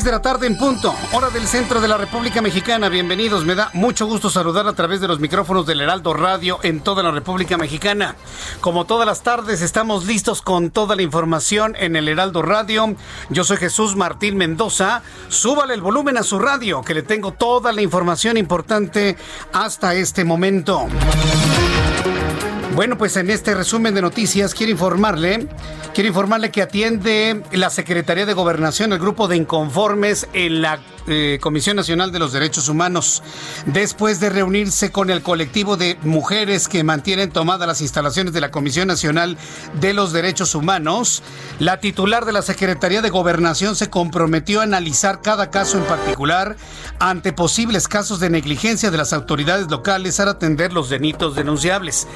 [0.00, 2.88] 6 de la tarde en punto, hora del centro de la República Mexicana.
[2.88, 6.80] Bienvenidos, me da mucho gusto saludar a través de los micrófonos del Heraldo Radio en
[6.80, 8.16] toda la República Mexicana.
[8.62, 12.94] Como todas las tardes, estamos listos con toda la información en el Heraldo Radio.
[13.28, 15.02] Yo soy Jesús Martín Mendoza.
[15.28, 19.18] Súbale el volumen a su radio, que le tengo toda la información importante
[19.52, 20.86] hasta este momento.
[22.74, 25.48] Bueno, pues en este resumen de noticias quiero informarle,
[25.92, 31.38] quiero informarle que atiende la Secretaría de Gobernación el grupo de inconformes en la eh,
[31.40, 33.24] Comisión Nacional de los Derechos Humanos,
[33.66, 38.52] después de reunirse con el colectivo de mujeres que mantienen tomadas las instalaciones de la
[38.52, 39.36] Comisión Nacional
[39.80, 41.24] de los Derechos Humanos,
[41.58, 46.56] la titular de la Secretaría de Gobernación se comprometió a analizar cada caso en particular
[47.00, 52.06] ante posibles casos de negligencia de las autoridades locales para atender los delitos denunciables.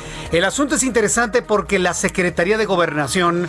[0.44, 3.48] Asunto es interesante porque la Secretaría de Gobernación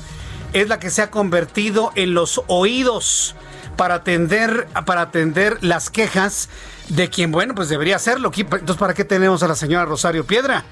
[0.53, 3.35] es la que se ha convertido en los oídos
[3.75, 6.50] para atender, para atender las quejas
[6.89, 8.31] de quien, bueno, pues debería hacerlo.
[8.34, 10.63] Entonces, ¿para qué tenemos a la señora Rosario Piedra?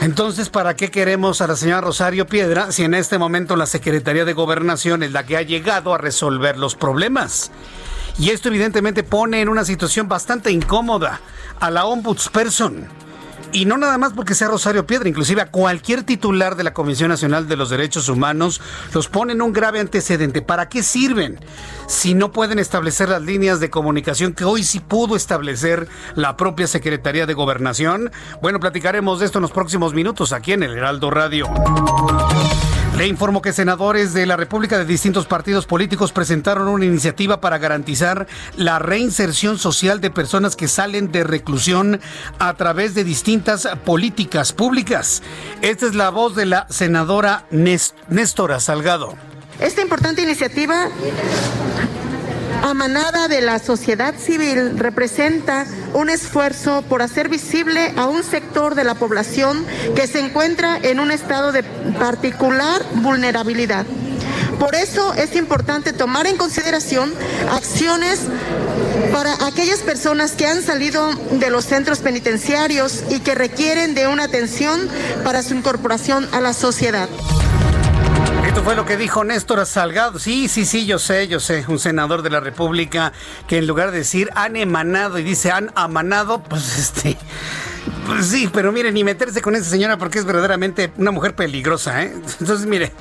[0.00, 4.24] Entonces, ¿para qué queremos a la señora Rosario Piedra si en este momento la Secretaría
[4.24, 7.50] de Gobernación es la que ha llegado a resolver los problemas?
[8.18, 11.20] Y esto evidentemente pone en una situación bastante incómoda
[11.60, 13.05] a la ombudsperson
[13.52, 17.08] y no nada más porque sea Rosario Piedra, inclusive a cualquier titular de la Comisión
[17.08, 18.60] Nacional de los Derechos Humanos
[18.92, 20.42] los pone en un grave antecedente.
[20.42, 21.38] ¿Para qué sirven
[21.86, 26.66] si no pueden establecer las líneas de comunicación que hoy sí pudo establecer la propia
[26.66, 28.10] Secretaría de Gobernación?
[28.42, 31.46] Bueno, platicaremos de esto en los próximos minutos aquí en el Heraldo Radio.
[32.96, 37.58] Le informo que senadores de la República de distintos partidos políticos presentaron una iniciativa para
[37.58, 38.26] garantizar
[38.56, 42.00] la reinserción social de personas que salen de reclusión
[42.38, 45.22] a través de distintas políticas públicas.
[45.60, 49.14] Esta es la voz de la senadora Néstora Salgado.
[49.60, 50.88] Esta importante iniciativa
[52.70, 58.82] amanada de la sociedad civil representa un esfuerzo por hacer visible a un sector de
[58.82, 63.86] la población que se encuentra en un estado de particular vulnerabilidad.
[64.58, 67.12] Por eso es importante tomar en consideración
[67.50, 68.20] acciones
[69.12, 74.24] para aquellas personas que han salido de los centros penitenciarios y que requieren de una
[74.24, 74.88] atención
[75.22, 77.08] para su incorporación a la sociedad.
[78.56, 80.18] Esto fue lo que dijo Néstor Salgado.
[80.18, 81.66] Sí, sí, sí, yo sé, yo sé.
[81.68, 83.12] Un senador de la República
[83.46, 87.18] que en lugar de decir han emanado y dice han amanado, pues este.
[88.06, 92.02] Pues sí, pero mire, ni meterse con esa señora porque es verdaderamente una mujer peligrosa,
[92.02, 92.14] ¿eh?
[92.40, 92.92] Entonces, mire,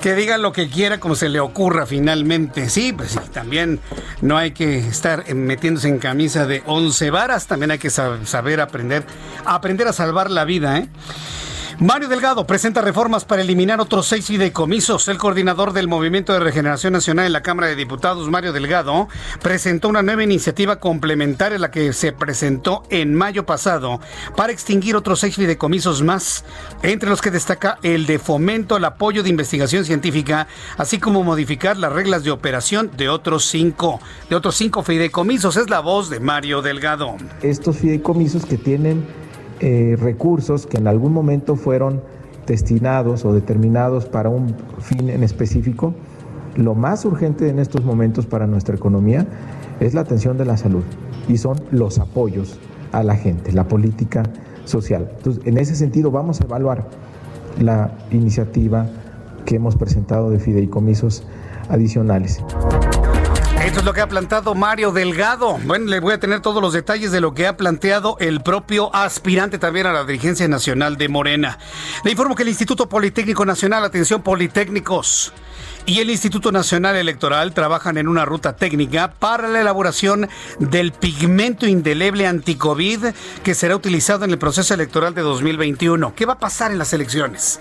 [0.00, 2.70] que diga lo que quiera como se le ocurra finalmente.
[2.70, 3.80] Sí, pues sí, también
[4.22, 9.04] no hay que estar metiéndose en camisa de once varas, también hay que saber aprender,
[9.44, 10.88] aprender a salvar la vida, ¿eh?
[11.80, 15.08] Mario Delgado presenta reformas para eliminar otros seis fideicomisos.
[15.08, 19.08] El coordinador del Movimiento de Regeneración Nacional en la Cámara de Diputados, Mario Delgado,
[19.42, 24.00] presentó una nueva iniciativa complementaria a la que se presentó en mayo pasado
[24.36, 26.44] para extinguir otros seis fideicomisos más,
[26.82, 30.46] entre los que destaca el de fomento al apoyo de investigación científica,
[30.76, 34.00] así como modificar las reglas de operación de otros cinco,
[34.30, 35.56] de otros cinco fideicomisos.
[35.56, 37.16] Es la voz de Mario Delgado.
[37.42, 39.04] Estos fideicomisos que tienen
[39.66, 42.02] eh, recursos que en algún momento fueron
[42.46, 45.94] destinados o determinados para un fin en específico,
[46.54, 49.26] lo más urgente en estos momentos para nuestra economía
[49.80, 50.84] es la atención de la salud
[51.28, 52.60] y son los apoyos
[52.92, 54.24] a la gente, la política
[54.66, 55.10] social.
[55.16, 56.86] Entonces, en ese sentido vamos a evaluar
[57.58, 58.86] la iniciativa
[59.46, 61.26] que hemos presentado de fideicomisos
[61.70, 62.44] adicionales.
[63.74, 65.58] Esto es lo que ha plantado Mario Delgado.
[65.64, 68.94] Bueno, le voy a tener todos los detalles de lo que ha planteado el propio
[68.94, 71.58] aspirante también a la dirigencia nacional de Morena.
[72.04, 75.32] Le informo que el Instituto Politécnico Nacional, atención Politécnicos,
[75.86, 80.28] y el Instituto Nacional Electoral trabajan en una ruta técnica para la elaboración
[80.58, 83.06] del pigmento indeleble anticovid
[83.42, 86.14] que será utilizado en el proceso electoral de 2021.
[86.14, 87.60] ¿Qué va a pasar en las elecciones?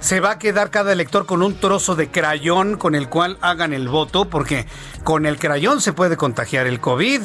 [0.00, 3.72] Se va a quedar cada elector con un trozo de crayón con el cual hagan
[3.72, 4.66] el voto, porque
[5.02, 7.22] con el crayón se puede contagiar el COVID.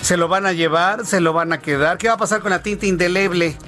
[0.00, 1.98] Se lo van a llevar, se lo van a quedar.
[1.98, 3.58] ¿Qué va a pasar con la tinta indeleble?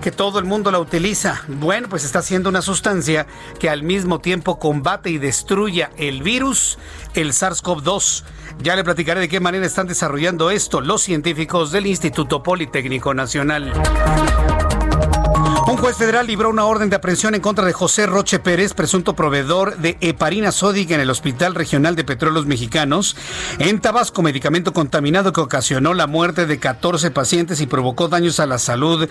[0.00, 1.42] Que todo el mundo la utiliza.
[1.48, 3.26] Bueno, pues está siendo una sustancia
[3.58, 6.78] que al mismo tiempo combate y destruya el virus,
[7.14, 8.24] el SARS-CoV-2.
[8.62, 13.72] Ya le platicaré de qué manera están desarrollando esto los científicos del Instituto Politécnico Nacional.
[15.70, 19.14] Un juez federal libró una orden de aprehensión en contra de José Roche Pérez, presunto
[19.14, 23.16] proveedor de heparina sódica en el Hospital Regional de Petróleos Mexicanos,
[23.60, 28.46] en Tabasco, medicamento contaminado que ocasionó la muerte de 14 pacientes y provocó daños a
[28.46, 29.08] la salud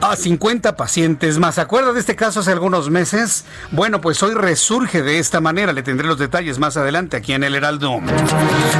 [0.00, 1.56] a 50 pacientes más.
[1.56, 3.44] ¿Se acuerda de este caso hace algunos meses?
[3.70, 5.72] Bueno, pues hoy resurge de esta manera.
[5.72, 8.00] Le tendré los detalles más adelante aquí en el Heraldo.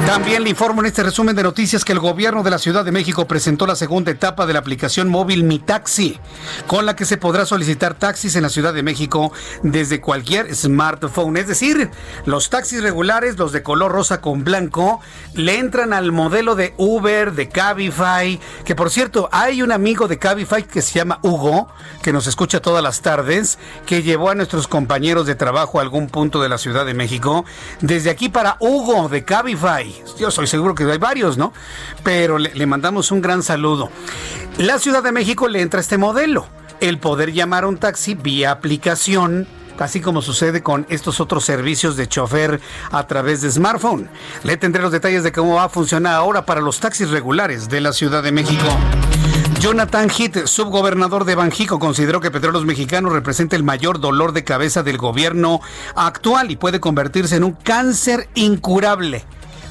[0.06, 2.92] También le informo en este resumen de noticias que el gobierno de la Ciudad de
[2.92, 6.18] México presentó la segunda etapa de la aplicación móvil Mi Taxi,
[6.66, 9.32] con la que se podrá solicitar taxis en la Ciudad de México
[9.62, 11.36] desde cualquier smartphone.
[11.36, 11.90] Es decir,
[12.24, 15.00] los taxis regulares, los de color rosa con blanco,
[15.34, 20.18] le entran al modelo de Uber, de Cabify, que por cierto, hay un amigo de
[20.18, 21.68] Cabify que se llama Hugo,
[22.02, 26.08] que nos escucha todas las tardes, que llevó a nuestros compañeros de trabajo a algún
[26.08, 27.44] punto de la Ciudad de México.
[27.80, 30.04] Desde aquí para Hugo de Cabify.
[30.18, 31.52] Yo soy seguro que hay varios, ¿no?
[32.04, 33.90] Pero le, le mandamos un gran saludo.
[34.58, 36.46] La Ciudad de México le entra este modelo.
[36.80, 39.46] El poder llamar a un taxi vía aplicación
[39.80, 42.60] así como sucede con estos otros servicios de chofer
[42.90, 44.08] a través de smartphone.
[44.44, 47.80] Le tendré los detalles de cómo va a funcionar ahora para los taxis regulares de
[47.80, 48.66] la Ciudad de México.
[49.60, 54.82] Jonathan Heath, subgobernador de Banjico, consideró que Petróleos Mexicanos representa el mayor dolor de cabeza
[54.82, 55.60] del gobierno
[55.94, 59.22] actual y puede convertirse en un cáncer incurable.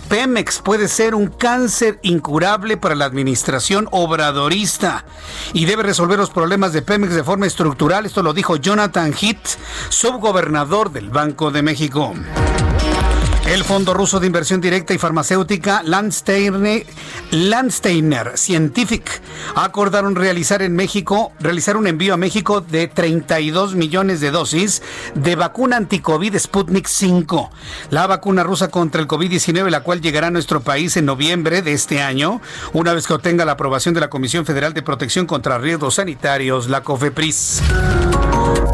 [0.07, 5.05] Pemex puede ser un cáncer incurable para la administración obradorista
[5.53, 8.05] y debe resolver los problemas de Pemex de forma estructural.
[8.05, 9.57] Esto lo dijo Jonathan Heath,
[9.89, 12.13] subgobernador del Banco de México.
[13.49, 16.85] El Fondo Ruso de Inversión Directa y Farmacéutica Landsteiner,
[17.31, 19.23] Landsteiner Scientific
[19.55, 24.83] acordaron realizar en México, realizar un envío a México de 32 millones de dosis
[25.15, 27.49] de vacuna anticovid Sputnik 5,
[27.89, 31.73] la vacuna rusa contra el COVID-19, la cual llegará a nuestro país en noviembre de
[31.73, 32.41] este año,
[32.73, 36.69] una vez que obtenga la aprobación de la Comisión Federal de Protección contra Riesgos Sanitarios,
[36.69, 37.63] la COFEPRIS.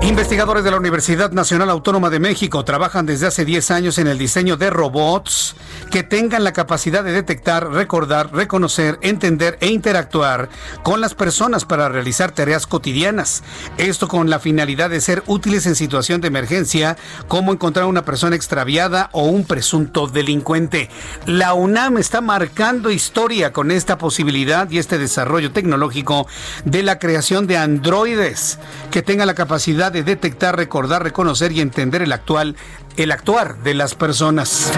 [0.01, 4.19] Investigadores de la Universidad Nacional Autónoma de México trabajan desde hace 10 años en el
[4.19, 5.55] diseño de robots
[5.91, 10.49] que tengan la capacidad de detectar, recordar, reconocer, entender e interactuar
[10.83, 13.43] con las personas para realizar tareas cotidianas.
[13.77, 16.97] Esto con la finalidad de ser útiles en situación de emergencia,
[17.27, 20.89] como encontrar una persona extraviada o un presunto delincuente.
[21.25, 26.27] La UNAM está marcando historia con esta posibilidad y este desarrollo tecnológico
[26.65, 28.59] de la creación de androides
[28.91, 32.55] que tengan la capacidad de detectar, recordar, reconocer y entender el actual
[32.97, 34.71] el actuar de las personas.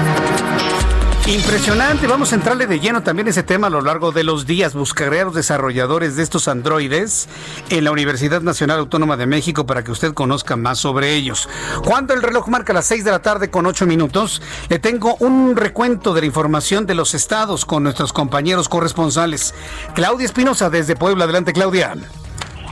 [1.28, 4.74] Impresionante, vamos a entrarle de lleno también ese tema a lo largo de los días.
[4.74, 7.28] Buscaré a los desarrolladores de estos androides
[7.70, 11.50] en la Universidad Nacional Autónoma de México para que usted conozca más sobre ellos.
[11.84, 15.58] Cuando el reloj marca las 6 de la tarde con 8 minutos, le tengo un
[15.58, 19.54] recuento de la información de los estados con nuestros compañeros corresponsales.
[19.96, 21.26] Claudia Espinosa desde Puebla.
[21.26, 21.94] Adelante, Claudia.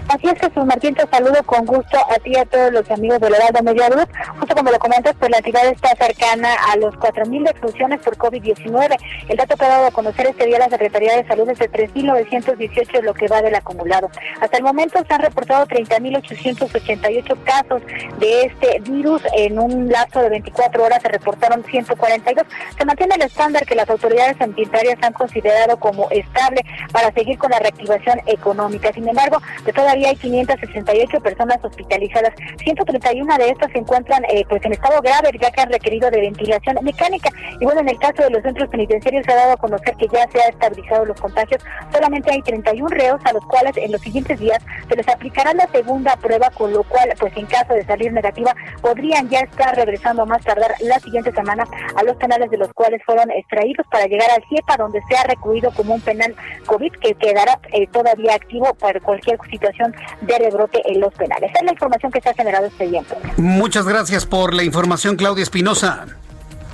[0.07, 3.19] Así es, Jesús Martín, te saludo con gusto a ti y a todos los amigos
[3.19, 4.05] de la Heraldo Media Luz.
[4.39, 8.97] Justo como lo comentas, pues la entidad está cercana a los 4.000 expulsiones por COVID-19.
[9.27, 11.71] El dato que ha dado a conocer este día la Secretaría de Salud es de
[11.71, 14.11] 3.918, lo que va del acumulado.
[14.39, 17.81] Hasta el momento se han reportado 30.888 casos
[18.19, 19.23] de este virus.
[19.33, 22.45] En un lapso de 24 horas se reportaron 142.
[22.77, 27.49] Se mantiene el estándar que las autoridades sanitarias han considerado como estable para seguir con
[27.49, 28.93] la reactivación económica.
[28.93, 32.33] Sin embargo, de todas hay 568 personas hospitalizadas.
[32.63, 36.21] 131 de estas se encuentran eh, pues en estado grave, ya que han requerido de
[36.21, 37.29] ventilación mecánica.
[37.59, 40.07] Y bueno, en el caso de los centros penitenciarios se ha dado a conocer que
[40.07, 41.63] ya se ha estabilizado los contagios.
[41.93, 45.67] Solamente hay 31 reos a los cuales en los siguientes días se les aplicará la
[45.67, 50.23] segunda prueba, con lo cual, pues en caso de salir negativa, podrían ya estar regresando
[50.23, 54.05] a más tardar la siguiente semana a los penales de los cuales fueron extraídos para
[54.05, 56.35] llegar al CIEPA, donde se ha recluido como un penal
[56.65, 59.84] COVID que quedará eh, todavía activo para cualquier situación
[60.21, 61.49] de rebrote en los penales.
[61.51, 63.03] Esa es la información que se ha generado este día.
[63.37, 66.05] Muchas gracias por la información, Claudia Espinosa.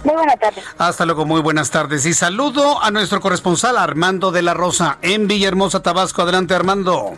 [0.03, 0.63] Muy buenas tardes.
[0.77, 2.05] Hasta luego, muy buenas tardes.
[2.05, 6.23] Y saludo a nuestro corresponsal Armando de la Rosa en Villahermosa, Tabasco.
[6.23, 7.17] Adelante, Armando.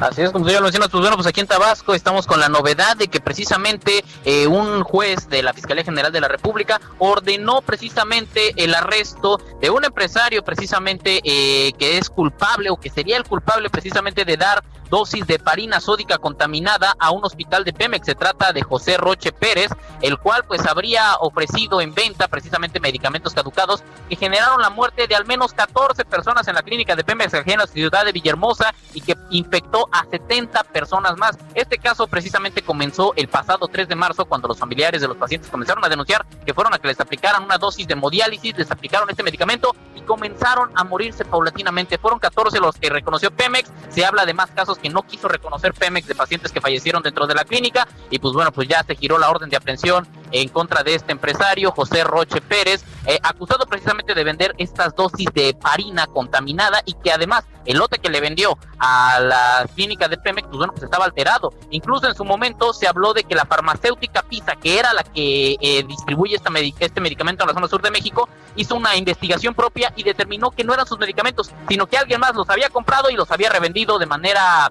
[0.00, 2.48] Así es, como ya lo mencionas, pues bueno, pues aquí en Tabasco estamos con la
[2.48, 7.62] novedad de que precisamente eh, un juez de la Fiscalía General de la República ordenó
[7.62, 13.24] precisamente el arresto de un empresario precisamente eh, que es culpable o que sería el
[13.24, 18.06] culpable precisamente de dar dosis de parina sódica contaminada a un hospital de Pemex.
[18.06, 19.70] Se trata de José Roche Pérez,
[20.02, 25.14] el cual pues habría ofrecido en venta precisamente medicamentos caducados que generaron la muerte de
[25.14, 29.00] al menos 14 personas en la clínica de Pemex en la ciudad de Villahermosa y
[29.00, 31.38] que infectó a 70 personas más.
[31.54, 35.50] Este caso precisamente comenzó el pasado 3 de marzo cuando los familiares de los pacientes
[35.50, 39.08] comenzaron a denunciar que fueron a que les aplicaran una dosis de hemodiálisis, les aplicaron
[39.10, 41.98] este medicamento y comenzaron a morirse paulatinamente.
[41.98, 43.70] Fueron 14 los que reconoció Pemex.
[43.90, 47.26] Se habla de más casos que no quiso reconocer Pemex de pacientes que fallecieron dentro
[47.26, 50.48] de la clínica y pues bueno, pues ya se giró la orden de aprehensión en
[50.48, 55.54] contra de este empresario, José Roche Pérez, eh, acusado precisamente de vender estas dosis de
[55.54, 60.48] parina contaminada y que además el lote que le vendió a la clínica de Pemex,
[60.48, 61.54] pues bueno, pues estaba alterado.
[61.70, 65.56] Incluso en su momento se habló de que la farmacéutica Pisa, que era la que
[65.60, 66.50] eh, distribuye esta
[66.80, 70.64] este medicamento en la zona sur de México, hizo una investigación propia y determinó que
[70.64, 73.98] no eran sus medicamentos, sino que alguien más los había comprado y los había revendido
[73.98, 74.70] de manera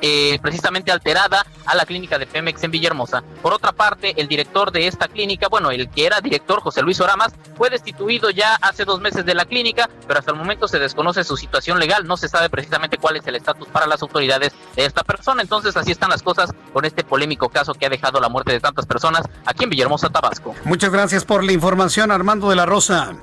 [0.00, 3.22] eh, precisamente alterada a la clínica de Pemex en Villahermosa.
[3.42, 7.00] Por otra parte, el director de esta clínica, bueno, el que era director, José Luis
[7.00, 10.78] Oramas, fue destituido ya hace dos meses de la clínica, pero hasta el momento se
[10.78, 14.52] desconoce su situación legal, no se sabe precisamente cuál es el estatus para las autoridades
[14.76, 15.42] de esta persona.
[15.42, 18.60] Entonces, así están las cosas con este polémico caso que ha dejado la muerte de
[18.60, 20.54] tantas personas aquí en Villahermosa, Tabasco.
[20.64, 23.14] Muchas gracias por la información, Armando de la Rosa.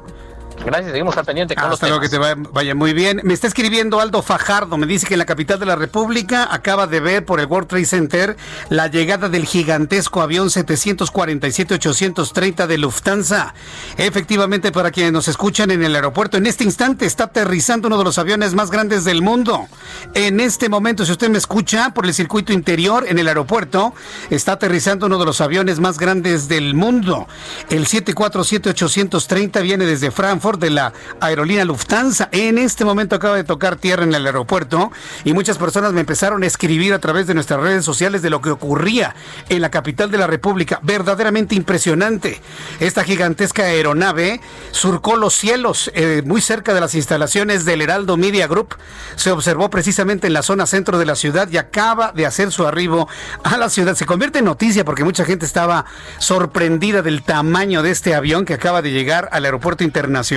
[0.63, 3.21] Gracias, seguimos al pendiente con Hasta luego, que te vaya, muy bien.
[3.23, 6.87] Me está escribiendo Aldo Fajardo, me dice que en la capital de la República acaba
[6.87, 8.37] de ver por el World Trade Center
[8.69, 13.53] la llegada del gigantesco avión 747-830 de Lufthansa.
[13.97, 18.03] Efectivamente, para quienes nos escuchan en el aeropuerto, en este instante está aterrizando uno de
[18.03, 19.67] los aviones más grandes del mundo.
[20.13, 23.93] En este momento, si usted me escucha por el circuito interior en el aeropuerto,
[24.29, 27.27] está aterrizando uno de los aviones más grandes del mundo.
[27.69, 30.11] El 747-830 viene desde
[30.45, 32.29] De la aerolínea Lufthansa.
[32.31, 34.91] En este momento acaba de tocar tierra en el aeropuerto
[35.23, 38.41] y muchas personas me empezaron a escribir a través de nuestras redes sociales de lo
[38.41, 39.15] que ocurría
[39.49, 40.79] en la capital de la República.
[40.83, 42.39] Verdaderamente impresionante.
[42.79, 48.45] Esta gigantesca aeronave surcó los cielos eh, muy cerca de las instalaciones del Heraldo Media
[48.45, 48.75] Group.
[49.15, 52.67] Se observó precisamente en la zona centro de la ciudad y acaba de hacer su
[52.67, 53.09] arribo
[53.43, 53.95] a la ciudad.
[53.95, 55.85] Se convierte en noticia porque mucha gente estaba
[56.19, 60.34] sorprendida del tamaño de este avión que acaba de llegar al aeropuerto internacional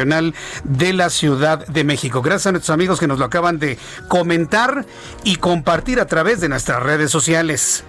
[0.64, 2.22] de la Ciudad de México.
[2.22, 3.78] Gracias a nuestros amigos que nos lo acaban de
[4.08, 4.84] comentar
[5.24, 7.84] y compartir a través de nuestras redes sociales.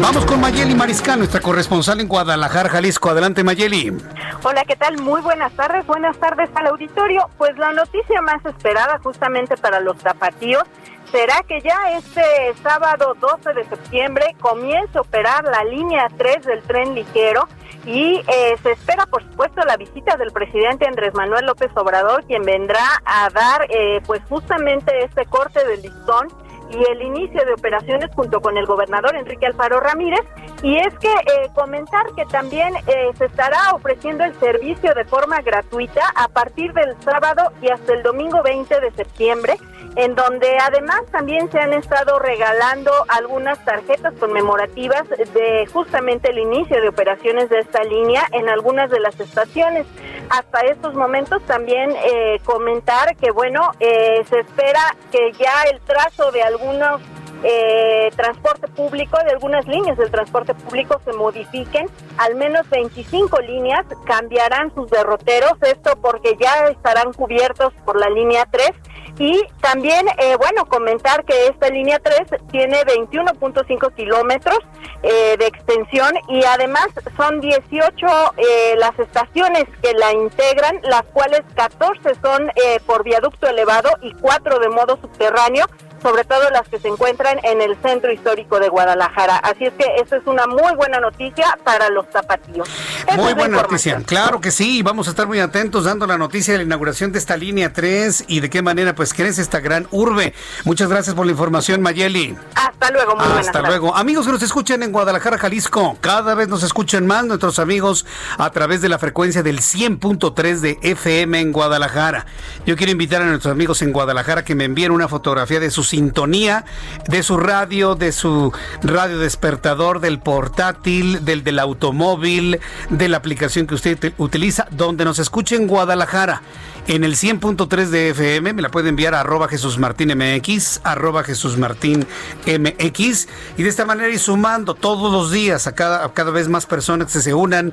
[0.00, 3.10] Vamos con Mayeli Mariscal, nuestra corresponsal en Guadalajara, Jalisco.
[3.10, 3.96] Adelante, Mayeli.
[4.42, 5.00] Hola, ¿qué tal?
[5.00, 5.86] Muy buenas tardes.
[5.86, 7.28] Buenas tardes al auditorio.
[7.38, 10.64] Pues la noticia más esperada justamente para los zapatíos
[11.10, 16.62] será que ya este sábado 12 de septiembre comience a operar la línea 3 del
[16.62, 17.46] tren ligero
[17.86, 22.42] y eh, se espera, por supuesto, la visita del presidente Andrés Manuel López Obrador, quien
[22.42, 26.28] vendrá a dar, eh, pues, justamente este corte de listón
[26.70, 30.22] y el inicio de operaciones junto con el gobernador Enrique Alfaro Ramírez.
[30.62, 32.72] Y es que eh, comentar que también
[33.18, 38.02] se estará ofreciendo el servicio de forma gratuita a partir del sábado y hasta el
[38.02, 39.58] domingo 20 de septiembre
[39.96, 46.80] en donde además también se han estado regalando algunas tarjetas conmemorativas de justamente el inicio
[46.80, 49.86] de operaciones de esta línea en algunas de las estaciones.
[50.30, 56.32] Hasta estos momentos también eh, comentar que bueno, eh, se espera que ya el trazo
[56.32, 57.00] de algunos
[57.46, 61.86] eh, transporte público, de algunas líneas del transporte público se modifiquen,
[62.16, 68.46] al menos 25 líneas cambiarán sus derroteros, esto porque ya estarán cubiertos por la línea
[68.50, 68.70] 3
[69.18, 74.58] y también, eh, bueno, comentar que esta línea 3 tiene 21.5 kilómetros
[75.02, 78.06] eh, de extensión y además son 18
[78.36, 82.50] eh, las estaciones que la integran, las cuales 14 son
[82.86, 85.66] por viaducto elevado y 4 de modo subterráneo
[86.04, 89.38] sobre todo las que se encuentran en el centro histórico de Guadalajara.
[89.38, 92.68] Así es que esa es una muy buena noticia para los zapatillos.
[93.16, 96.58] muy buena noticia, claro que sí, vamos a estar muy atentos dando la noticia de
[96.58, 100.34] la inauguración de esta línea 3 y de qué manera pues crece esta gran urbe.
[100.64, 102.36] Muchas gracias por la información, Mayeli.
[102.54, 103.96] Hasta luego, muy Hasta luego.
[103.96, 108.04] Amigos que nos escuchan en Guadalajara, Jalisco, cada vez nos escuchan más nuestros amigos
[108.36, 112.26] a través de la frecuencia del 100.3 de FM en Guadalajara.
[112.66, 115.93] Yo quiero invitar a nuestros amigos en Guadalajara que me envíen una fotografía de sus
[115.94, 116.64] sintonía
[117.08, 122.58] de su radio, de su radio despertador, del portátil, del del automóvil,
[122.90, 126.42] de la aplicación que usted utiliza, donde nos escuche en Guadalajara
[126.88, 128.54] en el 100.3 de FM.
[128.54, 132.06] Me la puede enviar a arroba Jesús Martín MX, arroba Jesús Martín
[132.44, 133.28] MX.
[133.56, 137.12] Y de esta manera ir sumando todos los días a cada, cada vez más personas
[137.12, 137.72] que se unan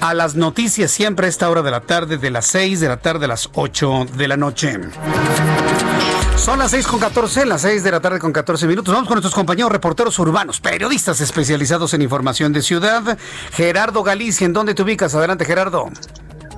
[0.00, 2.98] a las noticias siempre a esta hora de la tarde, de las 6 de la
[2.98, 4.78] tarde a las 8 de la noche.
[6.42, 8.92] Son las 6 con 14, las 6 de la tarde con 14 minutos.
[8.92, 13.16] Vamos con nuestros compañeros reporteros urbanos, periodistas especializados en información de ciudad.
[13.52, 15.14] Gerardo Galicia, ¿en dónde te ubicas?
[15.14, 15.88] Adelante, Gerardo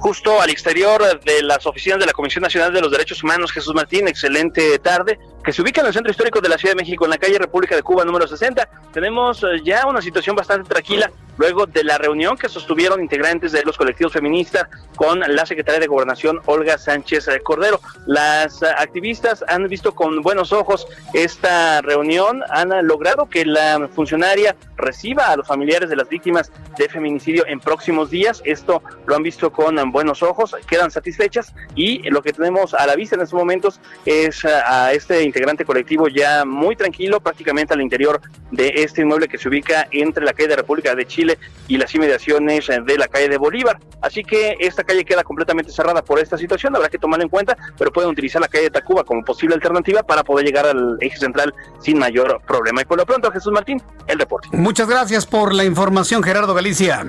[0.04, 3.74] justo al exterior de las oficinas de la Comisión Nacional de los Derechos Humanos, Jesús
[3.74, 7.06] Martín, excelente tarde, que se ubica en el centro histórico de la Ciudad de México,
[7.06, 8.68] en la calle República de Cuba número 60.
[8.92, 13.62] Tenemos eh, ya una situación bastante tranquila luego de la reunión que sostuvieron integrantes de
[13.64, 17.80] los colectivos feministas con la secretaria de Gobernación, Olga Sánchez Cordero.
[18.06, 25.28] Las activistas han visto con buenos ojos esta reunión, han logrado que la funcionaria reciba
[25.28, 28.42] a los familiares de las víctimas de feminicidio en próximos días.
[28.44, 32.94] Esto lo han visto con buenos ojos, quedan satisfechas y lo que tenemos a la
[32.94, 38.20] vista en estos momentos es a este integrante colectivo ya muy tranquilo, prácticamente al interior
[38.50, 41.23] de este inmueble que se ubica entre la calle de República de Chile
[41.68, 43.78] y las inmediaciones de la calle de Bolívar.
[44.00, 47.56] Así que esta calle queda completamente cerrada por esta situación, habrá que tomarlo en cuenta,
[47.78, 51.16] pero pueden utilizar la calle de Tacuba como posible alternativa para poder llegar al eje
[51.16, 52.82] central sin mayor problema.
[52.82, 54.48] Y por lo pronto, Jesús Martín, el reporte.
[54.52, 57.04] Muchas gracias por la información, Gerardo Galicia.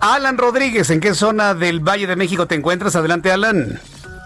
[0.00, 2.96] Alan Rodríguez, ¿en qué zona del Valle de México te encuentras?
[2.96, 3.80] Adelante, Alan.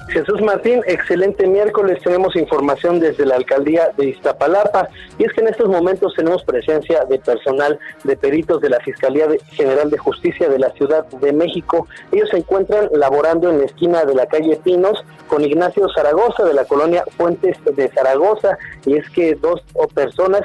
[0.08, 1.98] Jesús Martín, excelente miércoles.
[2.02, 7.04] Tenemos información desde la alcaldía de Iztapalapa y es que en estos momentos tenemos presencia
[7.04, 11.88] de personal de peritos de la Fiscalía General de Justicia de la Ciudad de México.
[12.12, 16.54] Ellos se encuentran laborando en la esquina de la calle Pinos con Ignacio Zaragoza de
[16.54, 19.60] la colonia Fuentes de Zaragoza y es que dos
[19.92, 20.42] personas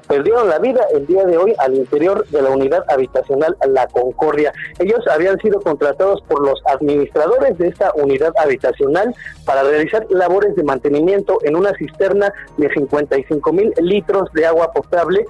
[0.00, 4.52] perdieron la vida el día de hoy al interior de la unidad habitacional La Concordia.
[4.78, 10.62] Ellos habían sido contratados por los administradores de esta unidad habitacional para realizar labores de
[10.62, 15.24] mantenimiento en una cisterna de 55 mil litros de agua potable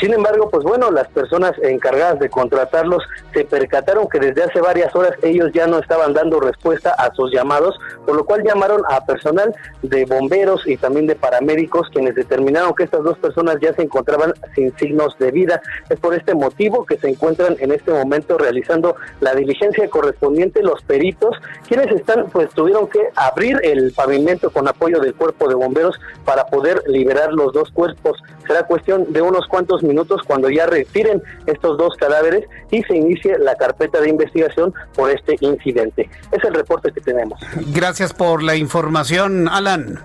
[0.00, 4.94] sin embargo, pues bueno, las personas encargadas de contratarlos se percataron que desde hace varias
[4.96, 9.04] horas ellos ya no estaban dando respuesta a sus llamados, por lo cual llamaron a
[9.04, 13.82] personal de bomberos y también de paramédicos quienes determinaron que estas dos personas ya se
[13.82, 15.62] encontraban sin signos de vida.
[15.88, 20.82] Es por este motivo que se encuentran en este momento realizando la diligencia correspondiente los
[20.82, 21.36] peritos,
[21.68, 26.46] quienes están pues tuvieron que abrir el pavimento con apoyo del cuerpo de bomberos para
[26.46, 28.18] poder liberar los dos cuerpos.
[28.46, 33.38] Será cuestión de unos cuantos minutos cuando ya retiren estos dos cadáveres y se inicie
[33.38, 36.08] la carpeta de investigación por este incidente.
[36.32, 37.40] Es el reporte que tenemos.
[37.72, 40.00] Gracias por la información, Alan.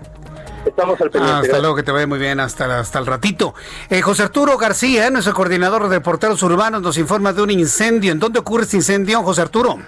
[0.66, 1.48] Estamos al pendiente.
[1.48, 3.56] hasta luego, que te vaya muy bien, hasta, hasta el ratito.
[3.90, 8.12] Eh, José Arturo García, nuestro coordinador de reporteros urbanos, nos informa de un incendio.
[8.12, 9.80] ¿En dónde ocurre este incendio, José Arturo?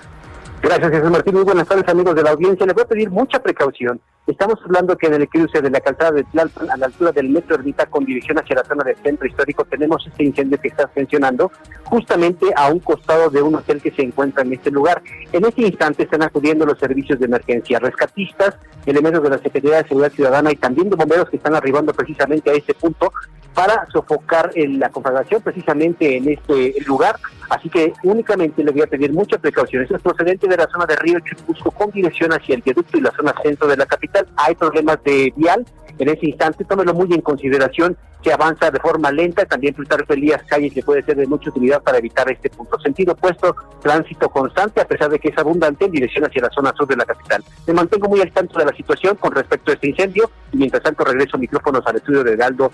[0.63, 1.34] Gracias, Jesús Martín.
[1.34, 2.65] Muy buenas tardes, amigos de la audiencia.
[2.65, 3.99] Les voy a pedir mucha precaución.
[4.26, 7.30] Estamos hablando que en el cruce de la calzada de Tlalpan, a la altura del
[7.30, 10.89] metro Ermita, con dirección hacia la zona del centro histórico, tenemos este incendio que estás
[10.95, 11.52] mencionando,
[11.84, 15.04] justamente a un costado de un hotel que se encuentra en este lugar.
[15.34, 19.89] En este instante están acudiendo los servicios de emergencia, rescatistas, elementos de la Secretaría de
[19.89, 23.12] Seguridad Ciudadana y también de bomberos que están arribando precisamente a este punto
[23.54, 27.16] para sofocar la conflagración precisamente en este lugar.
[27.50, 29.84] Así que únicamente le voy a pedir mucha precaución.
[29.84, 33.02] Esto es procedente de la zona de Río Chupusco con dirección hacia el viaducto y
[33.02, 34.28] la zona centro de la capital.
[34.38, 35.66] Hay problemas de vial
[36.00, 40.42] en ese instante, tómelo muy en consideración que avanza de forma lenta, también Plutarco Elías
[40.48, 42.80] Calles le puede ser de mucha utilidad para evitar este punto.
[42.80, 46.74] Sentido opuesto, tránsito constante, a pesar de que es abundante en dirección hacia la zona
[46.76, 47.44] sur de la capital.
[47.68, 50.82] Me mantengo muy al tanto de la situación con respecto a este incendio y mientras
[50.82, 52.72] tanto regreso micrófonos al estudio de Galdo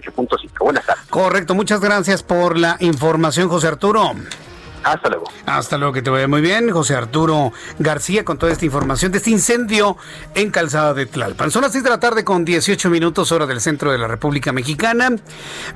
[0.00, 0.64] 98.5.
[0.64, 1.04] Buenas tardes.
[1.08, 4.12] Correcto, muchas gracias por la información, José Arturo.
[4.84, 5.24] Hasta luego.
[5.46, 6.70] Hasta luego, que te vaya muy bien.
[6.70, 9.96] José Arturo García con toda esta información de este incendio
[10.34, 11.50] en Calzada de Tlalpan.
[11.50, 14.52] Son las 6 de la tarde con 18 minutos hora del centro de la República
[14.52, 15.10] Mexicana.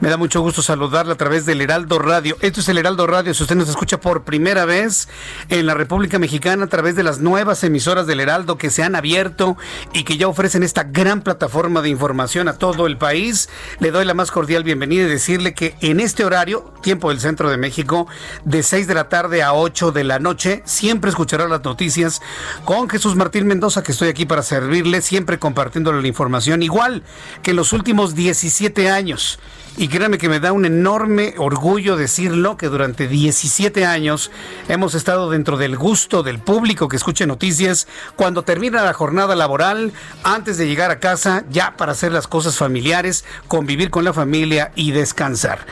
[0.01, 2.37] Me da mucho gusto saludarla a través del Heraldo Radio.
[2.41, 3.35] Esto es el Heraldo Radio.
[3.35, 5.09] Si usted nos escucha por primera vez
[5.49, 8.95] en la República Mexicana a través de las nuevas emisoras del Heraldo que se han
[8.95, 9.57] abierto
[9.93, 14.05] y que ya ofrecen esta gran plataforma de información a todo el país, le doy
[14.05, 18.07] la más cordial bienvenida y decirle que en este horario, tiempo del centro de México,
[18.45, 20.63] de 6 de de la tarde a 8 de la noche.
[20.67, 22.21] Siempre escuchará las noticias
[22.67, 27.03] con Jesús Martín Mendoza, que estoy aquí para servirle, siempre compartiéndole la información, igual
[27.43, 29.39] que los últimos 17 años
[29.77, 34.31] y créanme que me da un enorme orgullo decirlo que durante 17 años
[34.69, 39.93] hemos estado dentro del gusto del público que escuche noticias cuando termina la jornada laboral,
[40.25, 44.73] antes de llegar a casa, ya para hacer las cosas familiares, convivir con la familia
[44.75, 45.67] y descansar.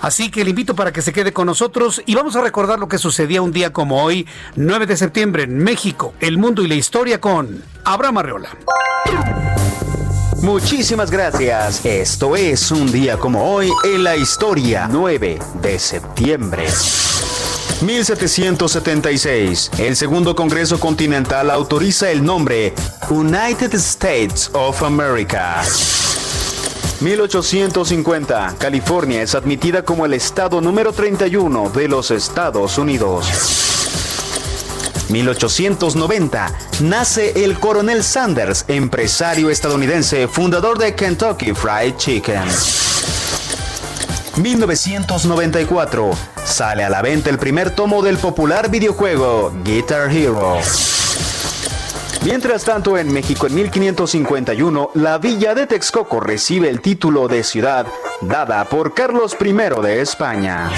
[0.00, 2.88] Así que le invito para que se quede con nosotros y vamos a recordar lo
[2.88, 6.74] que sucedía un día como hoy, 9 de septiembre en México, el mundo y la
[6.74, 8.50] historia con Abraham Arreola.
[10.42, 11.86] Muchísimas gracias.
[11.86, 16.66] Esto es un día como hoy en la historia 9 de septiembre.
[17.80, 19.70] 1776.
[19.78, 22.74] El segundo Congreso Continental autoriza el nombre
[23.08, 25.62] United States of America.
[27.00, 28.56] 1850.
[28.58, 33.71] California es admitida como el estado número 31 de los Estados Unidos.
[35.12, 42.42] 1890, nace el coronel Sanders, empresario estadounidense, fundador de Kentucky Fried Chicken.
[44.36, 46.10] 1994,
[46.44, 50.56] sale a la venta el primer tomo del popular videojuego Guitar Hero.
[52.24, 57.86] Mientras tanto, en México en 1551, la villa de Texcoco recibe el título de ciudad
[58.22, 60.70] dada por Carlos I de España.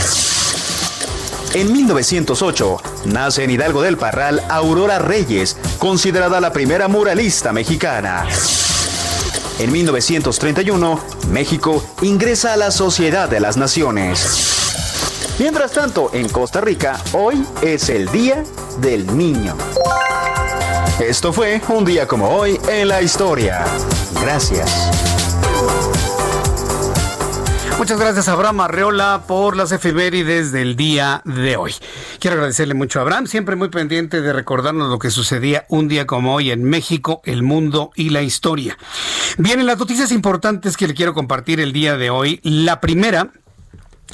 [1.54, 8.26] En 1908 nace en Hidalgo del Parral Aurora Reyes, considerada la primera muralista mexicana.
[9.60, 14.64] En 1931, México ingresa a la Sociedad de las Naciones.
[15.38, 18.42] Mientras tanto, en Costa Rica, hoy es el Día
[18.78, 19.56] del Niño.
[20.98, 23.64] Esto fue un día como hoy en la historia.
[24.20, 25.13] Gracias.
[27.76, 31.74] Muchas gracias Abraham Arreola por las efemérides del día de hoy.
[32.20, 36.06] Quiero agradecerle mucho a Abraham, siempre muy pendiente de recordarnos lo que sucedía un día
[36.06, 38.78] como hoy en México, el mundo y la historia.
[39.38, 42.40] Bien, las noticias importantes que le quiero compartir el día de hoy.
[42.44, 43.32] La primera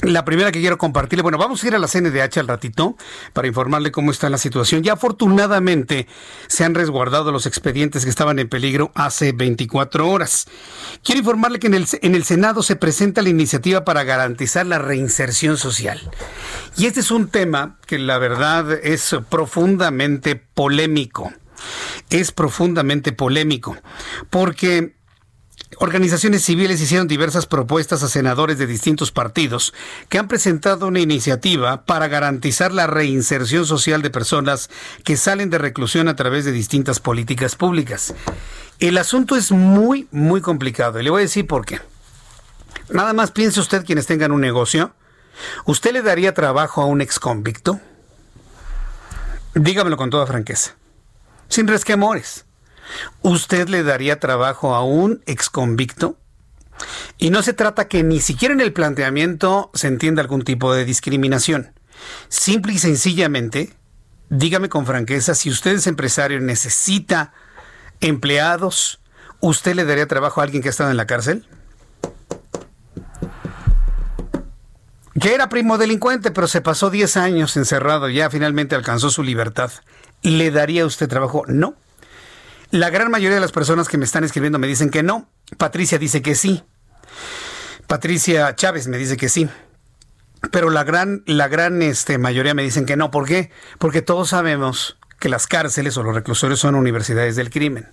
[0.01, 2.97] la primera que quiero compartirle, bueno, vamos a ir a la CNDH al ratito
[3.33, 4.83] para informarle cómo está la situación.
[4.83, 6.07] Ya afortunadamente
[6.47, 10.47] se han resguardado los expedientes que estaban en peligro hace 24 horas.
[11.03, 14.79] Quiero informarle que en el, en el Senado se presenta la iniciativa para garantizar la
[14.79, 15.99] reinserción social.
[16.77, 21.31] Y este es un tema que la verdad es profundamente polémico.
[22.09, 23.77] Es profundamente polémico
[24.31, 24.95] porque
[25.83, 29.73] Organizaciones civiles hicieron diversas propuestas a senadores de distintos partidos
[30.09, 34.69] que han presentado una iniciativa para garantizar la reinserción social de personas
[35.03, 38.13] que salen de reclusión a través de distintas políticas públicas.
[38.77, 41.79] El asunto es muy, muy complicado y le voy a decir por qué.
[42.91, 44.93] Nada más piense usted quienes tengan un negocio.
[45.65, 47.79] ¿Usted le daría trabajo a un ex convicto?
[49.55, 50.75] Dígamelo con toda franqueza.
[51.49, 52.45] Sin resquemores.
[53.21, 56.17] ¿Usted le daría trabajo a un exconvicto?
[57.17, 60.85] Y no se trata que ni siquiera en el planteamiento se entienda algún tipo de
[60.85, 61.73] discriminación.
[62.29, 63.73] Simple y sencillamente,
[64.29, 67.33] dígame con franqueza, si usted es empresario y necesita
[67.99, 68.99] empleados,
[69.39, 71.45] ¿usted le daría trabajo a alguien que ha estado en la cárcel?
[75.19, 79.71] Que era primo delincuente, pero se pasó 10 años encerrado, ya finalmente alcanzó su libertad.
[80.23, 81.43] ¿Le daría usted trabajo?
[81.47, 81.75] No.
[82.71, 85.29] La gran mayoría de las personas que me están escribiendo me dicen que no.
[85.57, 86.63] Patricia dice que sí.
[87.85, 89.49] Patricia Chávez me dice que sí.
[90.51, 93.11] Pero la gran, la gran este, mayoría me dicen que no.
[93.11, 93.51] ¿Por qué?
[93.77, 97.89] Porque todos sabemos que las cárceles o los reclusorios son universidades del crimen.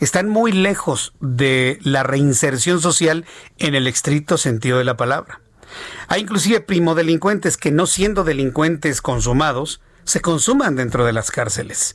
[0.00, 3.26] Están muy lejos de la reinserción social
[3.58, 5.42] en el estricto sentido de la palabra.
[6.08, 11.94] Hay inclusive primodelincuentes que no siendo delincuentes consumados, se consuman dentro de las cárceles.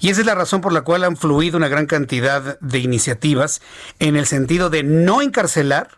[0.00, 3.60] Y esa es la razón por la cual han fluido una gran cantidad de iniciativas
[3.98, 5.88] en el sentido de no encarcelar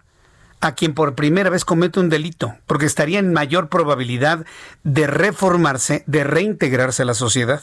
[0.60, 4.46] a quien por primera vez comete un delito, porque estaría en mayor probabilidad
[4.82, 7.62] de reformarse, de reintegrarse a la sociedad.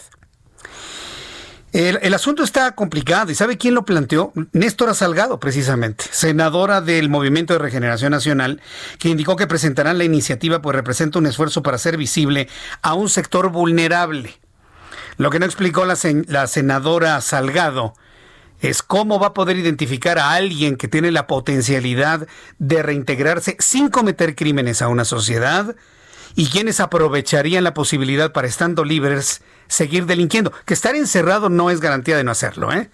[1.73, 4.33] El, asunto está complicado y ¿sabe quién lo planteó?
[4.51, 8.61] Néstora Salgado, precisamente, senadora del Movimiento de Regeneración Nacional,
[8.99, 12.49] que indicó que presentarán la iniciativa pues representa un esfuerzo para hacer visible
[12.81, 14.37] a un sector vulnerable
[15.21, 17.93] lo que no explicó la, senadora Salgado
[18.59, 23.89] es cómo va a poder identificar a alguien que tiene la potencialidad de reintegrarse sin
[23.89, 25.75] cometer crímenes a una sociedad
[26.33, 30.53] y quienes aprovecharían la posibilidad para estando libres seguir delinquiendo.
[30.65, 32.89] Que estar encerrado no es garantía de no hacerlo, ¿eh?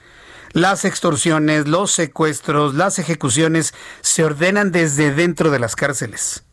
[0.52, 6.44] Las extorsiones, los secuestros, las ejecuciones se ordenan desde dentro de las cárceles.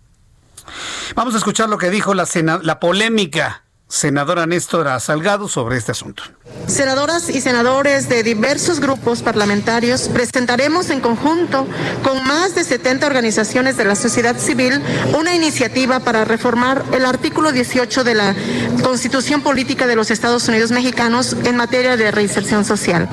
[1.16, 2.28] Vamos a escuchar lo que dijo la,
[2.62, 6.24] la polémica senadora Néstora Salgado sobre este asunto.
[6.66, 11.66] Senadoras y senadores de diversos grupos parlamentarios presentaremos en conjunto
[12.02, 14.83] con más de 70 organizaciones de la sociedad civil
[15.16, 18.35] una iniciativa para reformar el artículo 18 de la
[18.83, 23.09] Constitución Política de los Estados Unidos Mexicanos en materia de reinserción social.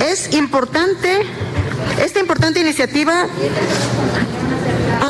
[0.00, 1.22] Es importante,
[2.04, 3.26] esta importante iniciativa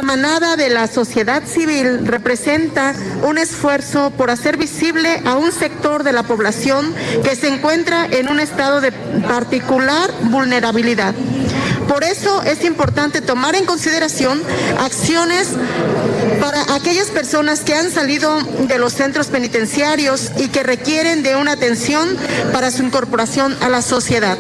[0.03, 6.13] manada de la sociedad civil representa un esfuerzo por hacer visible a un sector de
[6.13, 11.15] la población que se encuentra en un estado de particular vulnerabilidad.
[11.89, 14.41] Por eso es importante tomar en consideración
[14.79, 15.49] acciones
[16.41, 21.53] para aquellas personas que han salido de los centros penitenciarios y que requieren de una
[21.53, 22.17] atención
[22.53, 24.39] para su incorporación a la sociedad.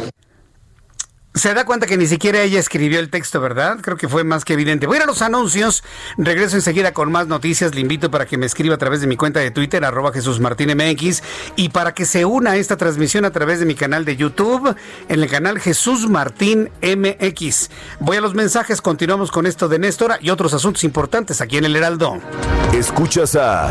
[1.33, 3.79] Se da cuenta que ni siquiera ella escribió el texto, ¿verdad?
[3.81, 4.89] Creo que fue más que evidente.
[4.89, 5.85] Voy a ir a los anuncios.
[6.19, 7.73] Regreso enseguida con más noticias.
[7.73, 10.41] Le invito para que me escriba a través de mi cuenta de Twitter, arroba Jesús
[10.41, 11.23] MX,
[11.55, 14.75] y para que se una a esta transmisión a través de mi canal de YouTube,
[15.09, 17.71] en el canal Jesús Martín MX.
[18.01, 21.65] Voy a los mensajes, continuamos con esto de Néstor y otros asuntos importantes aquí en
[21.65, 22.19] el Heraldo.
[22.75, 23.71] Escuchas a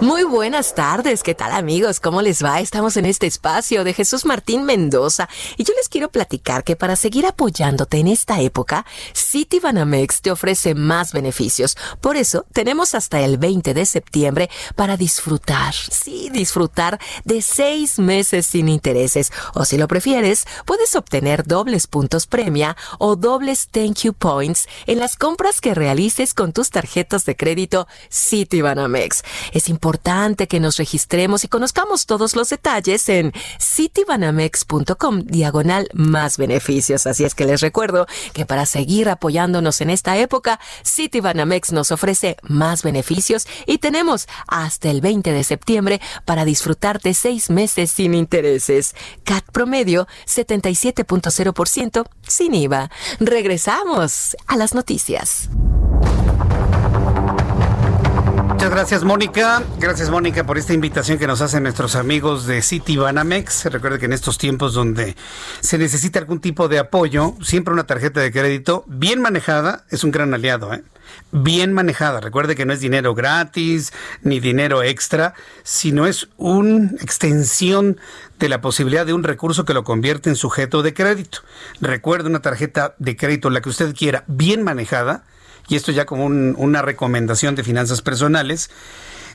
[0.00, 2.00] Muy buenas tardes, ¿qué tal amigos?
[2.00, 2.58] ¿Cómo les va?
[2.58, 6.96] Estamos en este espacio de Jesús Martín Mendoza y yo les quiero platicar que para
[6.96, 11.76] seguir apoyándote en esta época, City Banamex te ofrece más beneficios.
[12.00, 18.46] Por eso tenemos hasta el 20 de septiembre para disfrutar, sí, disfrutar de seis meses
[18.46, 19.32] sin intereses.
[19.54, 24.98] O si lo prefieres, puedes obtener dobles puntos premia o dobles thank you points en
[24.98, 29.22] las compras que realices con tus tarjetas de crédito City Banamex.
[29.52, 36.38] Es importante importante que nos registremos y conozcamos todos los detalles en citibanamex.com diagonal más
[36.38, 37.06] beneficios.
[37.06, 42.38] Así es que les recuerdo que para seguir apoyándonos en esta época, Citibanamex nos ofrece
[42.42, 48.14] más beneficios y tenemos hasta el 20 de septiembre para disfrutar de seis meses sin
[48.14, 48.94] intereses.
[49.24, 52.90] CAT promedio 77.0% sin IVA.
[53.20, 55.50] Regresamos a las noticias.
[58.64, 59.62] Muchas gracias, Mónica.
[59.78, 63.66] Gracias, Mónica, por esta invitación que nos hacen nuestros amigos de City Banamex.
[63.66, 65.16] Recuerde que en estos tiempos donde
[65.60, 70.12] se necesita algún tipo de apoyo, siempre una tarjeta de crédito bien manejada es un
[70.12, 70.82] gran aliado, ¿eh?
[71.30, 72.22] Bien manejada.
[72.22, 78.00] Recuerde que no es dinero gratis ni dinero extra, sino es una extensión
[78.38, 81.40] de la posibilidad de un recurso que lo convierte en sujeto de crédito.
[81.82, 85.24] Recuerde una tarjeta de crédito, la que usted quiera, bien manejada
[85.68, 88.70] y esto ya como una recomendación de finanzas personales,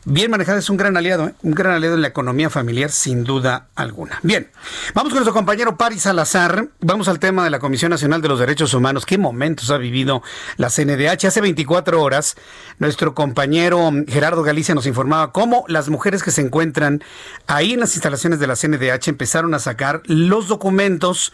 [0.05, 1.33] bien manejada es un gran aliado, ¿eh?
[1.43, 4.19] un gran aliado en la economía familiar sin duda alguna.
[4.23, 4.49] Bien,
[4.93, 8.39] vamos con nuestro compañero Paris Salazar, vamos al tema de la Comisión Nacional de los
[8.39, 9.05] Derechos Humanos.
[9.05, 10.21] ¿Qué momentos ha vivido
[10.57, 11.25] la CNDH?
[11.25, 12.35] Hace 24 horas,
[12.77, 17.03] nuestro compañero Gerardo Galicia nos informaba cómo las mujeres que se encuentran
[17.47, 21.33] ahí en las instalaciones de la CNDH empezaron a sacar los documentos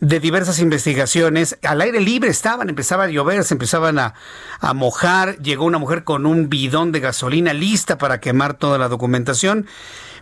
[0.00, 1.58] de diversas investigaciones.
[1.62, 4.14] Al aire libre estaban, empezaba a llover, se empezaban a,
[4.74, 5.38] mojar.
[5.38, 9.66] Llegó una mujer con un bidón de gasolina lista para quemar toda la documentación.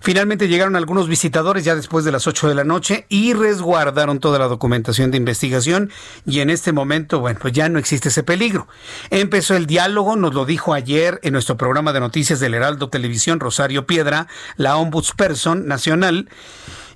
[0.00, 4.38] Finalmente llegaron algunos visitadores ya después de las 8 de la noche y resguardaron toda
[4.38, 5.90] la documentación de investigación
[6.26, 8.68] y en este momento, bueno, pues ya no existe ese peligro.
[9.10, 13.40] Empezó el diálogo, nos lo dijo ayer en nuestro programa de noticias del Heraldo Televisión,
[13.40, 16.28] Rosario Piedra, la ombudsperson nacional,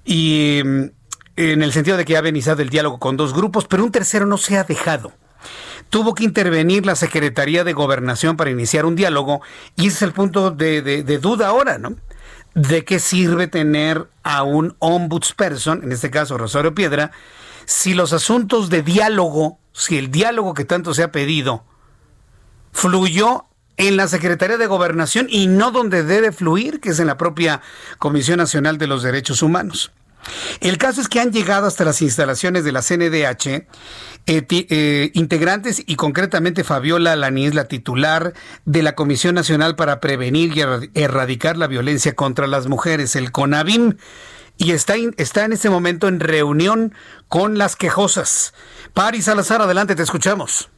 [0.04, 0.62] y
[1.40, 4.26] en el sentido de que ha iniciado el diálogo con dos grupos, pero un tercero
[4.26, 5.12] no se ha dejado.
[5.88, 9.40] Tuvo que intervenir la Secretaría de Gobernación para iniciar un diálogo
[9.74, 11.96] y ese es el punto de, de duda ahora, ¿no?
[12.54, 17.10] ¿De qué sirve tener a un ombudsperson, en este caso Rosario Piedra,
[17.64, 21.64] si los asuntos de diálogo, si el diálogo que tanto se ha pedido
[22.72, 27.16] fluyó en la Secretaría de Gobernación y no donde debe fluir, que es en la
[27.16, 27.62] propia
[27.98, 29.92] Comisión Nacional de los Derechos Humanos?
[30.60, 33.66] El caso es que han llegado hasta las instalaciones de la CNDH
[34.26, 40.56] eh, eh, integrantes y concretamente Fabiola Lanís, la titular de la Comisión Nacional para Prevenir
[40.56, 40.60] y
[40.94, 43.96] Erradicar la Violencia contra las Mujeres, el CONAVIM.
[44.58, 46.94] y está, está en este momento en reunión
[47.28, 48.52] con las quejosas.
[48.92, 50.68] Paris Salazar, adelante, te escuchamos.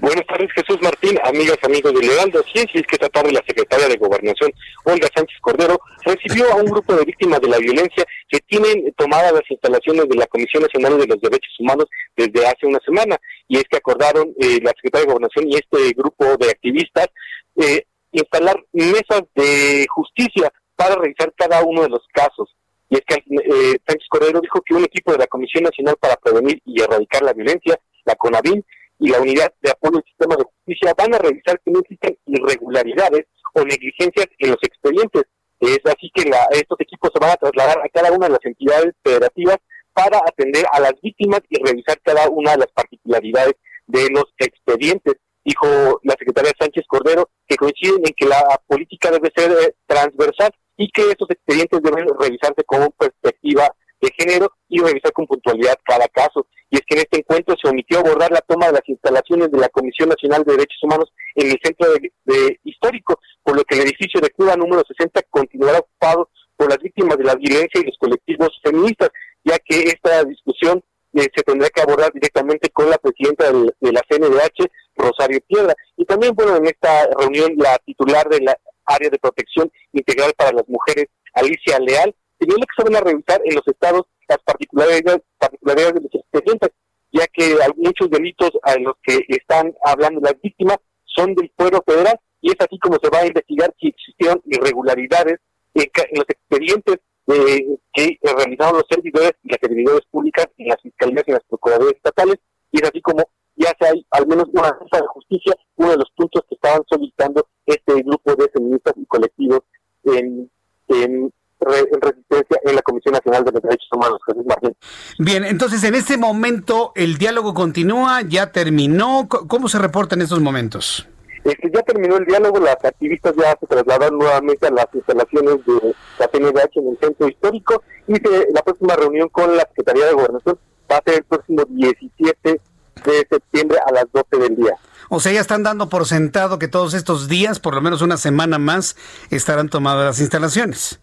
[0.00, 2.42] Buenas tardes, Jesús Martín, amigas, amigos de Lealdo.
[2.54, 4.50] Sí, es que esta tarde la secretaria de Gobernación,
[4.84, 9.30] Olga Sánchez Cordero, recibió a un grupo de víctimas de la violencia que tienen tomadas
[9.32, 11.84] las instalaciones de la Comisión Nacional de los Derechos Humanos
[12.16, 13.20] desde hace una semana.
[13.46, 17.08] Y es que acordaron eh, la secretaria de Gobernación y este grupo de activistas
[17.56, 22.56] eh, instalar mesas de justicia para revisar cada uno de los casos.
[22.88, 26.16] Y es que eh, Sánchez Cordero dijo que un equipo de la Comisión Nacional para
[26.16, 28.64] Prevenir y Erradicar la Violencia, la CONAVIN,
[29.00, 32.16] y la Unidad de Apoyo al Sistema de Justicia van a revisar que no existen
[32.26, 35.24] irregularidades o negligencias en los expedientes.
[35.58, 38.44] Es así que la, estos equipos se van a trasladar a cada una de las
[38.44, 39.56] entidades federativas
[39.92, 43.54] para atender a las víctimas y revisar cada una de las particularidades
[43.86, 49.32] de los expedientes dijo la secretaria Sánchez Cordero, que coinciden en que la política debe
[49.34, 55.12] ser eh, transversal y que estos expedientes deben revisarse con perspectiva de género y revisar
[55.12, 56.46] con puntualidad cada caso.
[56.70, 59.58] Y es que en este encuentro se omitió abordar la toma de las instalaciones de
[59.58, 61.92] la Comisión Nacional de Derechos Humanos en el centro
[62.24, 66.78] de, histórico, por lo que el edificio de Cuba número 60 continuará ocupado por las
[66.78, 69.10] víctimas de la violencia y los colectivos feministas,
[69.44, 70.82] ya que esta discusión
[71.14, 75.74] eh, se tendrá que abordar directamente con la presidenta de la CNDH, Rosario Piedra.
[75.96, 80.52] Y también, bueno, en esta reunión la titular de la área de protección integral para
[80.52, 85.22] las mujeres, Alicia Leal, señaló que se van a revisar en los estados las particularidades,
[85.38, 86.70] particularidades de los expedientes,
[87.12, 92.18] ya que muchos delitos a los que están hablando las víctimas son del pueblo federal
[92.40, 95.40] y es así como se va a investigar si existieron irregularidades
[95.74, 101.24] en, los expedientes eh, que realizaron los servidores y las servidores públicas en las fiscalías
[101.26, 102.36] y las procuradurías estatales
[102.72, 103.24] y es así como
[103.56, 107.46] ya se hay al menos una de justicia, uno de los puntos que estaban solicitando
[107.66, 109.60] este grupo de feministas y colectivos
[110.04, 110.50] en,
[110.88, 114.76] en, resistencia en la Comisión Nacional de los Derechos Humanos, Jesús Martín.
[115.18, 120.40] Bien, entonces en este momento el diálogo continúa, ya terminó, ¿cómo se reporta en estos
[120.40, 121.06] momentos?
[121.44, 125.56] Es que ya terminó el diálogo, las activistas ya se trasladaron nuevamente a las instalaciones
[125.64, 128.14] de la CNDH en el centro histórico y
[128.52, 130.58] la próxima reunión con la Secretaría de Gobernación
[130.90, 132.60] va a ser el próximo 17
[133.04, 134.74] de septiembre a las 12 del día.
[135.08, 138.16] O sea, ya están dando por sentado que todos estos días, por lo menos una
[138.16, 138.96] semana más,
[139.30, 141.00] estarán tomadas las instalaciones.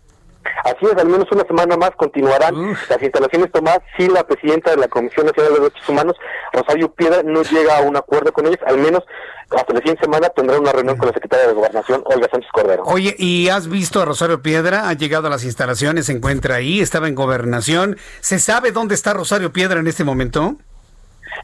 [0.64, 4.78] Así es, al menos una semana más continuarán las instalaciones tomadas si la presidenta de
[4.78, 6.16] la Comisión Nacional de Derechos Humanos,
[6.54, 9.04] Rosario Piedra, no llega a un acuerdo con ellos, al menos
[9.50, 12.84] hasta la siguiente semana tendrá una reunión con la secretaria de Gobernación, Olga Sánchez Cordero.
[12.84, 14.90] Oye, ¿y has visto a Rosario Piedra?
[14.90, 17.98] Ha llegado a las instalaciones, se encuentra ahí, estaba en Gobernación.
[18.20, 20.58] ¿Se sabe dónde está Rosario Piedra en este momento?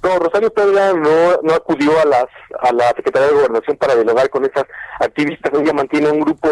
[0.03, 2.25] No, Rosario Pedra no, no acudió a las
[2.59, 4.65] a la Secretaría de Gobernación para dialogar con esas
[4.99, 5.51] activistas.
[5.53, 6.49] Ella mantiene un grupo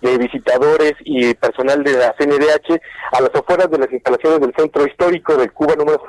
[0.00, 2.80] de visitadores y personal de la CNDH
[3.12, 6.02] a las afueras de las instalaciones del Centro Histórico de Cuba número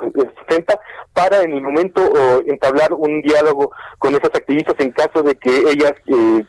[0.48, 0.80] 60
[1.12, 2.00] para en el momento
[2.46, 6.44] entablar un diálogo con esas activistas en caso de que ellas eh,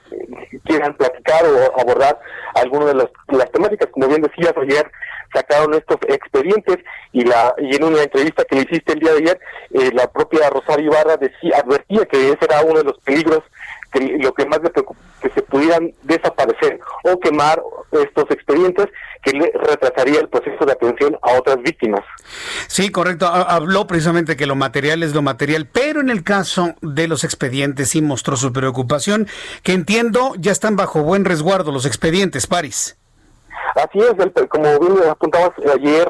[0.63, 2.19] quieran platicar o abordar
[2.55, 3.89] alguna de las, las temáticas.
[3.91, 4.89] Como bien decías ayer,
[5.33, 6.77] sacaron estos expedientes
[7.11, 9.39] y la y en una entrevista que le hiciste el día de ayer,
[9.71, 13.43] eh, la propia Rosario Ibarra decía, advertía que ese era uno de los peligros
[13.91, 18.87] que lo que más le preocupa, que se pudieran desaparecer o quemar estos expedientes
[19.23, 22.01] que le retrasaría el proceso de atención a otras víctimas.
[22.67, 23.27] Sí, correcto.
[23.27, 27.89] Habló precisamente que lo material es lo material, pero en el caso de los expedientes
[27.89, 29.27] sí mostró su preocupación,
[29.63, 32.97] que entiendo ya están bajo buen resguardo los expedientes, París.
[33.75, 36.07] Así es, como bien apuntabas ayer,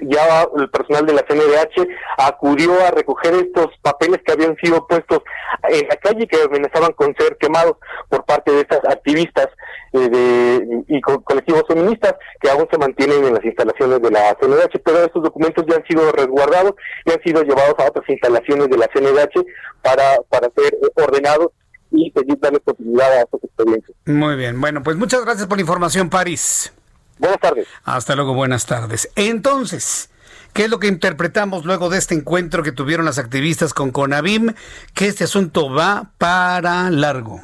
[0.00, 1.86] ya el personal de la CNDH
[2.18, 5.20] acudió a recoger estos papeles que habían sido puestos
[5.68, 7.76] en la calle que amenazaban con ser quemados
[8.08, 9.48] por parte de estas activistas
[9.92, 14.80] eh, de, y colectivos feministas que aún se mantienen en las instalaciones de la CNDH,
[14.84, 16.74] pero estos documentos ya han sido resguardados
[17.04, 19.44] y han sido llevados a otras instalaciones de la CNDH
[19.82, 21.48] para, para ser ordenados
[21.92, 23.94] y seguir dando continuidad a estos expedientes.
[24.06, 26.72] Muy bien, bueno, pues muchas gracias por la información, París.
[27.20, 27.68] Buenas tardes.
[27.84, 29.10] Hasta luego, buenas tardes.
[29.14, 30.08] Entonces,
[30.54, 34.54] ¿qué es lo que interpretamos luego de este encuentro que tuvieron las activistas con Conavim?
[34.94, 37.42] Que este asunto va para largo.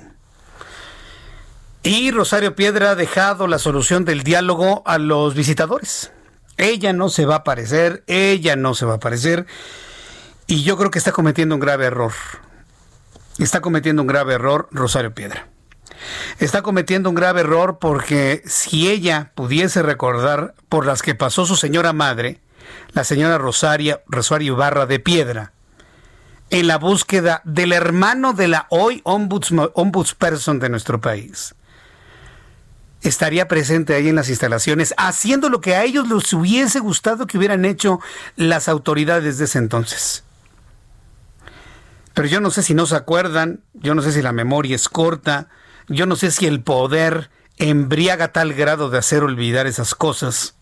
[1.83, 6.11] Y Rosario Piedra ha dejado la solución del diálogo a los visitadores.
[6.57, 9.47] Ella no se va a aparecer, ella no se va a aparecer.
[10.47, 12.13] Y yo creo que está cometiendo un grave error.
[13.39, 15.49] Está cometiendo un grave error Rosario Piedra
[16.39, 21.57] está cometiendo un grave error porque si ella pudiese recordar por las que pasó su
[21.57, 22.41] señora madre,
[22.93, 25.53] la señora Rosaria, Rosario Ibarra de Piedra,
[26.51, 31.55] en la búsqueda del hermano de la hoy ombudsperson de nuestro país.
[33.03, 37.39] estaría presente ahí en las instalaciones, haciendo lo que a ellos les hubiese gustado que
[37.39, 38.01] hubieran hecho
[38.35, 40.25] las autoridades de ese entonces.
[42.15, 44.89] Pero yo no sé si no se acuerdan, yo no sé si la memoria es
[44.89, 45.49] corta,
[45.89, 50.55] yo no sé si el poder embriaga tal grado de hacer olvidar esas cosas.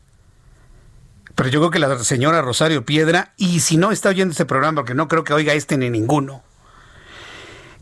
[1.35, 4.77] Pero yo creo que la señora Rosario Piedra, y si no está oyendo este programa,
[4.77, 6.45] porque no creo que oiga este ni ninguno,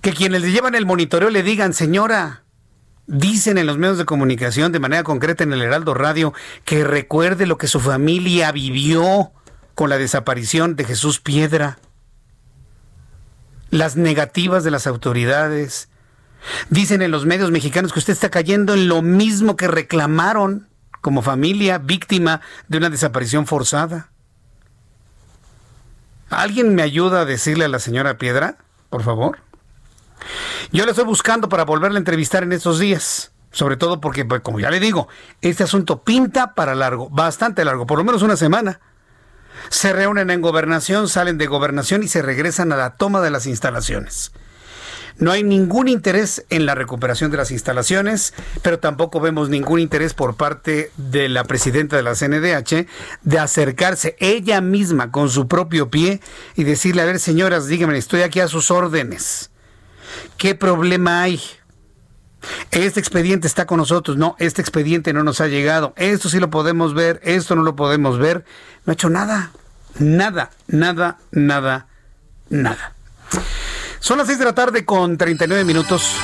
[0.00, 2.42] que quienes le llevan el monitoreo le digan, señora,
[3.06, 6.32] dicen en los medios de comunicación de manera concreta en el Heraldo Radio,
[6.64, 9.32] que recuerde lo que su familia vivió
[9.74, 11.78] con la desaparición de Jesús Piedra,
[13.70, 15.88] las negativas de las autoridades.
[16.70, 20.68] Dicen en los medios mexicanos que usted está cayendo en lo mismo que reclamaron
[21.00, 24.10] como familia víctima de una desaparición forzada.
[26.30, 28.56] ¿Alguien me ayuda a decirle a la señora Piedra,
[28.88, 29.38] por favor?
[30.70, 33.32] Yo la estoy buscando para volverla a entrevistar en estos días.
[33.50, 35.08] Sobre todo porque, pues, como ya le digo,
[35.42, 38.80] este asunto pinta para largo, bastante largo, por lo menos una semana.
[39.68, 43.46] Se reúnen en gobernación, salen de gobernación y se regresan a la toma de las
[43.46, 44.32] instalaciones.
[45.18, 50.14] No hay ningún interés en la recuperación de las instalaciones, pero tampoco vemos ningún interés
[50.14, 52.86] por parte de la presidenta de la CNDH
[53.22, 56.20] de acercarse ella misma con su propio pie
[56.56, 59.50] y decirle, a ver señoras, díganme, estoy aquí a sus órdenes.
[60.36, 61.40] ¿Qué problema hay?
[62.70, 64.16] Este expediente está con nosotros.
[64.16, 65.92] No, este expediente no nos ha llegado.
[65.96, 68.44] Esto sí lo podemos ver, esto no lo podemos ver.
[68.84, 69.52] No ha hecho nada.
[69.98, 71.86] Nada, nada, nada,
[72.48, 72.94] nada.
[74.02, 76.16] Son las 6 de la tarde con 39 minutos.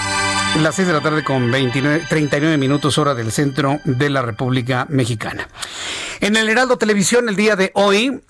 [0.61, 4.87] Las 6 de la tarde con 29, 39 minutos hora del centro de la República
[4.89, 5.49] Mexicana.
[6.19, 8.21] En el Heraldo Televisión el día de hoy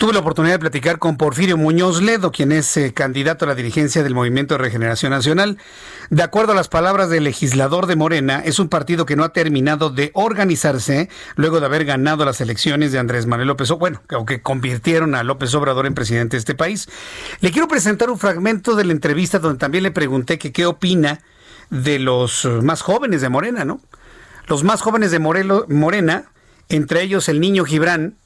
[0.00, 3.54] Tuve la oportunidad de platicar con Porfirio Muñoz Ledo, quien es eh, candidato a la
[3.54, 5.58] dirigencia del Movimiento de Regeneración Nacional.
[6.08, 9.34] De acuerdo a las palabras del legislador de Morena, es un partido que no ha
[9.34, 14.24] terminado de organizarse luego de haber ganado las elecciones de Andrés Manuel López Obrador, bueno,
[14.24, 16.88] que convirtieron a López Obrador en presidente de este país.
[17.40, 21.20] Le quiero presentar un fragmento de la entrevista donde también le pregunté qué opina
[21.68, 23.82] de los más jóvenes de Morena, ¿no?
[24.46, 26.24] Los más jóvenes de Morena,
[26.70, 28.16] entre ellos el niño Gibran,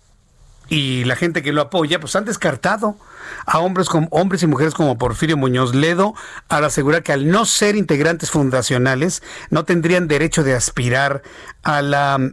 [0.69, 2.97] y la gente que lo apoya, pues han descartado
[3.47, 6.15] a hombres, como, hombres y mujeres como Porfirio Muñoz Ledo
[6.49, 11.23] al asegurar que al no ser integrantes fundacionales no tendrían derecho de aspirar
[11.62, 12.33] a la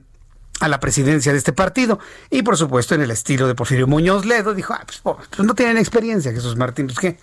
[0.59, 1.97] a la presidencia de este partido.
[2.29, 5.55] Y por supuesto, en el estilo de Porfirio Muñoz Ledo, dijo, ah, pues, pues, no
[5.55, 7.17] tienen experiencia, Jesús Martín, pues ¿qué,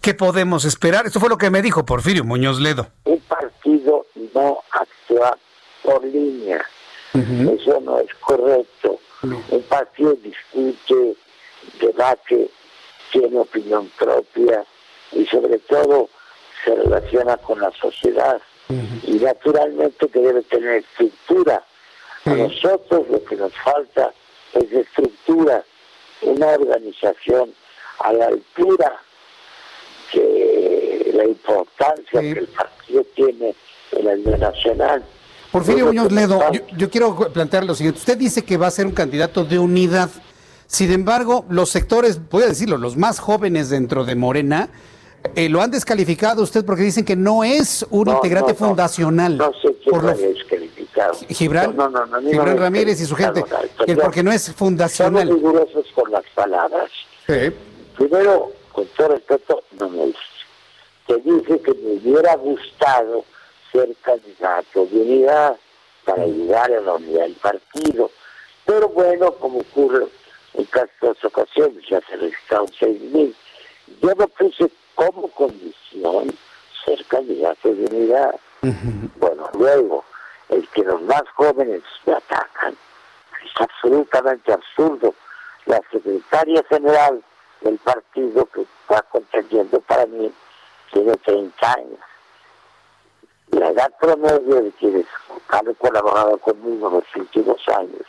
[0.00, 1.04] ¿qué podemos esperar?
[1.04, 2.88] Esto fue lo que me dijo Porfirio Muñoz Ledo.
[3.04, 5.36] Un partido no actúa
[5.82, 6.64] por línea.
[7.12, 9.00] Eso no es correcto.
[9.34, 11.16] Un partido discute,
[11.80, 12.48] debate,
[13.10, 14.64] tiene opinión propia
[15.12, 16.08] y sobre todo
[16.64, 18.40] se relaciona con la sociedad.
[19.04, 21.62] Y naturalmente que debe tener estructura.
[22.24, 24.12] A nosotros lo que nos falta
[24.52, 25.64] es estructura,
[26.22, 27.54] una organización
[28.00, 29.00] a la altura
[30.12, 33.54] de la importancia que el partido tiene
[33.92, 35.04] en la vida nacional
[35.56, 36.40] Porfirio Muñoz Ledo,
[36.76, 37.98] yo, quiero plantear lo siguiente.
[37.98, 40.10] Usted dice que va a ser un candidato de unidad.
[40.66, 44.68] Sin embargo, los sectores, voy a decirlo, los más jóvenes dentro de Morena,
[45.34, 49.38] eh, lo han descalificado usted porque dicen que no es un integrante fundacional.
[49.38, 51.14] No sé quién lo ha descalificado.
[51.30, 51.74] Gibran,
[52.30, 53.42] Gibran Ramírez y su gente,
[54.02, 55.26] porque no es fundacional.
[55.26, 56.90] Somos rigurosos con las palabras.
[57.96, 60.18] Primero, con todo respeto, no me dice.
[61.06, 63.24] Te dice que me hubiera gustado
[63.76, 65.56] ser candidato de unidad
[66.04, 68.10] para ayudar a la unidad del partido.
[68.64, 70.06] Pero bueno, como ocurre
[70.54, 73.36] en casi todas ocasiones, ya se registraron seis mil.
[74.00, 76.34] Yo no puse como condición
[76.84, 78.34] ser candidato de unidad.
[79.16, 80.04] Bueno, luego,
[80.48, 82.76] el que los más jóvenes me atacan
[83.44, 85.14] es absolutamente absurdo.
[85.66, 87.22] La secretaria general
[87.60, 90.32] del partido que está contendiendo para mí
[90.92, 91.98] tiene 30 años
[93.50, 95.06] la edad promedio de quienes
[95.48, 98.02] han colaborado conmigo los últimos años,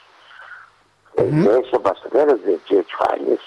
[1.16, 3.40] de eso más o menos 28 años,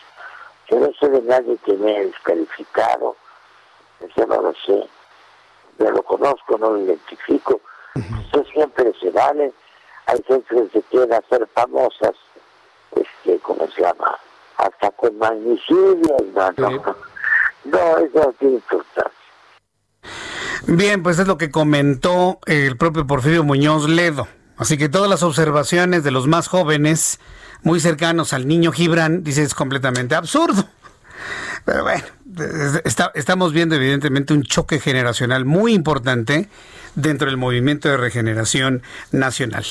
[0.68, 3.16] yo no sé de nadie que me haya descalificado,
[4.00, 4.88] eso no lo sé,
[5.78, 7.60] no lo conozco, no lo identifico,
[7.94, 9.52] eso siempre se vale,
[10.06, 12.14] hay gente que se quiere hacer famosas,
[12.94, 14.18] este, ¿cómo se llama?
[14.56, 16.70] Hasta con magnicidios, no, no,
[17.64, 19.19] no, eso no tiene importancia.
[20.72, 24.28] Bien, pues es lo que comentó el propio Porfirio Muñoz Ledo.
[24.56, 27.18] Así que todas las observaciones de los más jóvenes,
[27.64, 30.68] muy cercanos al niño Gibran, dice es completamente absurdo.
[31.64, 32.04] Pero bueno,
[33.14, 36.48] estamos viendo evidentemente un choque generacional muy importante
[36.94, 38.82] dentro del movimiento de regeneración
[39.12, 39.64] nacional.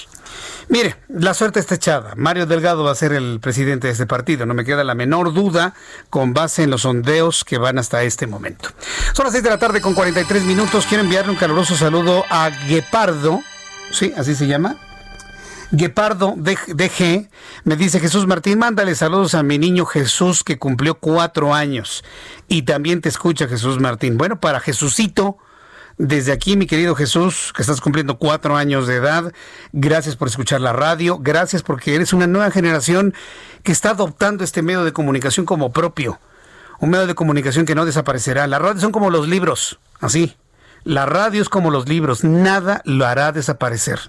[0.67, 2.13] Mire, la suerte está echada.
[2.15, 4.45] Mario Delgado va a ser el presidente de este partido.
[4.45, 5.73] No me queda la menor duda
[6.09, 8.69] con base en los sondeos que van hasta este momento.
[9.13, 10.85] Son las 6 de la tarde con 43 minutos.
[10.85, 13.41] Quiero enviarle un caluroso saludo a Guepardo.
[13.91, 14.13] ¿Sí?
[14.15, 14.77] ¿Así se llama?
[15.71, 17.29] Guepardo DG
[17.63, 22.03] me dice Jesús Martín, mándale saludos a mi niño Jesús que cumplió cuatro años.
[22.47, 24.17] Y también te escucha Jesús Martín.
[24.17, 25.37] Bueno, para Jesucito,
[25.99, 29.33] desde aquí, mi querido Jesús, que estás cumpliendo cuatro años de edad,
[29.73, 33.13] gracias por escuchar la radio, gracias porque eres una nueva generación
[33.63, 36.17] que está adoptando este medio de comunicación como propio.
[36.79, 38.47] Un medio de comunicación que no desaparecerá.
[38.47, 40.37] Las radios son como los libros, así.
[40.85, 43.99] La radio es como los libros, nada lo hará desaparecer.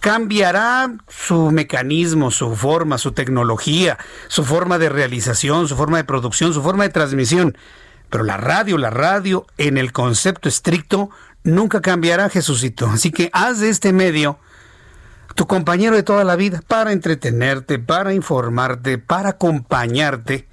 [0.00, 6.52] Cambiará su mecanismo, su forma, su tecnología, su forma de realización, su forma de producción,
[6.52, 7.56] su forma de transmisión.
[8.10, 11.10] Pero la radio, la radio, en el concepto estricto,
[11.44, 12.88] nunca cambiará, Jesucito.
[12.88, 14.38] Así que haz de este medio
[15.34, 20.48] tu compañero de toda la vida para entretenerte, para informarte, para acompañarte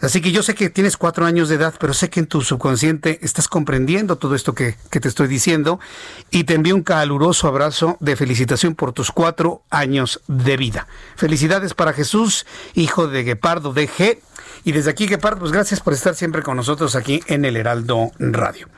[0.00, 2.42] Así que yo sé que tienes cuatro años de edad, pero sé que en tu
[2.42, 5.80] subconsciente estás comprendiendo todo esto que, te estoy diciendo
[6.30, 10.86] y te envío un caluroso abrazo de felicitación por tus cuatro años de vida.
[11.16, 14.18] Felicidades para Jesús, hijo de Guepardo de G.
[14.68, 18.12] Y desde aquí, Guepardo, pues gracias por estar siempre con nosotros aquí en el Heraldo
[18.18, 18.68] Radio.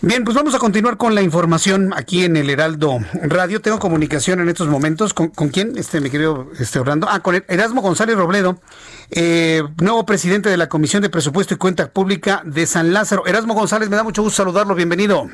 [0.00, 3.60] Bien, pues vamos a continuar con la información aquí en el Heraldo Radio.
[3.60, 5.12] Tengo comunicación en estos momentos.
[5.12, 7.06] ¿Con, quién, este, mi querido este, Orlando?
[7.10, 8.62] Ah, con Erasmo González Robledo,
[9.10, 13.26] eh, nuevo presidente de la Comisión de Presupuesto y Cuenta Pública de San Lázaro.
[13.26, 14.74] Erasmo González, me da mucho gusto saludarlo.
[14.74, 15.28] Bienvenido.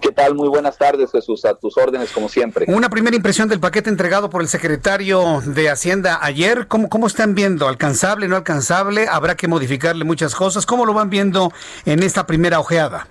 [0.00, 0.34] ¿Qué tal?
[0.34, 1.44] Muy buenas tardes, Jesús.
[1.44, 2.66] A tus órdenes, como siempre.
[2.68, 6.66] Una primera impresión del paquete entregado por el secretario de Hacienda ayer.
[6.68, 7.68] ¿Cómo, cómo están viendo?
[7.68, 9.08] ¿Alcanzable, no alcanzable?
[9.08, 10.66] ¿Habrá que modificarle muchas cosas?
[10.66, 11.52] ¿Cómo lo van viendo
[11.84, 13.08] en esta primera ojeada?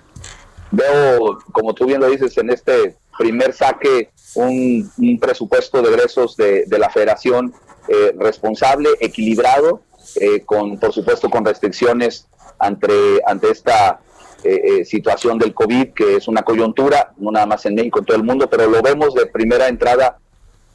[0.70, 6.66] Veo, como tú bien lo dices, en este primer saque un, presupuesto de egresos de,
[6.78, 7.54] la federación
[7.88, 9.82] eh, responsable, equilibrado,
[10.20, 12.26] eh, con por supuesto con restricciones
[12.58, 14.00] ante, ante esta
[14.44, 18.16] eh, situación del COVID, que es una coyuntura, no nada más en México, en todo
[18.16, 20.18] el mundo, pero lo vemos de primera entrada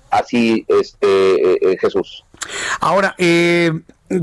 [0.10, 2.24] así, este Jesús.
[2.80, 3.72] Ahora, eh,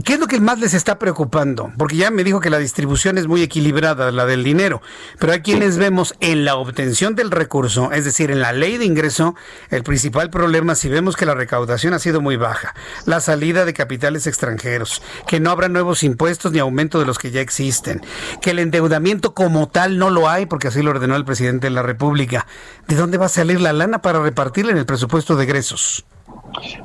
[0.05, 1.73] ¿Qué es lo que más les está preocupando?
[1.77, 4.83] Porque ya me dijo que la distribución es muy equilibrada, la del dinero,
[5.19, 8.85] pero hay quienes vemos en la obtención del recurso, es decir, en la ley de
[8.85, 9.35] ingreso,
[9.69, 12.73] el principal problema si vemos que la recaudación ha sido muy baja,
[13.05, 17.33] la salida de capitales extranjeros, que no habrá nuevos impuestos ni aumento de los que
[17.33, 18.01] ya existen,
[18.41, 21.73] que el endeudamiento como tal no lo hay, porque así lo ordenó el presidente de
[21.73, 22.47] la República.
[22.87, 26.05] ¿De dónde va a salir la lana para repartirla en el presupuesto de egresos?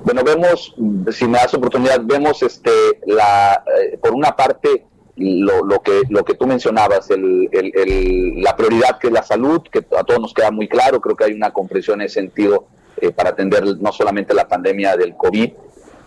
[0.04, 0.76] Bueno, vemos,
[1.12, 2.72] si me das oportunidad, vemos este,
[3.06, 4.86] la, eh, por una parte
[5.18, 9.62] lo, lo, que, lo que tú mencionabas, el, el, la prioridad que es la salud,
[9.72, 12.68] que a todos nos queda muy claro, creo que hay una comprensión en ese sentido
[12.98, 15.52] eh, para atender no solamente la pandemia del COVID,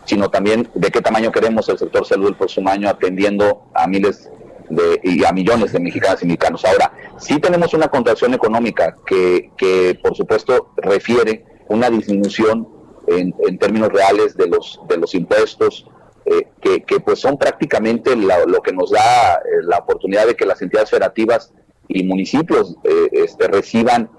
[0.04, 4.30] sino también de qué tamaño queremos el sector salud el próximo año atendiendo a miles
[4.70, 6.64] de, y a millones de mexicanas y mexicanos.
[6.64, 12.77] Ahora, sí tenemos una contracción económica que, que por supuesto refiere una disminución
[13.10, 15.86] en, términos reales de los, de los impuestos,
[16.24, 20.60] eh, que, pues son prácticamente lo que nos da eh, la oportunidad de que las
[20.60, 21.52] entidades federativas
[21.88, 24.10] y municipios eh, este, reciban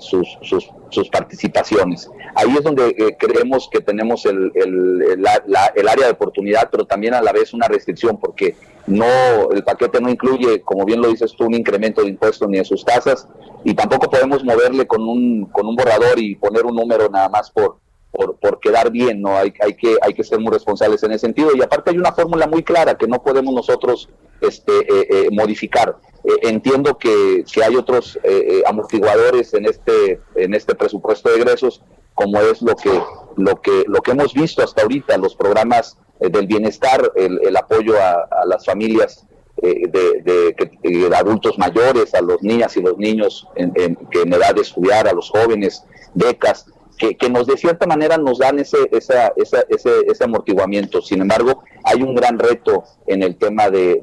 [0.00, 2.10] sus, sus, sus, participaciones.
[2.34, 7.22] Ahí es donde creemos que tenemos el, el, el, área de oportunidad, pero también a
[7.22, 8.54] la vez una restricción, porque
[8.86, 9.06] no
[9.50, 12.66] el paquete no incluye, como bien lo dices tú, un incremento de impuestos ni de
[12.66, 13.26] sus tasas,
[13.64, 17.50] y tampoco podemos moverle con un, con un borrador y poner un número nada más
[17.50, 17.78] por,
[18.12, 19.36] por, por quedar bien, ¿no?
[19.36, 21.50] Hay, hay, que, hay que ser muy responsables en ese sentido.
[21.56, 24.08] Y aparte hay una fórmula muy clara que no podemos nosotros
[24.42, 25.96] este, eh, eh, modificar.
[26.24, 28.18] Eh, entiendo que, si hay otros
[28.66, 31.82] amortiguadores en este, en este presupuesto de egresos,
[32.14, 33.02] como es lo que,
[33.36, 38.44] lo que, lo que hemos visto hasta ahorita, los programas del bienestar, el, apoyo a,
[38.46, 43.72] las familias de, de, adultos mayores, a los niñas y los niños en,
[44.10, 45.84] que en edad de estudiar, a los jóvenes,
[46.14, 46.66] becas,
[47.10, 49.64] que, nos de cierta manera nos dan ese, esa, ese,
[50.06, 51.02] ese amortiguamiento.
[51.02, 54.00] Sin embargo, hay un gran reto en el tema de,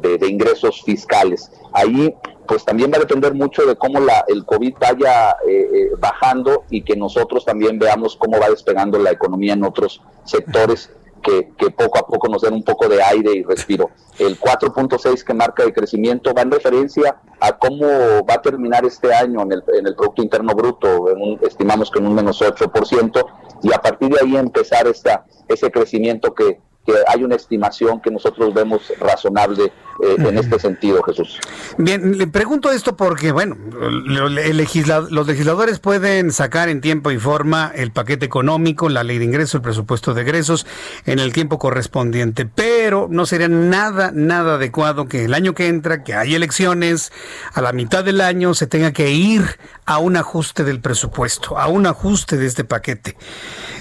[0.00, 1.50] de, ingresos fiscales.
[1.72, 2.14] Ahí
[2.46, 6.64] pues también va a depender mucho de cómo la, el COVID vaya eh, eh, bajando
[6.70, 10.90] y que nosotros también veamos cómo va despegando la economía en otros sectores
[11.22, 13.90] que, poco a poco nos den un poco de aire y respiro.
[14.18, 17.86] El 4.6 que marca de crecimiento va en referencia a cómo
[18.28, 21.06] va a terminar este año en el, en el Producto Interno Bruto,
[21.40, 23.24] estimamos que en un menos 8%,
[23.62, 28.10] y a partir de ahí empezar esta, ese crecimiento que, que hay una estimación que
[28.10, 29.72] nosotros vemos razonable
[30.02, 31.38] eh, en este sentido, Jesús.
[31.78, 34.56] Bien, le pregunto esto porque, bueno, el
[35.10, 39.56] los legisladores pueden sacar en tiempo y forma el paquete económico, la ley de ingresos,
[39.56, 40.66] el presupuesto de egresos
[41.06, 46.02] en el tiempo correspondiente, pero no sería nada, nada adecuado que el año que entra,
[46.02, 47.12] que hay elecciones,
[47.52, 51.68] a la mitad del año se tenga que ir a un ajuste del presupuesto, a
[51.68, 53.16] un ajuste de este paquete.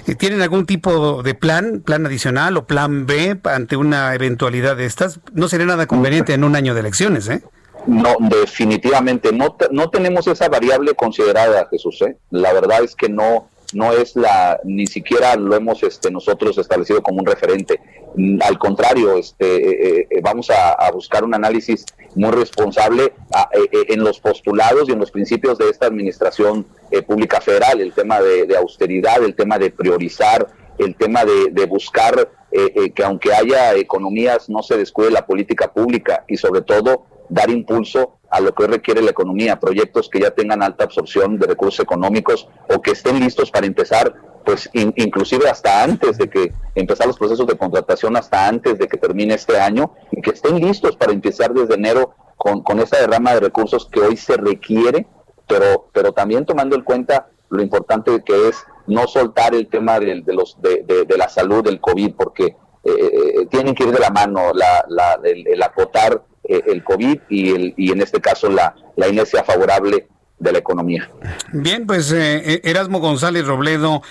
[0.07, 4.85] Eh, ¿Tienen algún tipo de plan, plan adicional o plan B ante una eventualidad de
[4.85, 5.19] estas?
[5.33, 7.43] No sería nada conveniente en un año de elecciones, ¿eh?
[7.87, 12.01] No, definitivamente no, no tenemos esa variable considerada, Jesús.
[12.03, 12.15] ¿eh?
[12.29, 17.01] La verdad es que no, no es la, ni siquiera lo hemos este, nosotros establecido
[17.01, 17.79] como un referente.
[18.15, 23.13] Mm, al contrario, este, eh, eh, vamos a, buscar un análisis muy responsable
[23.61, 26.67] en los postulados y en los principios de esta administración
[27.07, 30.45] pública federal, el tema de, austeridad, el tema de priorizar,
[30.77, 36.25] el tema de, de buscar que aunque haya economías no se descuide la política pública
[36.27, 40.63] y sobre todo dar impulso a lo que requiere la economía, proyectos que ya tengan
[40.63, 44.15] alta absorción de recursos económicos o que estén listos para empezar,
[44.45, 48.97] pues inclusive hasta antes de que empezar los procesos de contratación, hasta antes de que
[48.97, 53.33] termine este año, y que estén listos para empezar desde enero con, con esa derrama
[53.33, 55.05] de recursos que hoy se requiere,
[55.45, 60.23] pero, pero también tomando en cuenta lo importante que es no soltar el tema de,
[60.27, 62.55] los, de, de, la salud del COVID, porque eh,
[62.85, 67.51] eh, tienen que ir de la mano la, la, el acotar eh, el COVID y,
[67.51, 70.07] el, y en este caso la, la inercia favorable
[70.41, 71.09] de la economía.
[71.53, 74.01] Bien, pues eh, eh, Erasmo González Robledo,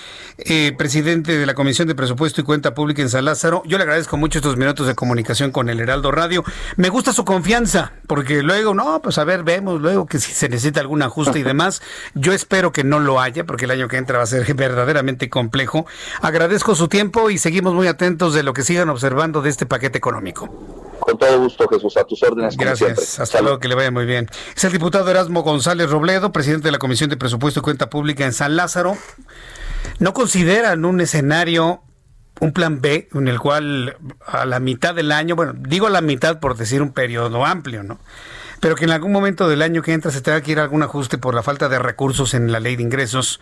[0.78, 4.16] presidente de la Comisión de Presupuesto y Cuenta Pública en San Lázaro, yo le agradezco
[4.16, 6.44] mucho estos minutos de comunicación con el Heraldo Radio.
[6.76, 10.48] Me gusta su confianza, porque luego, no, pues a ver, vemos luego que si se
[10.48, 11.82] necesita algún ajuste y demás.
[12.14, 15.28] Yo espero que no lo haya, porque el año que entra va a ser verdaderamente
[15.28, 15.84] complejo.
[16.22, 19.98] Agradezco su tiempo y seguimos muy atentos de lo que sigan observando de este paquete
[19.98, 20.48] económico.
[21.00, 22.56] Con todo gusto, Jesús, a tus órdenes.
[22.56, 24.28] Gracias, hasta luego, que le vaya muy bien.
[24.54, 28.24] Es el diputado Erasmo González Robledo, presidente de la Comisión de Presupuesto y Cuenta Pública
[28.24, 28.96] en San Lázaro.
[29.98, 31.82] ¿No consideran un escenario,
[32.40, 33.96] un plan B, en el cual
[34.26, 37.82] a la mitad del año, bueno, digo a la mitad por decir un periodo amplio,
[37.82, 37.98] ¿no?
[38.60, 40.82] pero que en algún momento del año que entra se tenga que ir a algún
[40.82, 43.40] ajuste por la falta de recursos en la ley de ingresos,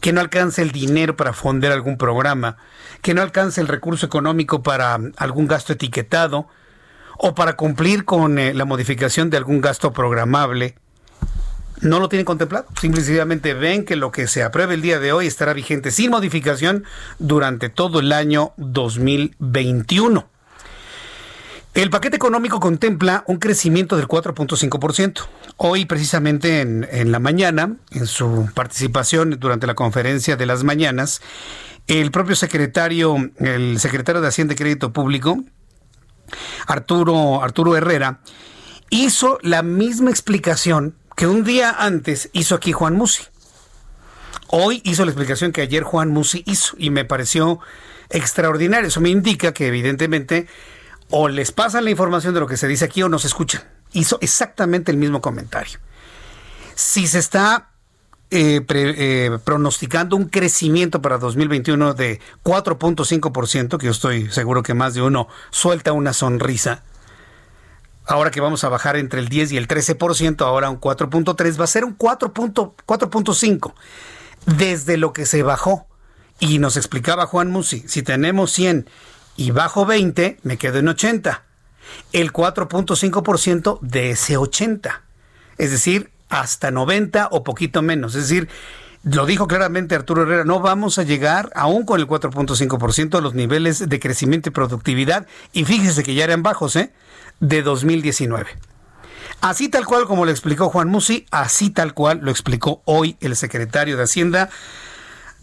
[0.00, 2.56] que no alcance el dinero para fonder algún programa,
[3.02, 6.46] que no alcance el recurso económico para algún gasto etiquetado,
[7.22, 10.76] o para cumplir con eh, la modificación de algún gasto programable,
[11.82, 12.66] no lo tienen contemplado.
[12.80, 16.84] Simplemente ven que lo que se apruebe el día de hoy estará vigente sin modificación
[17.18, 20.28] durante todo el año 2021.
[21.72, 25.26] El paquete económico contempla un crecimiento del 4.5%.
[25.56, 31.22] Hoy, precisamente en, la mañana, en su participación durante la conferencia de las mañanas,
[31.86, 35.44] el propio secretario, el secretario de Hacienda y Crédito Público,
[36.66, 38.20] Arturo, Arturo Herrera,
[38.90, 43.24] hizo la misma explicación que un día antes hizo aquí Juan Musi.
[44.48, 47.60] Hoy hizo la explicación que ayer Juan Musi hizo y me pareció
[48.08, 48.88] extraordinario.
[48.88, 50.48] Eso me indica que evidentemente
[51.10, 53.62] o les pasan la información de lo que se dice aquí o no se escuchan.
[53.92, 55.78] Hizo exactamente el mismo comentario.
[56.74, 57.70] Si se está
[58.30, 64.94] eh, eh, pronosticando un crecimiento para 2021 de 4.5%, que yo estoy seguro que más
[64.94, 66.84] de uno suelta una sonrisa.
[68.10, 71.62] Ahora que vamos a bajar entre el 10 y el 13%, ahora un 4.3, va
[71.62, 73.72] a ser un 4.5
[74.46, 75.86] desde lo que se bajó.
[76.40, 78.90] Y nos explicaba Juan Musi, si tenemos 100
[79.36, 81.44] y bajo 20, me quedo en 80.
[82.12, 85.02] El 4.5% de ese 80.
[85.56, 88.16] Es decir, hasta 90 o poquito menos.
[88.16, 88.48] Es decir,
[89.04, 93.34] lo dijo claramente Arturo Herrera, no vamos a llegar aún con el 4.5% a los
[93.34, 96.92] niveles de crecimiento y productividad, y fíjese que ya eran bajos, ¿eh?
[97.40, 98.48] De 2019.
[99.40, 103.36] Así tal cual como lo explicó Juan Musi, así tal cual lo explicó hoy el
[103.36, 104.50] secretario de Hacienda.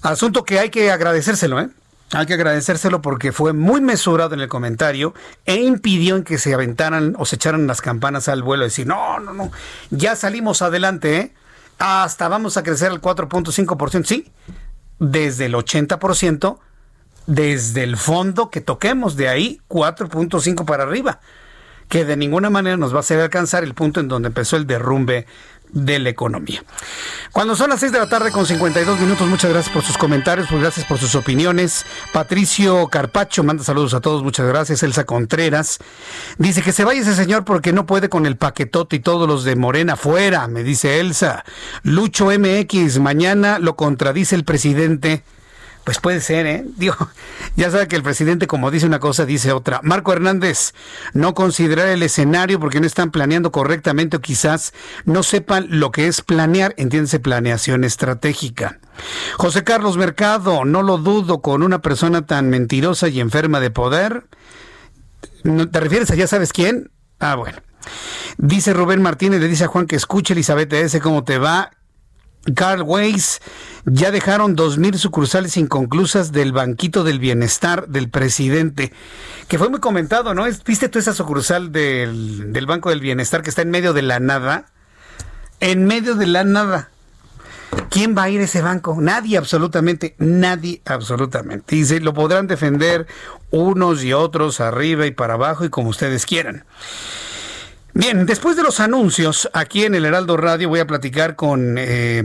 [0.04, 1.70] Asunto que hay que agradecérselo, ¿eh?
[2.14, 5.14] Hay que agradecérselo porque fue muy mesurado en el comentario
[5.46, 8.88] e impidió en que se aventaran o se echaran las campanas al vuelo y decir,
[8.88, 9.52] no, no, no,
[9.90, 11.34] ya salimos adelante, ¿eh?
[11.80, 14.32] hasta vamos a crecer al 4.5%, sí,
[15.00, 16.60] desde el 80%,
[17.26, 21.20] desde el fondo que toquemos, de ahí 4.5 para arriba,
[21.90, 24.68] que de ninguna manera nos va a hacer alcanzar el punto en donde empezó el
[24.68, 25.26] derrumbe
[25.72, 26.64] de la economía.
[27.32, 30.48] Cuando son las 6 de la tarde con 52 minutos, muchas gracias por sus comentarios,
[30.50, 31.86] pues gracias por sus opiniones.
[32.14, 34.82] Patricio Carpacho manda saludos a todos, muchas gracias.
[34.84, 35.80] Elsa Contreras
[36.38, 39.44] dice que se vaya ese señor porque no puede con el paquetote y todos los
[39.44, 41.44] de Morena fuera, me dice Elsa.
[41.84, 45.24] Lucho MX, mañana lo contradice el presidente
[45.88, 46.66] Pues puede ser, ¿eh?
[46.76, 46.98] Digo,
[47.56, 49.80] ya sabe que el presidente, como dice una cosa, dice otra.
[49.84, 50.74] Marco Hernández,
[51.14, 54.74] no considerar el escenario porque no están planeando correctamente o quizás
[55.06, 58.80] no sepan lo que es planear, entiéndase, planeación estratégica.
[59.38, 64.26] José Carlos Mercado, no lo dudo, con una persona tan mentirosa y enferma de poder.
[65.72, 66.92] ¿Te refieres a ya sabes quién?
[67.18, 67.60] Ah, bueno.
[68.38, 71.00] Dice Rubén Martínez, le dice a Juan que escuche Elizabeth S.
[71.00, 71.72] cómo te va.
[72.56, 73.42] Carl Weiss,
[73.86, 78.94] ya dejaron dos mil sucursales inconclusas del banquito del bienestar del presidente,
[79.48, 80.46] que fue muy comentado, ¿no?
[80.66, 84.20] ¿Viste tú esa sucursal del, del Banco del Bienestar que está en medio de la
[84.20, 84.66] nada?
[85.60, 86.90] En medio de la nada.
[87.90, 88.98] ¿Quién va a ir a ese banco?
[89.00, 91.76] Nadie, absolutamente, nadie, absolutamente.
[91.76, 93.08] Dice, lo podrán defender
[93.52, 96.66] unos y otros arriba y para abajo y como ustedes quieran.
[97.98, 101.78] Bien, después de los anuncios, aquí en el Heraldo Radio voy a platicar con...
[101.80, 102.22] Eh,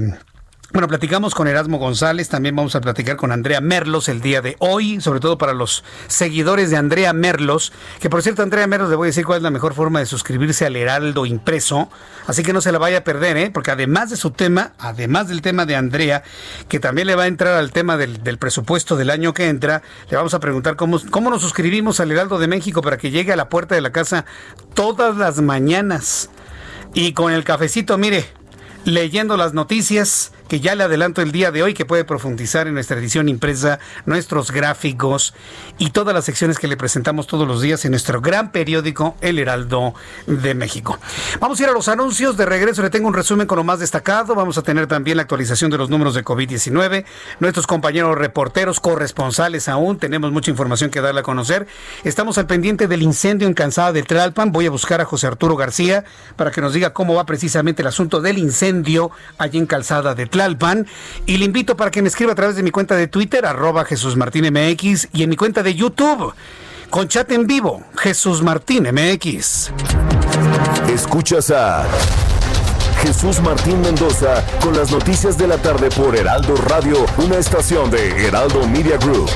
[0.72, 4.56] bueno, platicamos con Erasmo González, también vamos a platicar con Andrea Merlos el día de
[4.58, 8.96] hoy, sobre todo para los seguidores de Andrea Merlos, que por cierto, Andrea Merlos le
[8.96, 11.90] voy a decir cuál es la mejor forma de suscribirse al Heraldo impreso,
[12.26, 13.50] así que no se la vaya a perder, ¿eh?
[13.52, 16.22] porque además de su tema, además del tema de Andrea,
[16.68, 20.16] que también le va a entrar al tema del, presupuesto del año que entra, le
[20.16, 23.36] vamos a preguntar cómo, cómo nos suscribimos al Heraldo de México para que llegue a
[23.36, 24.24] la puerta de la casa
[24.72, 26.30] todas las mañanas.
[26.94, 28.26] Y con el cafecito, mire,
[28.84, 32.74] leyendo las noticias que ya le adelanto el día de hoy, que puede profundizar en
[32.74, 35.32] nuestra edición impresa, nuestros gráficos
[35.78, 39.38] y todas las secciones que le presentamos todos los días en nuestro gran periódico El
[39.38, 39.94] Heraldo
[40.26, 40.98] de México.
[41.40, 42.36] Vamos a ir a los anuncios.
[42.36, 44.34] De regreso le tengo un resumen con lo más destacado.
[44.34, 47.06] Vamos a tener también la actualización de los números de COVID-19.
[47.40, 51.66] Nuestros compañeros reporteros, corresponsales aún, tenemos mucha información que darle a conocer.
[52.04, 54.52] Estamos al pendiente del incendio en Cansada de Tlalpan.
[54.52, 56.04] Voy a buscar a José Arturo García
[56.36, 60.26] para que nos diga cómo va precisamente el asunto del incendio allí en Calzada de
[60.42, 60.86] Tlalpan.
[61.26, 63.84] Y le invito para que me escriba a través de mi cuenta de Twitter, arroba
[63.84, 66.34] Jesús Martín MX, y en mi cuenta de YouTube,
[66.90, 69.70] con chat en vivo, Jesús Martín MX.
[70.88, 71.86] Escuchas a
[73.02, 78.26] Jesús Martín Mendoza con las noticias de la tarde por Heraldo Radio, una estación de
[78.26, 79.30] Heraldo Media Group.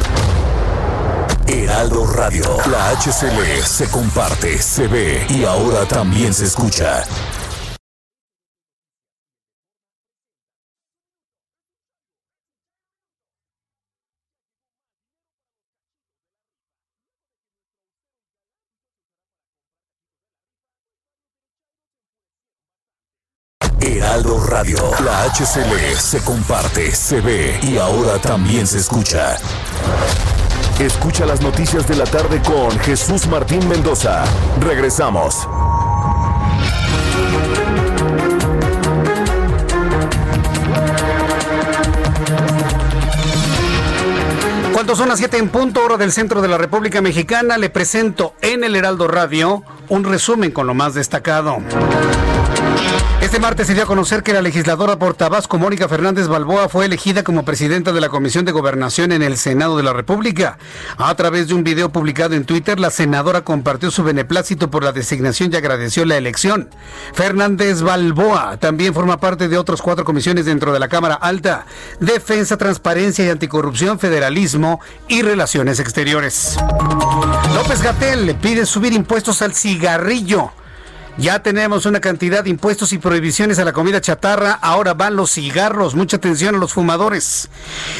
[1.46, 7.04] Heraldo Radio, la HCL se comparte, se ve y ahora también se escucha.
[23.86, 24.78] Heraldo Radio.
[25.04, 29.36] La HCL se comparte, se ve y ahora también se escucha.
[30.80, 34.24] Escucha las noticias de la tarde con Jesús Martín Mendoza.
[34.60, 35.48] Regresamos.
[44.72, 48.34] Cuando son las 7 en punto, hora del centro de la República Mexicana, le presento
[48.42, 51.58] en el Heraldo Radio un resumen con lo más destacado.
[53.36, 56.86] Este martes se dio a conocer que la legisladora por Tabasco, Mónica Fernández Balboa, fue
[56.86, 60.56] elegida como presidenta de la Comisión de Gobernación en el Senado de la República.
[60.96, 64.92] A través de un video publicado en Twitter, la senadora compartió su beneplácito por la
[64.92, 66.70] designación y agradeció la elección.
[67.12, 71.66] Fernández Balboa también forma parte de otras cuatro comisiones dentro de la Cámara Alta:
[72.00, 76.56] Defensa, Transparencia y Anticorrupción, Federalismo y Relaciones Exteriores.
[77.54, 80.52] López Gatel le pide subir impuestos al cigarrillo.
[81.18, 84.52] Ya tenemos una cantidad de impuestos y prohibiciones a la comida chatarra.
[84.52, 85.94] Ahora van los cigarros.
[85.94, 87.48] Mucha atención a los fumadores.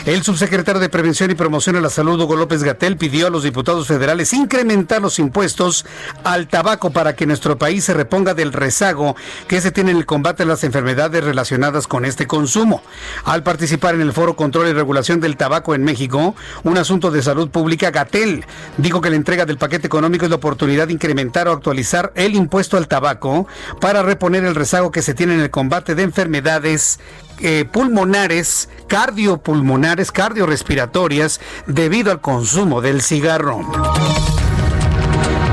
[0.05, 3.43] El subsecretario de Prevención y Promoción a la Salud, Hugo López Gatel, pidió a los
[3.43, 5.87] diputados federales incrementar los impuestos
[6.25, 9.17] al tabaco para que nuestro país se reponga del rezago
[9.49, 12.83] que se tiene en el combate a las enfermedades relacionadas con este consumo.
[13.25, 17.23] Al participar en el Foro Control y Regulación del Tabaco en México, un asunto de
[17.23, 18.45] salud pública, Gatel
[18.77, 22.35] dijo que la entrega del paquete económico es la oportunidad de incrementar o actualizar el
[22.35, 23.06] impuesto al tabaco
[23.81, 26.99] para reponer el rezago que se tiene en el combate de enfermedades
[27.41, 33.61] eh, pulmonares, cardiopulmonares, cardiorrespiratorias debido al consumo del cigarro.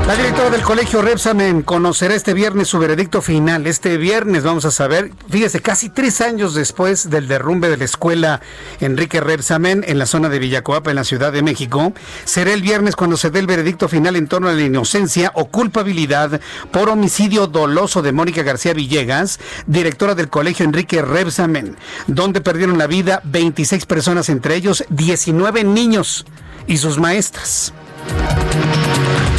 [0.06, 3.66] La directora del colegio Repsamen conocerá este viernes su veredicto final.
[3.66, 8.42] Este viernes vamos a saber, fíjese, casi tres años después del derrumbe de la escuela
[8.80, 11.94] Enrique Repsamen en la zona de Villacoapa, en la Ciudad de México,
[12.26, 15.46] será el viernes cuando se dé el veredicto final en torno a la inocencia o
[15.46, 16.38] culpabilidad
[16.70, 21.76] por homicidio doloso de Mónica García Villegas, directora del colegio Enrique Repsamen,
[22.08, 26.26] donde perdieron la vida 26 personas, entre ellos 19 niños
[26.66, 27.72] y sus maestras.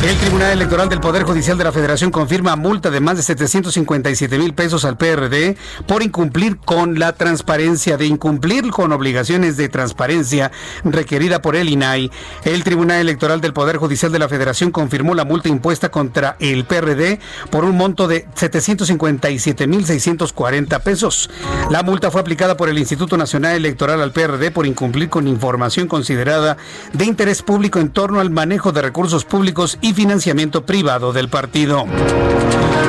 [0.08, 4.38] El Tribunal Electoral del Poder Judicial de la Federación confirma multa de más de 757
[4.38, 5.58] mil pesos al PRD
[5.88, 10.52] por incumplir con la transparencia, de incumplir con obligaciones de transparencia
[10.84, 12.12] requerida por el INAI.
[12.44, 16.66] El Tribunal Electoral del Poder Judicial de la Federación confirmó la multa impuesta contra el
[16.66, 21.32] PRD por un monto de 757 mil 640 pesos.
[21.72, 25.88] La multa fue aplicada por el Instituto Nacional Electoral al PRD por incumplir con información
[25.88, 26.58] considerada
[26.94, 31.86] de interés público en torno al manejo de recursos públicos y financiamiento privado del partido.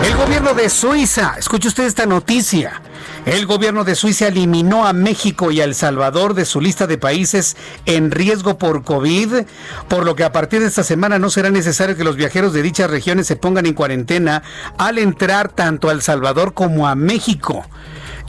[0.05, 2.81] El gobierno de Suiza, escuche usted esta noticia.
[3.25, 6.99] El gobierno de Suiza eliminó a México y a El Salvador de su lista de
[6.99, 9.45] países en riesgo por COVID,
[9.89, 12.63] por lo que a partir de esta semana no será necesario que los viajeros de
[12.63, 14.45] dichas regiones se pongan en cuarentena
[14.79, 17.67] al entrar tanto a El Salvador como a México.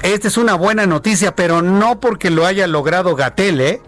[0.01, 3.81] Esta es una buena noticia, pero no porque lo haya logrado Gatel, ¿eh?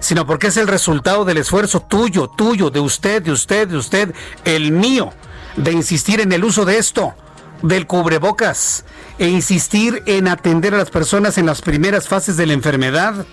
[0.00, 4.14] Sino porque es el resultado del esfuerzo tuyo, tuyo, de usted, de usted, de usted,
[4.44, 5.12] el mío,
[5.56, 7.14] de insistir en el uso de esto,
[7.62, 8.84] del cubrebocas,
[9.18, 13.26] e insistir en atender a las personas en las primeras fases de la enfermedad.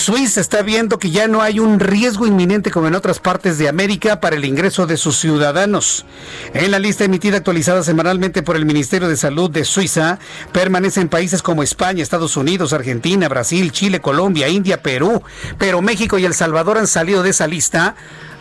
[0.00, 3.68] Suiza está viendo que ya no hay un riesgo inminente como en otras partes de
[3.68, 6.06] América para el ingreso de sus ciudadanos.
[6.54, 10.18] En la lista emitida actualizada semanalmente por el Ministerio de Salud de Suiza,
[10.52, 15.22] permanecen países como España, Estados Unidos, Argentina, Brasil, Chile, Colombia, India, Perú,
[15.58, 17.94] pero México y El Salvador han salido de esa lista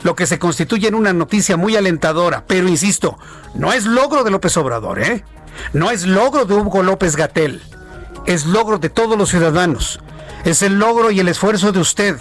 [0.03, 2.45] lo que se constituye en una noticia muy alentadora.
[2.47, 3.20] Pero insisto,
[3.53, 5.26] no es logro de López Obrador, ¿eh?
[5.74, 7.62] No es logro de Hugo López Gatel.
[8.26, 9.99] Es logro de todos los ciudadanos.
[10.45, 12.17] Es el logro y el esfuerzo de usted.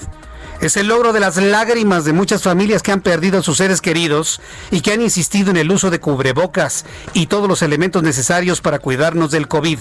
[0.61, 3.81] Es el logro de las lágrimas de muchas familias que han perdido a sus seres
[3.81, 4.41] queridos
[4.73, 8.81] y que han insistido en el uso de cubrebocas y todos los elementos necesarios para
[8.81, 9.79] cuidarnos del COVID.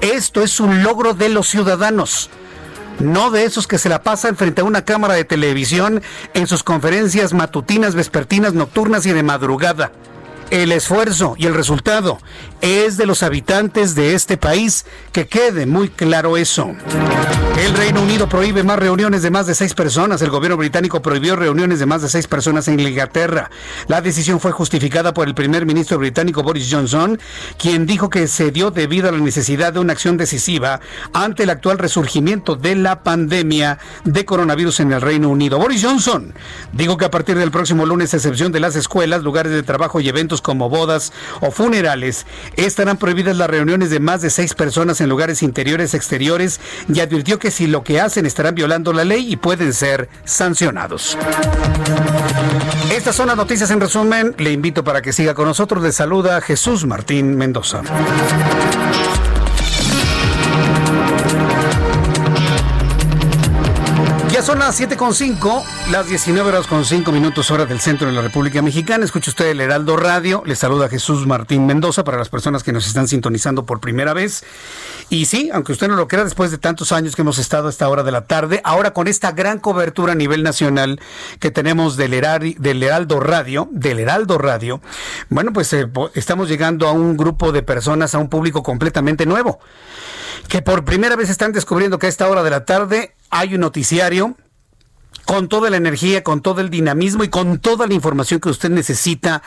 [0.00, 2.30] Esto es un logro de los ciudadanos
[3.00, 6.02] no de esos que se la pasan frente a una cámara de televisión
[6.32, 9.90] en sus conferencias matutinas, vespertinas, nocturnas y de madrugada.
[10.50, 12.18] El esfuerzo y el resultado
[12.60, 16.72] es de los habitantes de este país, que quede muy claro eso.
[17.58, 20.22] El Reino Unido prohíbe más reuniones de más de seis personas.
[20.22, 23.50] El gobierno británico prohibió reuniones de más de seis personas en Inglaterra.
[23.86, 27.18] La decisión fue justificada por el primer ministro británico Boris Johnson,
[27.58, 30.80] quien dijo que se dio debido a la necesidad de una acción decisiva
[31.12, 35.58] ante el actual resurgimiento de la pandemia de coronavirus en el Reino Unido.
[35.58, 36.34] Boris Johnson
[36.72, 40.08] dijo que a partir del próximo lunes, excepción de las escuelas, lugares de trabajo y
[40.08, 42.26] eventos como bodas o funerales,
[42.56, 46.60] Estarán prohibidas las reuniones de más de seis personas en lugares interiores, exteriores
[46.92, 51.16] y advirtió que si lo que hacen estarán violando la ley y pueden ser sancionados.
[52.90, 54.34] Estas son las noticias en resumen.
[54.38, 55.82] Le invito para que siga con nosotros.
[55.82, 57.82] Le saluda Jesús Martín Mendoza.
[64.64, 69.04] Las 7.5, las 19 horas con 5 minutos hora del centro de la República Mexicana.
[69.04, 70.42] Escucha usted el Heraldo Radio.
[70.46, 74.42] Le saluda Jesús Martín Mendoza para las personas que nos están sintonizando por primera vez.
[75.10, 77.70] Y sí, aunque usted no lo crea, después de tantos años que hemos estado a
[77.70, 80.98] esta hora de la tarde, ahora con esta gran cobertura a nivel nacional
[81.40, 82.12] que tenemos del,
[82.58, 84.80] del Heraldo Radio, del Heraldo Radio,
[85.28, 89.60] bueno, pues eh, estamos llegando a un grupo de personas, a un público completamente nuevo
[90.48, 93.60] que por primera vez están descubriendo que a esta hora de la tarde hay un
[93.60, 94.36] noticiario
[95.24, 98.70] con toda la energía, con todo el dinamismo y con toda la información que usted
[98.70, 99.42] necesita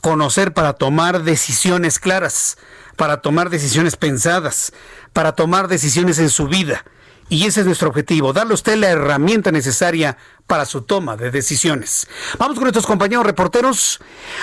[0.00, 2.58] conocer para tomar decisiones claras,
[2.96, 4.72] para tomar decisiones pensadas,
[5.12, 6.84] para tomar decisiones en su vida.
[7.28, 10.16] Y ese es nuestro objetivo, darle a usted la herramienta necesaria
[10.48, 12.08] para su toma de decisiones.
[12.38, 14.00] Vamos con nuestros compañeros reporteros.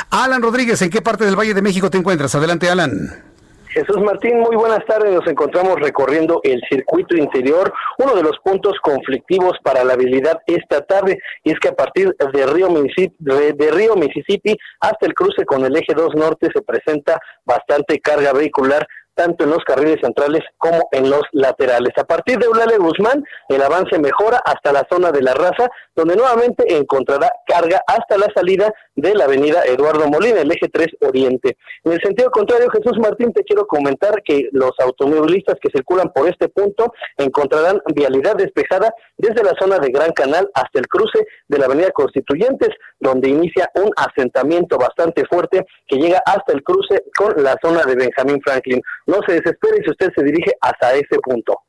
[0.09, 2.33] Alan Rodríguez, ¿en qué parte del Valle de México te encuentras?
[2.33, 3.36] Adelante, Alan.
[3.70, 5.13] Jesús Martín, muy buenas tardes.
[5.13, 10.82] Nos encontramos recorriendo el circuito interior, uno de los puntos conflictivos para la habilidad esta
[10.82, 15.45] tarde, y es que a partir de Río, Mississippi, de Río Mississippi hasta el cruce
[15.45, 18.88] con el eje 2 norte se presenta bastante carga vehicular
[19.18, 21.91] tanto en los carriles centrales como en los laterales.
[21.97, 26.15] A partir de Eulalia Guzmán, el avance mejora hasta la zona de la raza, donde
[26.15, 31.57] nuevamente encontrará carga hasta la salida de la avenida Eduardo Molina, el eje 3 Oriente.
[31.84, 36.30] En el sentido contrario, Jesús Martín, te quiero comentar que los automovilistas que circulan por
[36.30, 41.57] este punto encontrarán vialidad despejada desde la zona de Gran Canal hasta el cruce de
[41.57, 47.43] la avenida Constituyentes, donde inicia un asentamiento bastante fuerte que llega hasta el cruce con
[47.43, 51.60] la zona de Benjamín Franklin no se desespere si usted se dirige hasta ese punto.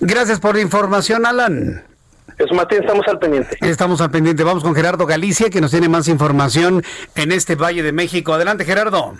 [0.00, 1.84] Gracias por la información, Alan.
[2.36, 3.56] Eso, Martín, estamos al pendiente.
[3.62, 4.44] Estamos al pendiente.
[4.44, 6.84] Vamos con Gerardo Galicia, que nos tiene más información
[7.16, 8.32] en este Valle de México.
[8.32, 9.14] Adelante, Gerardo.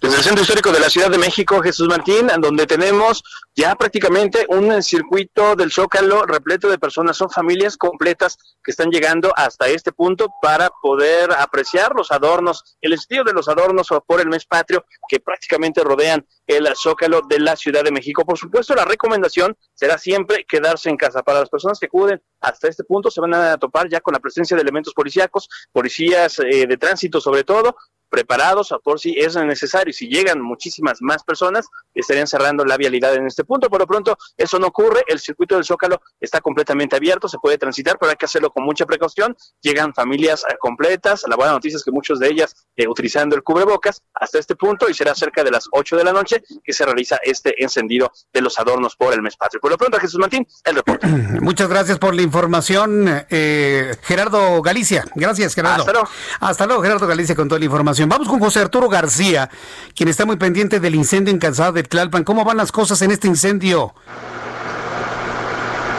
[0.00, 3.24] Desde el centro histórico de la Ciudad de México, Jesús Martín, donde tenemos
[3.56, 9.32] ya prácticamente un circuito del Zócalo repleto de personas, son familias completas que están llegando
[9.34, 14.28] hasta este punto para poder apreciar los adornos, el estilo de los adornos por el
[14.28, 18.24] mes patrio que prácticamente rodean el Zócalo de la Ciudad de México.
[18.24, 21.24] Por supuesto, la recomendación será siempre quedarse en casa.
[21.24, 24.20] Para las personas que acuden hasta este punto se van a topar ya con la
[24.20, 27.74] presencia de elementos policíacos, policías eh, de tránsito sobre todo,
[28.08, 29.92] preparados a por si es necesario.
[29.92, 33.68] Si llegan muchísimas más personas, estarían cerrando la vialidad en este punto.
[33.68, 35.02] Por lo pronto, eso no ocurre.
[35.06, 38.64] El circuito del Zócalo está completamente abierto, se puede transitar, pero hay que hacerlo con
[38.64, 39.36] mucha precaución.
[39.60, 41.24] Llegan familias eh, completas.
[41.28, 44.88] La buena noticia es que muchos de ellas eh, utilizando el cubrebocas hasta este punto
[44.88, 48.40] y será cerca de las 8 de la noche que se realiza este encendido de
[48.40, 49.60] los adornos por el mes patrio.
[49.60, 51.06] Por lo pronto, Jesús Martín, el reporte.
[51.40, 55.04] Muchas gracias por la información, eh, Gerardo Galicia.
[55.14, 55.82] Gracias, Gerardo.
[55.82, 56.08] Hasta luego.
[56.40, 57.97] Hasta luego, Gerardo Galicia, con toda la información.
[58.06, 59.50] Vamos con José Arturo García,
[59.94, 62.24] quien está muy pendiente del incendio en Calzada de Tlalpan.
[62.24, 63.94] ¿Cómo van las cosas en este incendio?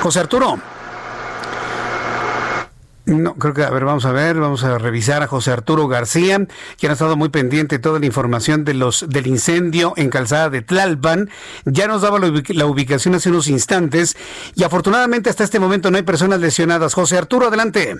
[0.02, 0.60] José Arturo.
[3.06, 6.45] No, creo que, a ver, vamos a ver, vamos a revisar a José Arturo García,
[6.78, 10.52] quien ha estado muy pendiente de toda la información de los, del incendio en Calzada
[10.52, 11.30] de Tlalpan.
[11.66, 14.16] Ya nos daba la ubicación hace unos instantes
[14.54, 16.93] y afortunadamente hasta este momento no hay personas lesionadas.
[16.93, 17.97] José Arturo, adelante.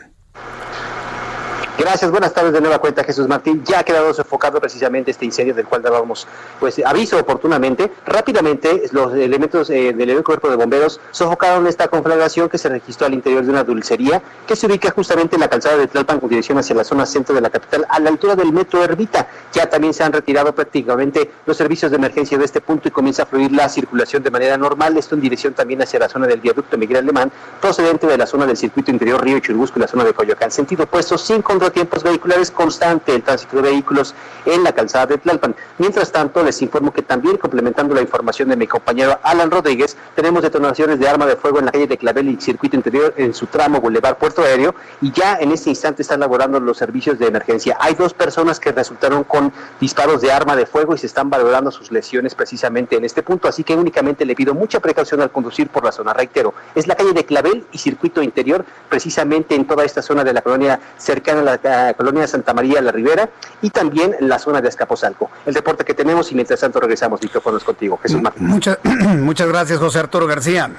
[1.80, 3.64] Gracias, buenas tardes de nueva cuenta Jesús Martín.
[3.64, 6.28] Ya ha quedado sofocado precisamente este incendio del cual dábamos
[6.60, 7.90] pues aviso oportunamente.
[8.06, 13.14] Rápidamente los elementos eh, del cuerpo de bomberos sofocaron esta conflagración que se registró al
[13.14, 16.58] interior de una dulcería que se ubica justamente en la calzada de Tlalpan con dirección
[16.58, 19.30] hacia la zona centro de la capital a la altura del metro Herbita.
[19.54, 23.24] Ya también se han retirado prácticamente los servicios de emergencia de este punto y comienza
[23.24, 24.98] a fluir la circulación de manera normal.
[24.98, 28.46] Esto en dirección también hacia la zona del viaducto Miguel Alemán procedente de la zona
[28.46, 30.52] del circuito interior Río Churubusco y la zona de Coyoacán.
[30.52, 34.15] Sentido opuesto sin control tiempos vehiculares constante el tránsito de vehículos
[34.45, 35.55] en la calzada de Tlalpan.
[35.78, 40.41] Mientras tanto, les informo que también, complementando la información de mi compañero Alan Rodríguez, tenemos
[40.41, 43.47] detonaciones de arma de fuego en la calle de Clavel y Circuito Interior en su
[43.47, 47.78] tramo Boulevard Puerto Aéreo y ya en este instante están laborando los servicios de emergencia.
[47.80, 51.72] Hay dos personas que resultaron con disparos de arma de fuego y se están valorando
[51.72, 55.70] sus lesiones precisamente en este punto, así que únicamente le pido mucha precaución al conducir
[55.70, 56.13] por la zona.
[56.13, 60.34] Reitero, es la calle de Clavel y Circuito Interior, precisamente en toda esta zona de
[60.34, 63.30] la colonia cercana a la la colonia Santa María la Ribera
[63.62, 65.30] y también la zona de Escaposalco.
[65.45, 67.99] El reporte que tenemos y mientras tanto regresamos micrófonos contigo.
[68.01, 68.47] Jesús Martín.
[68.47, 70.70] Muchas, muchas gracias, José Arturo García.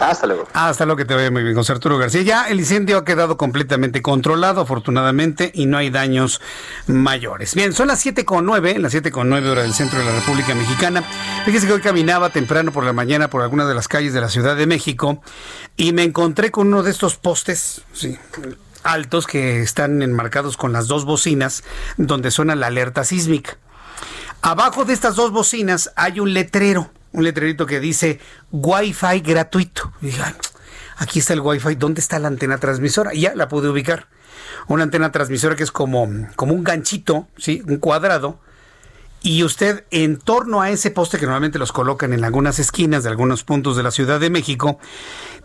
[0.00, 0.48] Hasta luego.
[0.54, 2.22] Hasta luego que te vea muy bien, José Arturo García.
[2.22, 6.40] Ya el incendio ha quedado completamente controlado, afortunadamente, y no hay daños
[6.86, 7.54] mayores.
[7.54, 11.04] Bien, son las 7.9, las 7.9 horas del centro de la República Mexicana.
[11.44, 14.30] Fíjese que hoy caminaba temprano por la mañana por alguna de las calles de la
[14.30, 15.20] Ciudad de México
[15.76, 18.18] y me encontré con uno de estos postes, sí,
[18.82, 21.64] altos que están enmarcados con las dos bocinas
[21.96, 23.58] donde suena la alerta sísmica.
[24.42, 28.20] Abajo de estas dos bocinas hay un letrero, un letrerito que dice
[28.52, 29.92] Wi-Fi gratuito.
[30.00, 30.22] Y dije,
[30.96, 33.12] aquí está el Wi-Fi, ¿dónde está la antena transmisora?
[33.12, 34.08] Ya la pude ubicar.
[34.66, 37.62] Una antena transmisora que es como, como un ganchito, ¿sí?
[37.66, 38.40] un cuadrado,
[39.22, 43.10] y usted en torno a ese poste que normalmente los colocan en algunas esquinas de
[43.10, 44.78] algunos puntos de la Ciudad de México,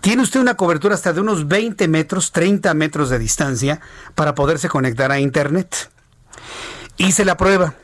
[0.02, 3.82] tiene usted una cobertura hasta de unos 20 metros, 30 metros de distancia
[4.16, 5.90] para poderse conectar a Internet.
[6.98, 7.76] Hice la prueba.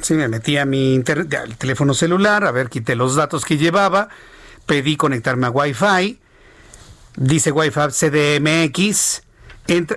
[0.00, 3.58] Sí, me metí a mi internet, al teléfono celular, a ver, quité los datos que
[3.58, 4.08] llevaba,
[4.64, 6.18] pedí conectarme a Wi-Fi,
[7.16, 9.22] dice Wi-Fi CDMX,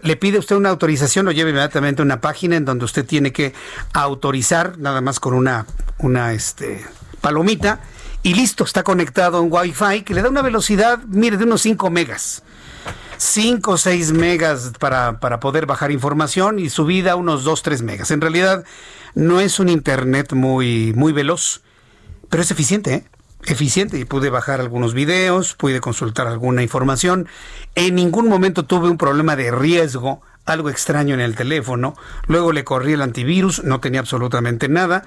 [0.01, 3.32] le pide usted una autorización, lo lleva inmediatamente a una página en donde usted tiene
[3.32, 3.53] que
[3.93, 5.65] autorizar, nada más con una,
[5.97, 6.86] una este,
[7.21, 7.80] palomita,
[8.21, 11.61] y listo, está conectado a un Wi-Fi que le da una velocidad, mire, de unos
[11.61, 12.43] 5 megas.
[13.17, 18.11] 5 o 6 megas para, para, poder bajar información y subida unos 2, 3 megas.
[18.11, 18.63] En realidad
[19.15, 21.63] no es un internet muy, muy veloz,
[22.30, 23.05] pero es eficiente, ¿eh?
[23.45, 27.27] Eficiente y pude bajar algunos videos, pude consultar alguna información.
[27.75, 31.95] En ningún momento tuve un problema de riesgo, algo extraño en el teléfono.
[32.27, 35.05] Luego le corrí el antivirus, no tenía absolutamente nada.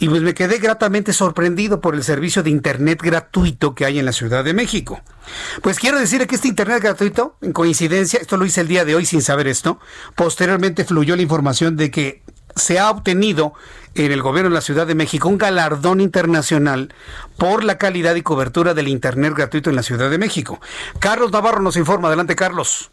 [0.00, 4.04] Y pues me quedé gratamente sorprendido por el servicio de Internet gratuito que hay en
[4.04, 5.00] la Ciudad de México.
[5.62, 8.96] Pues quiero decir que este Internet gratuito, en coincidencia, esto lo hice el día de
[8.96, 9.78] hoy sin saber esto,
[10.16, 12.23] posteriormente fluyó la información de que
[12.56, 13.54] se ha obtenido
[13.94, 16.92] en el gobierno de la Ciudad de México un galardón internacional
[17.38, 20.60] por la calidad y cobertura del Internet gratuito en la Ciudad de México.
[20.98, 22.08] Carlos Navarro nos informa.
[22.08, 22.90] Adelante, Carlos.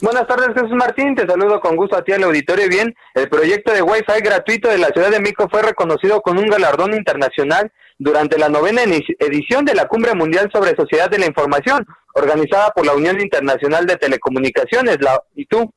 [0.00, 1.14] Buenas tardes, Jesús Martín.
[1.14, 2.68] Te saludo con gusto a ti al auditorio.
[2.68, 6.46] Bien, el proyecto de Wi-Fi gratuito de la Ciudad de México fue reconocido con un
[6.46, 11.84] galardón internacional durante la novena edición de la Cumbre Mundial sobre Sociedad de la Información,
[12.14, 15.72] organizada por la Unión Internacional de Telecomunicaciones, la ITU.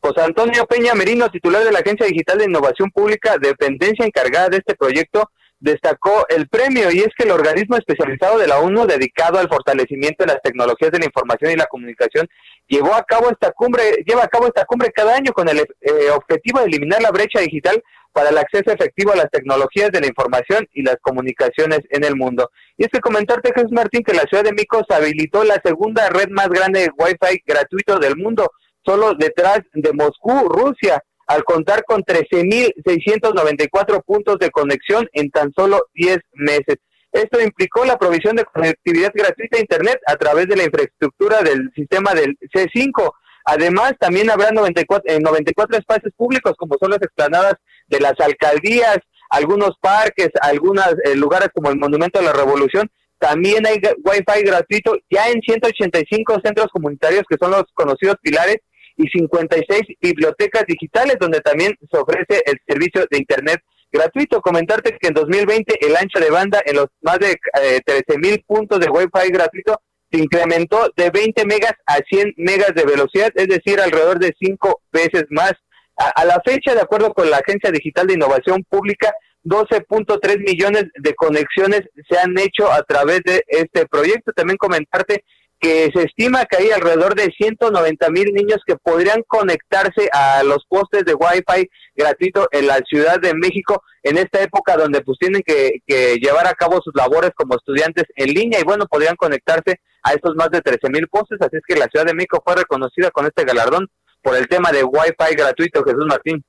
[0.00, 4.58] José Antonio Peña Merino, titular de la Agencia Digital de Innovación Pública, dependencia encargada de
[4.58, 5.30] este proyecto,
[5.60, 10.24] destacó el premio y es que el organismo especializado de la ONU dedicado al fortalecimiento
[10.24, 12.28] de las tecnologías de la información y la comunicación
[12.68, 16.10] llevó a cabo esta cumbre, lleva a cabo esta cumbre cada año con el eh,
[16.14, 17.82] objetivo de eliminar la brecha digital
[18.12, 22.16] para el acceso efectivo a las tecnologías de la información y las comunicaciones en el
[22.16, 22.50] mundo.
[22.76, 26.28] Y es que comentarte, Jesús Martín, que la ciudad de Micos habilitó la segunda red
[26.30, 28.50] más grande de Wi-Fi gratuito del mundo,
[28.88, 35.82] solo detrás de Moscú, Rusia al contar con 13.694 puntos de conexión en tan solo
[35.94, 36.76] 10 meses.
[37.12, 41.70] Esto implicó la provisión de conectividad gratuita a Internet a través de la infraestructura del
[41.76, 43.12] sistema del C5.
[43.44, 47.54] Además, también habrá 94, 94 eh, espacios públicos, como son las explanadas
[47.88, 48.96] de las alcaldías,
[49.28, 52.90] algunos parques, algunos eh, lugares como el Monumento a la Revolución.
[53.18, 58.60] También hay Wi-Fi gratuito ya en 185 centros comunitarios que son los conocidos pilares
[58.98, 64.42] y 56 bibliotecas digitales donde también se ofrece el servicio de Internet gratuito.
[64.42, 67.32] Comentarte que en 2020 el ancho de banda en los más de
[67.62, 69.80] eh, 13 mil puntos de Wi-Fi gratuito
[70.10, 74.80] se incrementó de 20 megas a 100 megas de velocidad, es decir, alrededor de 5
[74.92, 75.52] veces más.
[75.96, 79.12] A, a la fecha, de acuerdo con la Agencia Digital de Innovación Pública,
[79.44, 84.32] 12.3 millones de conexiones se han hecho a través de este proyecto.
[84.32, 85.24] También comentarte
[85.60, 90.64] que se estima que hay alrededor de 190 mil niños que podrían conectarse a los
[90.68, 95.42] postes de Wi-Fi gratuito en la Ciudad de México en esta época donde pues tienen
[95.44, 95.80] que,
[96.20, 100.36] llevar a cabo sus labores como estudiantes en línea y bueno, podrían conectarse a estos
[100.36, 103.26] más de 13 mil postes, así es que la Ciudad de México fue reconocida con
[103.26, 103.88] este galardón
[104.22, 106.44] por el tema de Wi-Fi gratuito, Jesús Martín.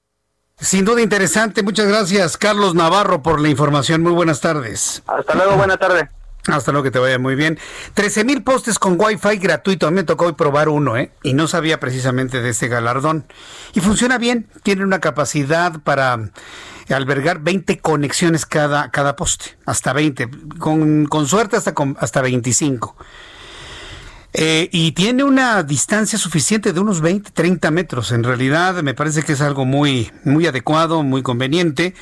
[0.57, 5.01] Sin duda interesante, muchas gracias Carlos Navarro por la información, muy buenas tardes.
[5.07, 6.09] Hasta luego, buena tarde.
[6.47, 7.59] Hasta luego que te vaya muy bien.
[7.93, 9.87] 13 mil postes con Wi-Fi gratuito.
[9.87, 11.11] A mí me tocó hoy probar uno, ¿eh?
[11.21, 13.25] Y no sabía precisamente de este galardón.
[13.73, 14.47] Y funciona bien.
[14.63, 16.31] Tiene una capacidad para
[16.89, 19.57] albergar 20 conexiones cada, cada poste.
[19.65, 20.29] Hasta 20.
[20.57, 22.95] Con, con suerte hasta, con, hasta 25.
[24.33, 28.11] Eh, y tiene una distancia suficiente de unos 20, 30 metros.
[28.11, 31.95] En realidad me parece que es algo muy, muy adecuado, muy conveniente.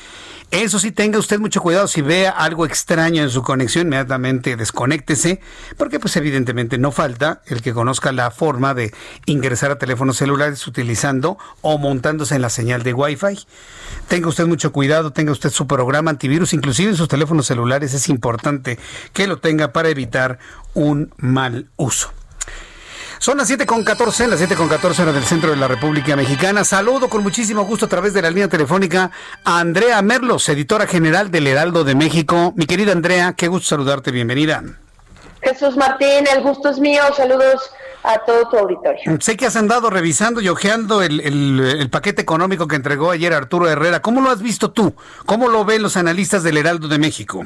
[0.50, 1.86] Eso sí, tenga usted mucho cuidado.
[1.88, 5.40] Si vea algo extraño en su conexión, inmediatamente desconéctese,
[5.76, 8.94] porque pues evidentemente no falta el que conozca la forma de
[9.26, 13.46] ingresar a teléfonos celulares utilizando o montándose en la señal de Wi-Fi.
[14.08, 18.08] Tenga usted mucho cuidado, tenga usted su programa antivirus, inclusive en sus teléfonos celulares es
[18.08, 18.78] importante
[19.12, 20.38] que lo tenga para evitar
[20.72, 22.10] un mal uso.
[23.18, 26.14] Son las 7 con 14, las 7 con 14 horas del centro de la República
[26.14, 26.62] Mexicana.
[26.62, 29.10] Saludo con muchísimo gusto a través de la línea telefónica
[29.44, 32.52] a Andrea Merlos, editora general del Heraldo de México.
[32.54, 34.62] Mi querida Andrea, qué gusto saludarte, bienvenida.
[35.42, 37.70] Jesús Martín, el gusto es mío, saludos
[38.04, 39.18] a todo tu auditorio.
[39.20, 43.68] Sé que has andado revisando y ojeando el, el, paquete económico que entregó ayer Arturo
[43.68, 44.00] Herrera.
[44.00, 44.94] ¿Cómo lo has visto tú?
[45.26, 47.44] ¿Cómo lo ven los analistas del Heraldo de México?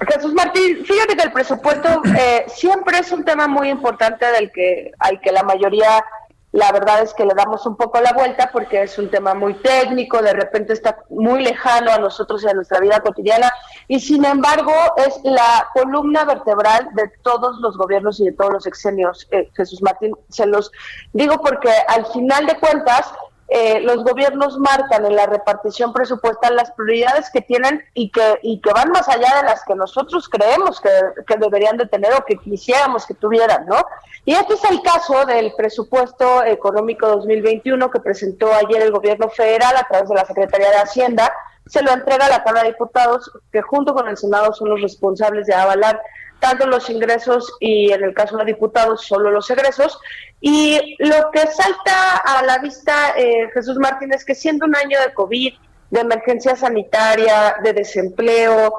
[0.00, 1.88] Jesús Martín, fíjate que el presupuesto
[2.18, 6.04] eh, siempre es un tema muy importante del que al que la mayoría,
[6.52, 9.54] la verdad es que le damos un poco la vuelta porque es un tema muy
[9.54, 13.50] técnico, de repente está muy lejano a nosotros y a nuestra vida cotidiana
[13.88, 18.66] y sin embargo es la columna vertebral de todos los gobiernos y de todos los
[18.66, 19.26] exenios.
[19.30, 20.70] Eh, Jesús Martín, se los
[21.14, 23.10] digo porque al final de cuentas
[23.48, 28.60] eh, los gobiernos marcan en la repartición presupuestal las prioridades que tienen y que, y
[28.60, 30.90] que van más allá de las que nosotros creemos que,
[31.26, 33.76] que, deberían de tener o que quisiéramos que tuvieran, ¿no?
[34.24, 39.76] Y este es el caso del presupuesto económico 2021 que presentó ayer el gobierno federal
[39.76, 41.32] a través de la Secretaría de Hacienda.
[41.66, 44.82] Se lo entrega a la Cámara de Diputados, que junto con el Senado son los
[44.82, 46.00] responsables de avalar
[46.40, 49.98] tanto los ingresos y en el caso de diputados solo los egresos.
[50.40, 55.14] Y lo que salta a la vista, eh, Jesús Martínez, que siendo un año de
[55.14, 55.54] COVID,
[55.90, 58.74] de emergencia sanitaria, de desempleo,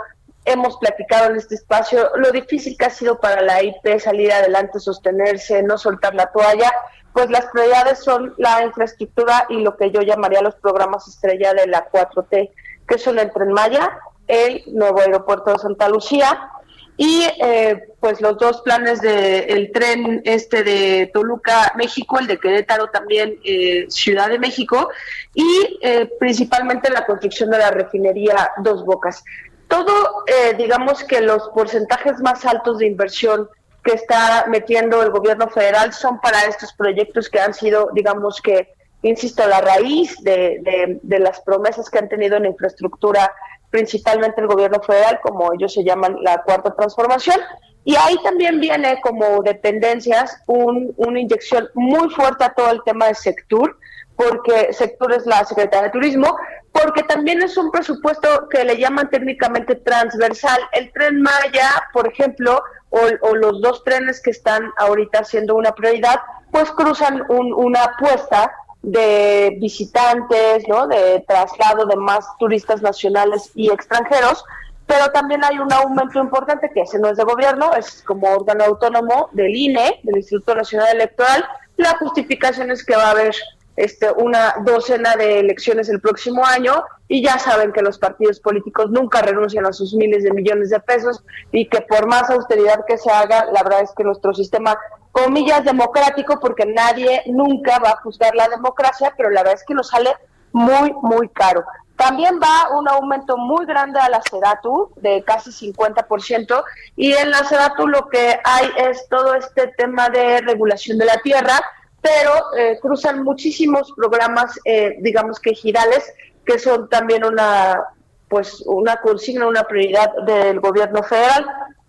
[0.45, 4.79] hemos platicado en este espacio lo difícil que ha sido para la IP salir adelante,
[4.79, 6.71] sostenerse, no soltar la toalla,
[7.11, 11.67] pues las prioridades son la infraestructura y lo que yo llamaría los programas estrella de
[11.67, 12.51] la 4T,
[12.87, 16.51] que son el Tren Maya, el nuevo aeropuerto de Santa Lucía
[16.97, 22.89] y eh, pues los dos planes del tren este de Toluca, México, el de Querétaro
[22.89, 24.89] también, eh, Ciudad de México,
[25.35, 29.23] y eh, principalmente la construcción de la refinería Dos Bocas.
[29.67, 30.23] Todo,
[30.57, 33.49] digamos que los porcentajes más altos de inversión
[33.83, 38.73] que está metiendo el gobierno federal son para estos proyectos que han sido, digamos que,
[39.01, 43.29] insisto, la raíz de, de, de las promesas que han tenido en infraestructura
[43.69, 47.39] principalmente el gobierno federal, como ellos se llaman la cuarta transformación.
[47.83, 53.07] Y ahí también viene como dependencias un, una inyección muy fuerte a todo el tema
[53.07, 53.77] de sector,
[54.15, 56.35] porque sectores la Secretaría de Turismo,
[56.71, 60.59] porque también es un presupuesto que le llaman técnicamente transversal.
[60.73, 66.19] El tren Maya, por ejemplo, o, los dos trenes que están ahorita siendo una prioridad,
[66.51, 68.51] pues cruzan una apuesta
[68.87, 70.87] de visitantes, ¿no?
[70.87, 74.45] de traslado de más turistas nacionales y extranjeros,
[74.85, 78.63] pero también hay un aumento importante que ese no es de gobierno, es como órgano
[78.63, 81.43] autónomo del INE, del Instituto Nacional Electoral.
[81.75, 83.35] La justificación es que va a haber
[83.75, 88.89] este, una docena de elecciones el próximo año y ya saben que los partidos políticos
[88.89, 92.97] nunca renuncian a sus miles de millones de pesos y que por más austeridad que
[92.97, 94.77] se haga, la verdad es que nuestro sistema,
[95.17, 99.73] comillas, democrático, porque nadie nunca va a juzgar la democracia, pero la verdad es que
[99.73, 100.11] nos sale
[100.51, 101.63] muy, muy caro.
[101.95, 106.63] También va un aumento muy grande a la SEDATU, de casi 50%,
[106.95, 111.17] y en la SEDATU lo que hay es todo este tema de regulación de la
[111.23, 111.59] tierra,
[111.99, 116.13] pero eh, cruzan muchísimos programas, eh, digamos que girales,
[116.45, 117.81] que son también una,
[118.29, 121.45] pues, una consigna, una prioridad del gobierno federal.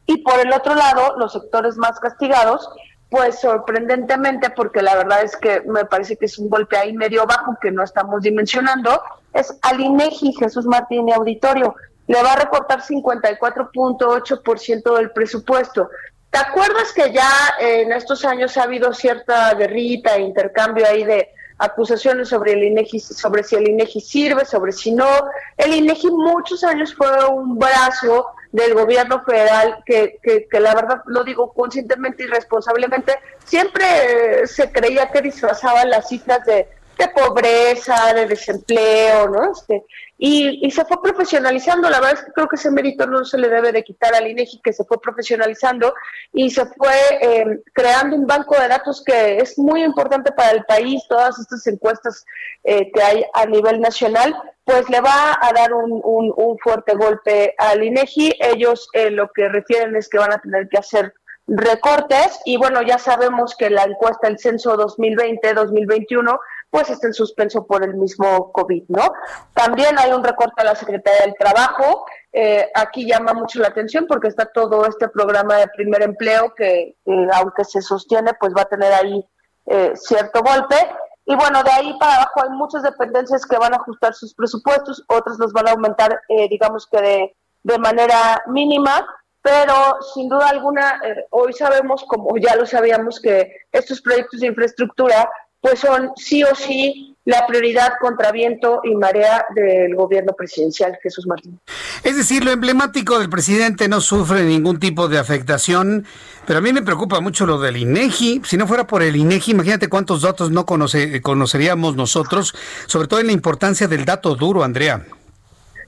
[0.07, 2.67] Y por el otro lado, los sectores más castigados,
[3.11, 7.25] pues sorprendentemente, porque la verdad es que me parece que es un golpe ahí medio
[7.27, 9.03] bajo que no estamos dimensionando,
[9.33, 11.75] es al INEGI Jesús Martín y Auditorio.
[12.07, 15.89] Le va a recortar 54.8% del presupuesto.
[16.31, 21.31] ¿Te acuerdas que ya en estos años ha habido cierta guerrita e intercambio ahí de
[21.59, 25.09] acusaciones sobre el INEGI, sobre si el INEGI sirve, sobre si no?
[25.57, 31.25] El INEGI muchos años fue un brazo del gobierno federal que, que, la verdad lo
[31.25, 33.15] digo conscientemente y responsablemente,
[33.45, 36.69] siempre se creía que disfrazaba las cifras de,
[36.99, 39.53] de pobreza, de desempleo, ¿no?
[39.53, 39.85] Este,
[40.21, 41.89] y, se fue profesionalizando.
[41.89, 44.27] La verdad es que creo que ese mérito no se le debe de quitar al
[44.27, 45.95] INEGI, que se fue profesionalizando
[46.33, 50.65] y se fue em, creando un banco de datos que es muy importante para el
[50.65, 51.05] país.
[51.09, 52.27] Todas estas encuestas
[52.65, 54.35] eh, que hay a nivel nacional,
[54.65, 58.35] pues le va a dar un, un, fuerte golpe al INEGI.
[58.41, 61.15] Ellos eh, lo que refieren es que van a tener que hacer
[61.49, 66.39] recortes y bueno, ya sabemos que la encuesta, el censo 2020-2021,
[66.71, 69.13] pues está en suspenso por el mismo COVID, ¿no?
[69.55, 72.05] También hay un recorte a la Secretaría del Trabajo.
[72.33, 76.97] Eh, aquí llama mucho la atención porque está todo este programa de primer empleo que,
[77.33, 79.25] aunque se sostiene, pues va a tener ahí
[79.67, 80.77] eh, cierto golpe.
[81.25, 85.05] Y bueno, de ahí para abajo hay muchas dependencias que van a ajustar sus presupuestos,
[85.09, 89.07] otras los van a aumentar, eh, digamos que de, de manera mínima,
[89.43, 91.01] pero sin duda alguna,
[91.31, 95.31] hoy sabemos, como ya lo sabíamos, que estos proyectos de infraestructura
[95.61, 101.27] pues son sí o sí la prioridad contra viento y marea del gobierno presidencial, Jesús
[101.27, 101.61] Martín.
[102.03, 106.07] Es decir, lo emblemático del presidente no sufre ningún tipo de afectación,
[106.47, 108.41] pero a mí me preocupa mucho lo del INEGI.
[108.45, 112.55] Si no fuera por el INEGI, imagínate cuántos datos no conoceríamos nosotros,
[112.87, 115.05] sobre todo en la importancia del dato duro, Andrea.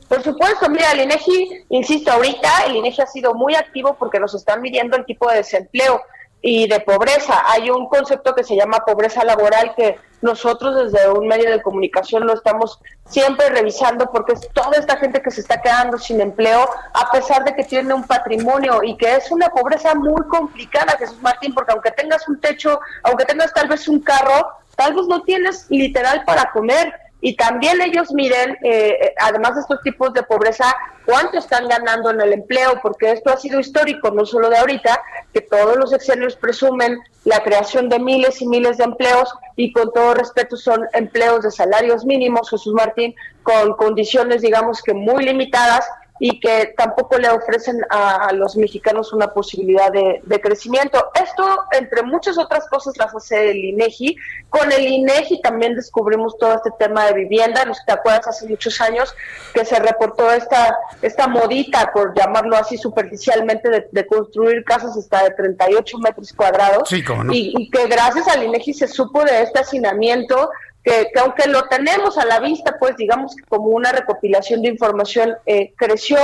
[0.09, 4.35] Por supuesto, mira, el INEGI, insisto, ahorita el INEGI ha sido muy activo porque nos
[4.35, 6.03] están midiendo el tipo de desempleo
[6.43, 7.43] y de pobreza.
[7.47, 12.27] Hay un concepto que se llama pobreza laboral que nosotros desde un medio de comunicación
[12.27, 16.69] lo estamos siempre revisando porque es toda esta gente que se está quedando sin empleo
[16.93, 21.21] a pesar de que tiene un patrimonio y que es una pobreza muy complicada, Jesús
[21.23, 25.23] Martín, porque aunque tengas un techo, aunque tengas tal vez un carro, tal vez no
[25.23, 30.23] tienes literal para comer y también ellos miren, eh, eh, además de estos tipos de
[30.23, 30.75] pobreza,
[31.05, 35.01] cuánto están ganando en el empleo, porque esto ha sido histórico, no solo de ahorita,
[35.33, 39.93] que todos los exenios presumen la creación de miles y miles de empleos y con
[39.93, 45.87] todo respeto son empleos de salarios mínimos, Jesús Martín, con condiciones digamos que muy limitadas
[46.23, 51.11] y que tampoco le ofrecen a, los mexicanos una posibilidad de, crecimiento.
[51.15, 54.17] Esto, entre muchas otras cosas, las hace el INEGI.
[54.51, 57.65] Con el INEGI también descubrimos todo este tema de vivienda.
[57.65, 59.15] ¿No te acuerdas hace muchos años
[59.55, 65.31] que se reportó esta, esta modita, por llamarlo así superficialmente, de, construir casas hasta de
[65.31, 66.89] 38 metros cuadrados?
[66.89, 67.33] Sí, no?
[67.33, 70.51] y, y que gracias al INEGI se supo de este hacinamiento
[70.83, 75.35] que, aunque lo tenemos a la vista, pues digamos que como una recopilación de información
[75.47, 76.19] eh, creció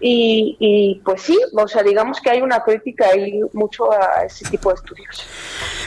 [0.00, 4.44] y, y, pues sí, o sea, digamos que hay una crítica ahí mucho a ese
[4.48, 5.26] tipo de estudios.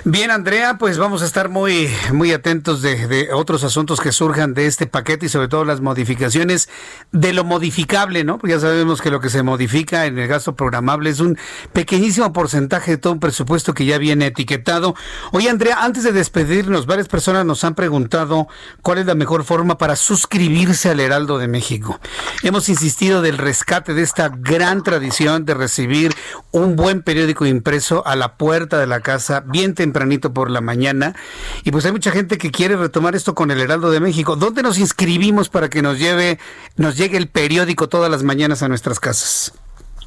[0.03, 4.65] Bien, Andrea, pues vamos a estar muy, muy atentos de, otros asuntos que surjan de
[4.65, 6.69] este paquete y sobre todo las modificaciones
[7.11, 8.37] de lo modificable, ¿no?
[8.37, 11.37] Porque ya sabemos que lo que se modifica en el gasto programable es un
[11.71, 14.95] pequeñísimo porcentaje de todo un presupuesto que ya viene etiquetado.
[15.31, 18.47] Oye, Andrea, antes de despedirnos, varias personas nos han preguntado
[18.81, 21.99] cuál es la mejor forma para suscribirse al Heraldo de México.
[22.43, 26.13] hemos insistido del rescate de esta gran tradición de recibir
[26.51, 31.15] un buen periódico impreso a la puerta de la casa bien tempranito por la mañana.
[31.63, 34.35] Y pues hay mucha gente que quiere retomar esto con el Heraldo de México.
[34.35, 36.39] ¿Dónde nos inscribimos para que nos lleve,
[36.77, 39.53] nos llegue el periódico todas las mañanas a nuestras casas?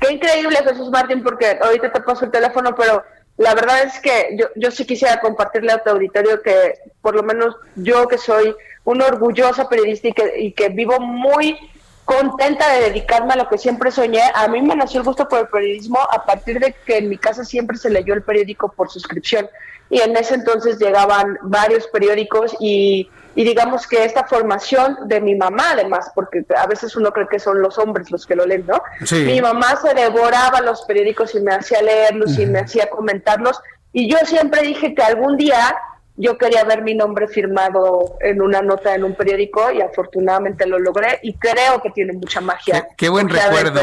[0.01, 3.03] Qué increíble, Jesús Martín, porque ahorita te paso el teléfono, pero
[3.37, 7.23] la verdad es que yo, yo sí quisiera compartirle a tu auditorio que por lo
[7.23, 8.55] menos yo que soy
[8.85, 11.57] una orgullosa periodista y que, y que vivo muy
[12.05, 14.23] contenta de dedicarme a lo que siempre soñé.
[14.35, 17.19] A mí me nació el gusto por el periodismo a partir de que en mi
[17.19, 19.49] casa siempre se leyó el periódico por suscripción
[19.91, 25.35] y en ese entonces llegaban varios periódicos y y digamos que esta formación de mi
[25.35, 28.65] mamá además, porque a veces uno cree que son los hombres los que lo leen,
[28.67, 28.81] ¿no?
[29.13, 33.61] Mi mamá se devoraba los periódicos y me hacía leerlos y me hacía comentarlos
[33.93, 35.77] y yo siempre dije que algún día
[36.17, 40.79] yo quería ver mi nombre firmado en una nota en un periódico y afortunadamente lo
[40.79, 42.87] logré y creo que tiene mucha magia.
[42.97, 43.81] Qué, buen recuerdo.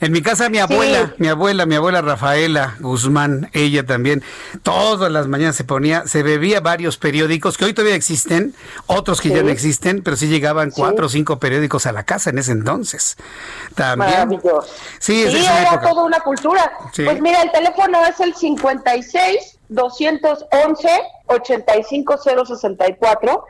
[0.00, 4.22] En mi casa mi abuela, mi abuela, mi abuela Rafaela Guzmán, ella también,
[4.62, 8.54] todas las mañanas se ponía, se bebía varios periódicos que hoy todavía existen,
[8.86, 12.30] otros que ya no existen, pero sí llegaban cuatro o cinco periódicos a la casa
[12.30, 13.16] en ese entonces.
[13.74, 14.40] También.
[14.98, 16.70] Sí, era toda una cultura.
[16.94, 20.88] Pues mira, el teléfono es el 56 211
[21.26, 23.44] 85064.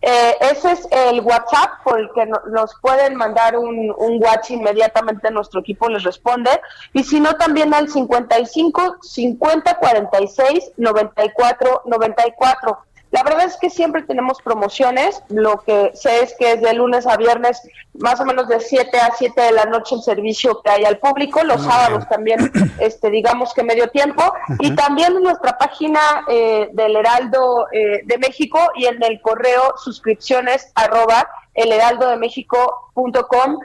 [0.00, 5.28] Eh, ese es el WhatsApp por el que nos pueden mandar un, un WhatsApp inmediatamente
[5.32, 6.50] nuestro equipo les responde
[6.92, 12.78] y si no también al 55 50 46 94 94
[13.10, 15.22] la verdad es que siempre tenemos promociones.
[15.28, 19.00] Lo que sé es que es de lunes a viernes, más o menos de 7
[19.00, 21.42] a 7 de la noche el servicio que hay al público.
[21.42, 24.22] Los sábados también, este, digamos que medio tiempo.
[24.58, 29.72] Y también en nuestra página eh, del Heraldo eh, de México y en el correo
[29.78, 33.58] suscripciones arroba elheraldodemexico.com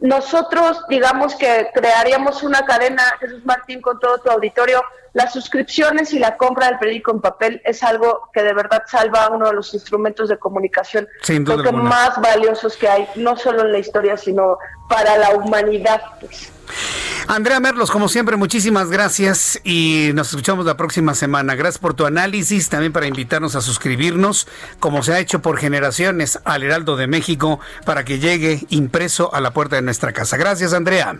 [0.00, 4.82] nosotros, digamos que crearíamos una cadena, Jesús Martín, con todo tu auditorio.
[5.12, 9.28] Las suscripciones y la compra del periódico en papel es algo que de verdad salva
[9.30, 11.08] uno de los instrumentos de comunicación
[11.72, 14.58] más valiosos que hay, no solo en la historia, sino
[14.88, 16.00] para la humanidad.
[16.20, 16.52] Pues.
[17.28, 21.54] Andrea Merlos, como siempre, muchísimas gracias y nos escuchamos la próxima semana.
[21.56, 24.48] Gracias por tu análisis, también para invitarnos a suscribirnos,
[24.80, 29.42] como se ha hecho por generaciones, al Heraldo de México, para que llegue impreso a
[29.42, 30.38] la puerta de nuestra casa.
[30.38, 31.18] Gracias, Andrea.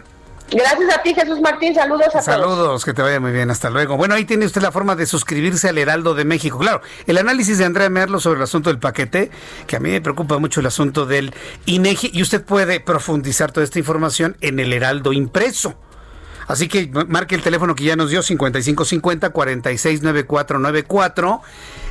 [0.51, 1.74] Gracias a ti, Jesús Martín.
[1.74, 2.24] Saludos a todos.
[2.24, 3.51] Saludos, que te vaya muy bien.
[3.51, 3.98] Hasta luego.
[3.98, 6.56] Bueno, ahí tiene usted la forma de suscribirse al Heraldo de México.
[6.59, 9.30] Claro, el análisis de Andrea Merlo sobre el asunto del paquete,
[9.66, 11.35] que a mí me preocupa mucho el asunto del
[11.66, 15.76] INEGI, y usted puede profundizar toda esta información en el Heraldo impreso.
[16.48, 21.42] Así que marque el teléfono que ya nos dio, 5550 469494.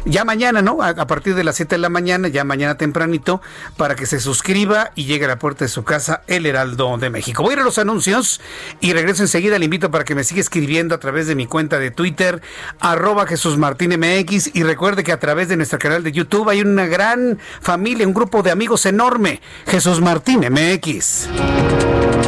[0.06, 0.82] Ya mañana, ¿no?
[0.82, 3.42] A, partir de las 7 de la mañana, ya mañana tempranito,
[3.76, 7.10] para que se suscriba y llegue a la puerta de su casa el Heraldo de
[7.10, 7.44] México.
[7.44, 8.40] Voy a ir a los anuncios
[8.80, 9.60] y regreso enseguida.
[9.60, 12.42] Le invito para que me siga escribiendo a través de mi cuenta de Twitter,
[12.80, 14.56] arroba Jesús Martín MX.
[14.56, 18.14] Y recuerde que a través de nuestro canal de YouTube hay una gran familia, un
[18.14, 19.42] grupo de amigos enorme.
[19.66, 21.28] Jesús Martín MX.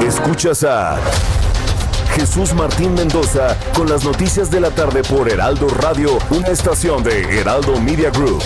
[0.05, 0.99] Escuchas a
[2.19, 7.39] Jesús Martín Mendoza con las noticias de la tarde por Heraldo Radio, una estación de
[7.39, 8.43] Heraldo Media Group.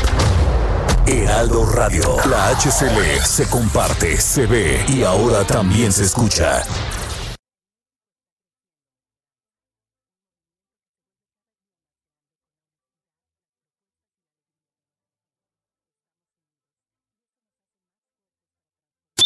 [1.08, 6.62] Heraldo Radio, la HCL se comparte, se ve y ahora también se escucha.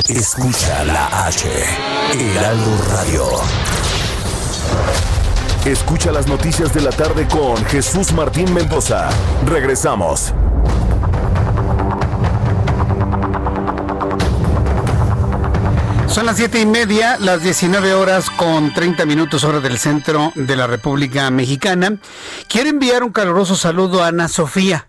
[0.07, 1.49] Escucha la H,
[2.13, 3.76] Heraldo Radio.
[5.67, 9.09] Escucha las noticias de la tarde con Jesús Martín Mendoza.
[9.45, 10.33] Regresamos.
[16.07, 20.55] Son las siete y media, las 19 horas con 30 minutos hora del centro de
[20.55, 21.97] la República Mexicana.
[22.47, 24.87] Quiero enviar un caluroso saludo a Ana Sofía.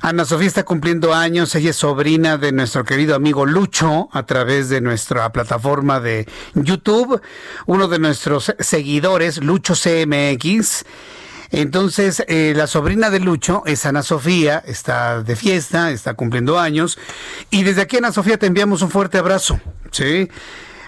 [0.00, 4.68] Ana Sofía está cumpliendo años, ella es sobrina de nuestro querido amigo Lucho a través
[4.68, 7.20] de nuestra plataforma de YouTube,
[7.66, 10.84] uno de nuestros seguidores, Lucho CMX.
[11.52, 16.98] Entonces, eh, la sobrina de Lucho es Ana Sofía, está de fiesta, está cumpliendo años.
[17.50, 19.60] Y desde aquí, Ana Sofía, te enviamos un fuerte abrazo.
[19.92, 20.28] ¿sí?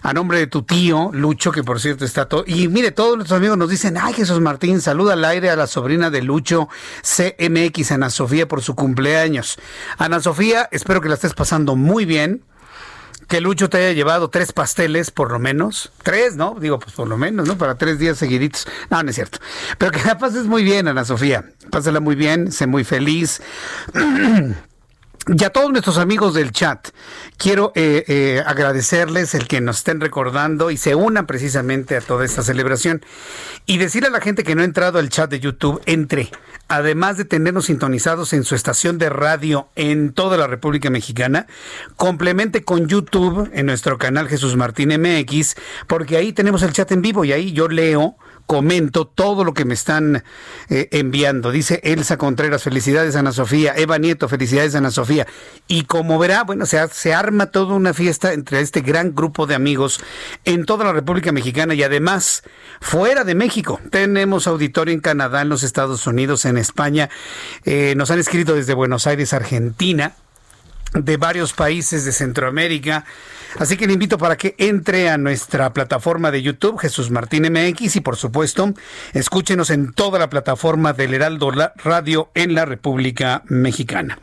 [0.09, 2.43] A nombre de tu tío, Lucho, que por cierto está todo.
[2.47, 5.67] Y mire, todos nuestros amigos nos dicen, ay Jesús Martín, saluda al aire a la
[5.67, 6.71] sobrina de Lucho,
[7.03, 9.59] CMX, Ana Sofía, por su cumpleaños.
[9.99, 12.43] Ana Sofía, espero que la estés pasando muy bien.
[13.27, 15.93] Que Lucho te haya llevado tres pasteles, por lo menos.
[16.03, 16.57] Tres, ¿no?
[16.59, 17.59] Digo, pues por lo menos, ¿no?
[17.59, 18.67] Para tres días seguiditos.
[18.89, 19.41] No, no es cierto.
[19.77, 21.45] Pero que la pases muy bien, Ana Sofía.
[21.71, 23.43] Pásala muy bien, sé muy feliz.
[25.37, 26.89] Y a todos nuestros amigos del chat,
[27.37, 32.25] quiero eh, eh, agradecerles el que nos estén recordando y se unan precisamente a toda
[32.25, 33.05] esta celebración.
[33.67, 36.31] Y decirle a la gente que no ha entrado al chat de YouTube, entre.
[36.69, 41.47] Además de tenernos sintonizados en su estación de radio en toda la República Mexicana,
[41.97, 45.57] complemente con YouTube en nuestro canal Jesús Martín MX,
[45.87, 48.17] porque ahí tenemos el chat en vivo y ahí yo leo
[48.49, 50.25] comento todo lo que me están
[50.71, 51.51] eh, enviando.
[51.51, 53.75] Dice Elsa Contreras, felicidades Ana Sofía.
[53.77, 55.27] Eva Nieto, felicidades Ana Sofía.
[55.69, 59.55] Y como verá, bueno, se, se arma toda una fiesta entre este gran grupo de
[59.55, 60.01] amigos
[60.47, 62.43] en toda la República Mexicana y además
[62.81, 63.81] fuera de México.
[63.91, 67.11] Tenemos auditorio en Canadá, en los Estados Unidos, en España.
[67.67, 70.15] Eh, nos han escrito desde Buenos Aires, Argentina
[70.95, 73.05] de varios países de Centroamérica.
[73.59, 77.97] Así que le invito para que entre a nuestra plataforma de YouTube, Jesús Martín MX,
[77.97, 78.75] y por supuesto,
[79.15, 84.19] escúchenos en toda la plataforma del Heraldo Radio en la República Mexicana.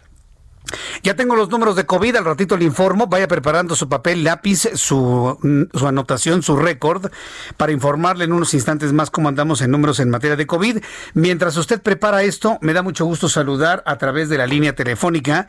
[1.03, 3.07] Ya tengo los números de COVID, al ratito le informo.
[3.07, 7.11] Vaya preparando su papel, lápiz, su, su anotación, su récord,
[7.57, 10.79] para informarle en unos instantes más cómo andamos en números en materia de COVID.
[11.13, 15.47] Mientras usted prepara esto, me da mucho gusto saludar a través de la línea telefónica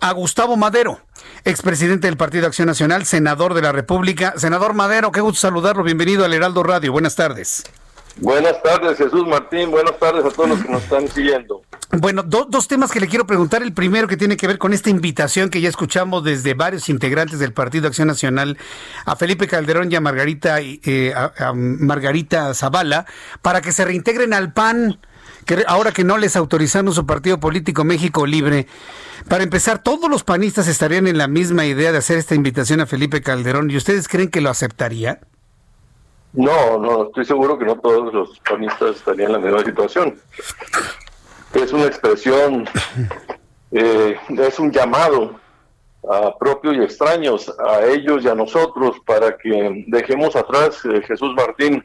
[0.00, 1.00] a Gustavo Madero,
[1.44, 4.34] expresidente del Partido Acción Nacional, senador de la República.
[4.36, 5.82] Senador Madero, qué gusto saludarlo.
[5.82, 6.92] Bienvenido al Heraldo Radio.
[6.92, 7.64] Buenas tardes.
[8.20, 9.70] Buenas tardes, Jesús Martín.
[9.70, 11.62] Buenas tardes a todos los que nos están siguiendo.
[11.90, 13.62] Bueno, dos temas que le quiero preguntar.
[13.62, 17.38] El primero que tiene que ver con esta invitación que ya escuchamos desde varios integrantes
[17.38, 18.56] del Partido Acción Nacional
[19.04, 23.06] a Felipe Calderón y a Margarita, eh, a, Margarita Zavala
[23.42, 25.00] para que se reintegren al PAN.
[25.44, 28.66] Que ahora que no les autorizaron su partido político México Libre,
[29.28, 32.86] para empezar, todos los panistas estarían en la misma idea de hacer esta invitación a
[32.86, 33.70] Felipe Calderón.
[33.70, 35.20] ¿Y ustedes creen que lo aceptaría?
[36.34, 40.18] No, no, estoy seguro que no todos los panistas estarían en la misma situación.
[41.54, 42.66] Es una expresión,
[43.70, 45.36] eh, es un llamado
[46.10, 51.34] a propios y extraños, a ellos y a nosotros, para que dejemos atrás, eh, Jesús
[51.36, 51.84] Martín,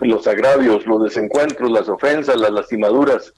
[0.00, 3.32] los agravios, los desencuentros, las ofensas, las lastimaduras,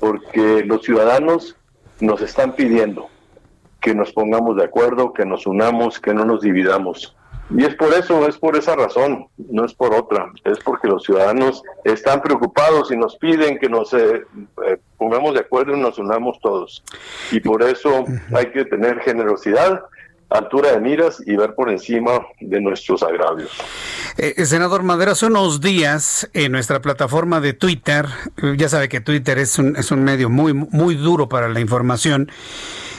[0.00, 1.56] porque los ciudadanos
[2.00, 3.08] nos están pidiendo
[3.80, 7.14] que nos pongamos de acuerdo, que nos unamos, que no nos dividamos.
[7.50, 11.02] Y es por eso, es por esa razón, no es por otra, es porque los
[11.02, 14.22] ciudadanos están preocupados y nos piden que nos eh,
[14.66, 16.82] eh, pongamos de acuerdo y nos unamos todos.
[17.30, 18.04] Y por eso
[18.34, 19.82] hay que tener generosidad,
[20.28, 23.50] altura de miras y ver por encima de nuestros agravios.
[24.18, 28.06] Eh, senador Madera, hace unos días en nuestra plataforma de Twitter,
[28.58, 32.30] ya sabe que Twitter es un, es un medio muy, muy duro para la información,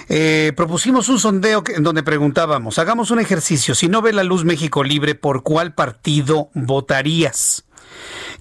[0.10, 4.44] eh, propusimos un sondeo en donde preguntábamos, hagamos un ejercicio, si no ve la luz
[4.44, 7.64] México Libre, ¿por cuál partido votarías?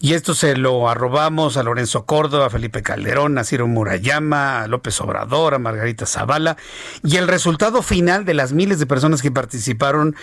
[0.00, 4.68] Y esto se lo arrobamos a Lorenzo Córdoba, a Felipe Calderón, a Ciro Murayama, a
[4.68, 6.56] López Obrador, a Margarita Zavala.
[7.02, 10.14] Y el resultado final de las miles de personas que participaron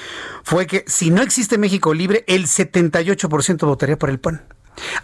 [0.44, 4.55] fue que si no existe México Libre, el 78% votaría por el PAN.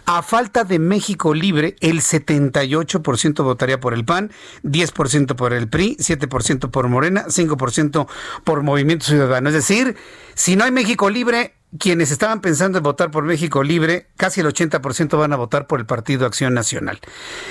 [0.06, 4.30] A falta de México Libre, el 78% votaría por el PAN,
[4.64, 8.06] 10% por el PRI, 7% por Morena, 5%
[8.44, 9.48] por Movimiento Ciudadano.
[9.48, 9.96] Es decir,
[10.34, 14.46] si no hay México Libre, quienes estaban pensando en votar por México Libre, casi el
[14.46, 17.00] 80% van a votar por el Partido Acción Nacional.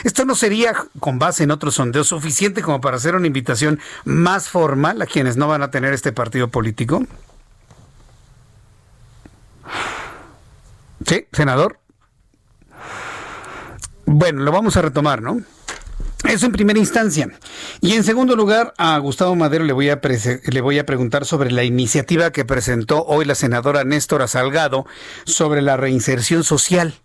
[0.04, 4.50] ¿Esto no sería, con base en otros sondeos, suficiente como para hacer una invitación más
[4.50, 7.04] formal a quienes no van a tener este partido político?
[11.08, 11.81] Sí, senador.
[14.14, 15.42] Bueno, lo vamos a retomar, ¿no?
[16.28, 17.30] Eso en primera instancia.
[17.80, 20.02] Y en segundo lugar, a Gustavo Madero le voy a,
[20.44, 24.86] le voy a preguntar sobre la iniciativa que presentó hoy la senadora Néstora Salgado
[25.24, 26.96] sobre la reinserción social.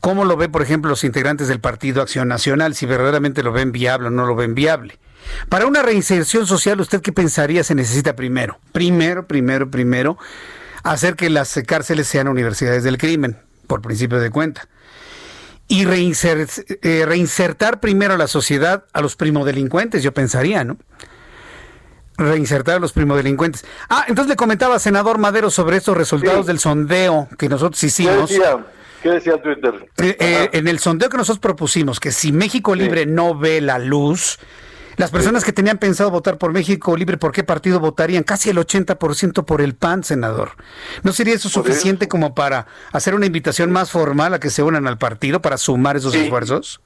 [0.00, 2.74] ¿Cómo lo ve, por ejemplo, los integrantes del Partido Acción Nacional?
[2.74, 4.98] Si verdaderamente lo ven viable o no lo ven viable.
[5.48, 8.58] Para una reinserción social, ¿usted qué pensaría se necesita primero?
[8.72, 10.18] Primero, primero, primero,
[10.82, 13.38] hacer que las cárceles sean universidades del crimen,
[13.68, 14.68] por principio de cuenta
[15.70, 20.78] y eh, reinsertar primero a la sociedad a los primodelincuentes, yo pensaría, ¿no?
[22.16, 23.64] Reinsertar a los primodelincuentes.
[23.88, 28.28] Ah, entonces le comentaba, senador Madero, sobre estos resultados del sondeo que nosotros hicimos.
[28.28, 28.66] ¿Qué decía,
[29.00, 29.88] ¿Qué decía Twitter?
[29.98, 33.78] Eh, eh, en el sondeo que nosotros propusimos, que si México Libre no ve la
[33.78, 34.40] luz,
[35.00, 38.22] las personas que tenían pensado votar por México Libre, ¿por qué partido votarían?
[38.22, 40.50] Casi el 80% por el PAN, senador.
[41.02, 44.86] ¿No sería eso suficiente como para hacer una invitación más formal a que se unan
[44.86, 46.82] al partido para sumar esos esfuerzos?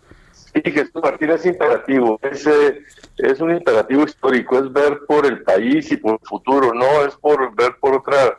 [0.54, 2.82] Sí, que este partido es imperativo, es, eh,
[3.16, 7.16] es un imperativo histórico, es ver por el país y por el futuro, no es
[7.16, 8.38] por ver por otra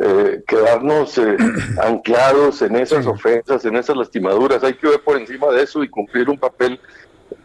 [0.00, 1.36] eh, quedarnos eh,
[1.82, 4.62] anclados en esas ofensas, en esas lastimaduras.
[4.62, 6.78] Hay que ver por encima de eso y cumplir un papel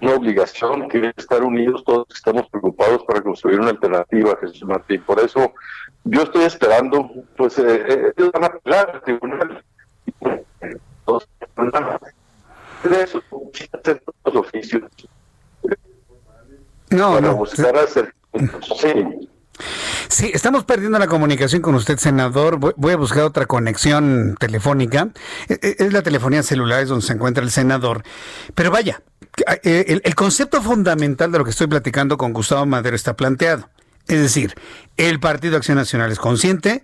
[0.02, 5.02] una obligación que es estar unidos, todos estamos preocupados para construir una alternativa, Jesús Martín.
[5.04, 5.54] Por eso
[6.04, 9.64] yo estoy esperando, pues eh, eh, ellos van a apelar al tribunal.
[12.84, 13.24] Eso,
[14.26, 14.84] los oficios.
[16.90, 17.36] No, para no.
[17.36, 18.14] buscar hacer.
[18.82, 19.30] Sí.
[20.10, 22.58] Sí, estamos perdiendo la comunicación con usted, senador.
[22.58, 25.10] Voy, a buscar otra conexión telefónica.
[25.48, 28.04] E- e- Es la telefonía celular, es donde se encuentra el senador.
[28.54, 29.02] Pero vaya,
[29.64, 33.70] el, el concepto fundamental de lo que estoy platicando con Gustavo Madero está planteado.
[34.08, 34.54] Es decir,
[34.98, 36.84] el Partido Acción Nacional es consciente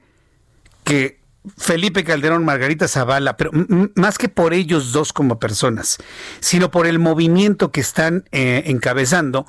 [0.84, 1.20] que
[1.58, 3.52] Felipe Calderón, Margarita Zavala, pero
[3.96, 5.98] más que por ellos dos como personas,
[6.40, 9.46] sino por el movimiento que están eh, encabezando,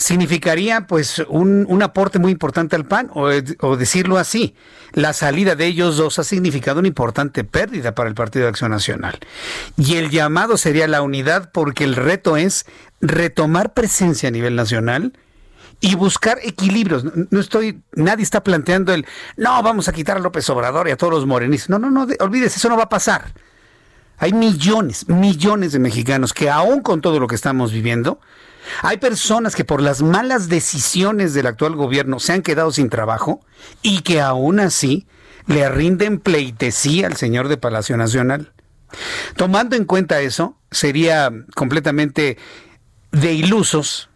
[0.00, 3.28] significaría pues un, un aporte muy importante al PAN, o,
[3.76, 4.54] decirlo así,
[4.94, 8.70] la salida de ellos dos ha significado una importante pérdida para el Partido de Acción
[8.70, 9.18] Nacional.
[9.76, 12.64] Y el llamado sería la unidad porque el reto es
[13.02, 15.12] retomar presencia a nivel nacional
[15.82, 17.04] y buscar equilibrios.
[17.30, 19.04] No- estoy, nadie está planteando el,
[19.36, 21.68] no, vamos a quitar a López Obrador y a todos los morenistas.
[21.68, 23.34] No, no, no, de- olvídese, eso no va a pasar.
[24.16, 28.18] Hay millones, millones de mexicanos que aún con todo lo que estamos viviendo,
[28.82, 33.40] hay personas que por las malas decisiones del actual gobierno se han quedado sin trabajo
[33.82, 35.06] y que aún así
[35.46, 38.52] le rinden pleitesía al señor de Palacio Nacional.
[39.36, 42.38] Tomando en cuenta eso, sería completamente
[43.12, 44.08] de ilusos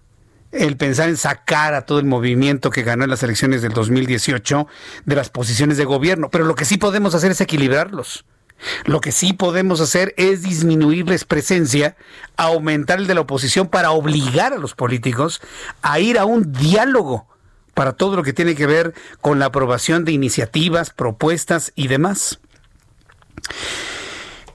[0.52, 4.68] el pensar en sacar a todo el movimiento que ganó en las elecciones del 2018
[5.04, 6.30] de las posiciones de gobierno.
[6.30, 8.24] Pero lo que sí podemos hacer es equilibrarlos.
[8.84, 11.96] Lo que sí podemos hacer es disminuirles presencia,
[12.36, 15.40] aumentar el de la oposición para obligar a los políticos
[15.82, 17.26] a ir a un diálogo
[17.74, 22.38] para todo lo que tiene que ver con la aprobación de iniciativas, propuestas y demás.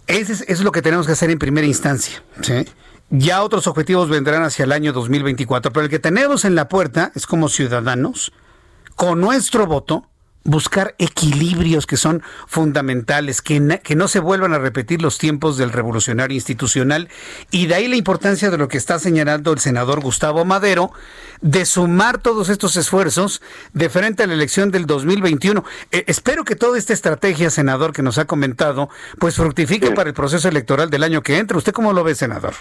[0.08, 2.24] Eso es lo que tenemos que hacer en primera instancia.
[3.12, 7.12] Ya otros objetivos vendrán hacia el año 2024, pero el que tenemos en la puerta
[7.16, 8.32] es como ciudadanos,
[8.96, 10.08] con nuestro voto,
[10.50, 15.72] buscar equilibrios que son fundamentales, que, que no se vuelvan a repetir los tiempos del
[15.72, 17.10] revolucionario institucional
[17.52, 20.92] y de ahí la importancia de lo que está señalando el senador Gustavo Madero,
[21.42, 23.42] de sumar todos estos esfuerzos
[23.74, 25.64] de frente a la elección del 2021.
[25.92, 28.90] Eh, espero que toda esta estrategia, senador, que nos ha comentado,
[29.20, 31.58] pues fructifique para el proceso electoral del año que entra.
[31.58, 32.56] ¿Usted cómo lo ve, senador?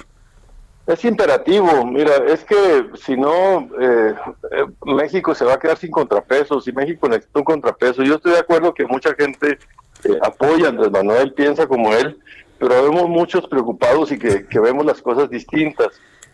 [0.89, 4.15] Es imperativo, mira, es que si no, eh,
[4.52, 8.02] eh, México se va a quedar sin contrapesos y México necesita un contrapeso.
[8.02, 9.59] Yo estoy de acuerdo que mucha gente
[10.05, 12.19] eh, apoya a Andrés Manuel, piensa como él,
[12.59, 15.89] pero vemos muchos preocupados y que, que vemos las cosas distintas.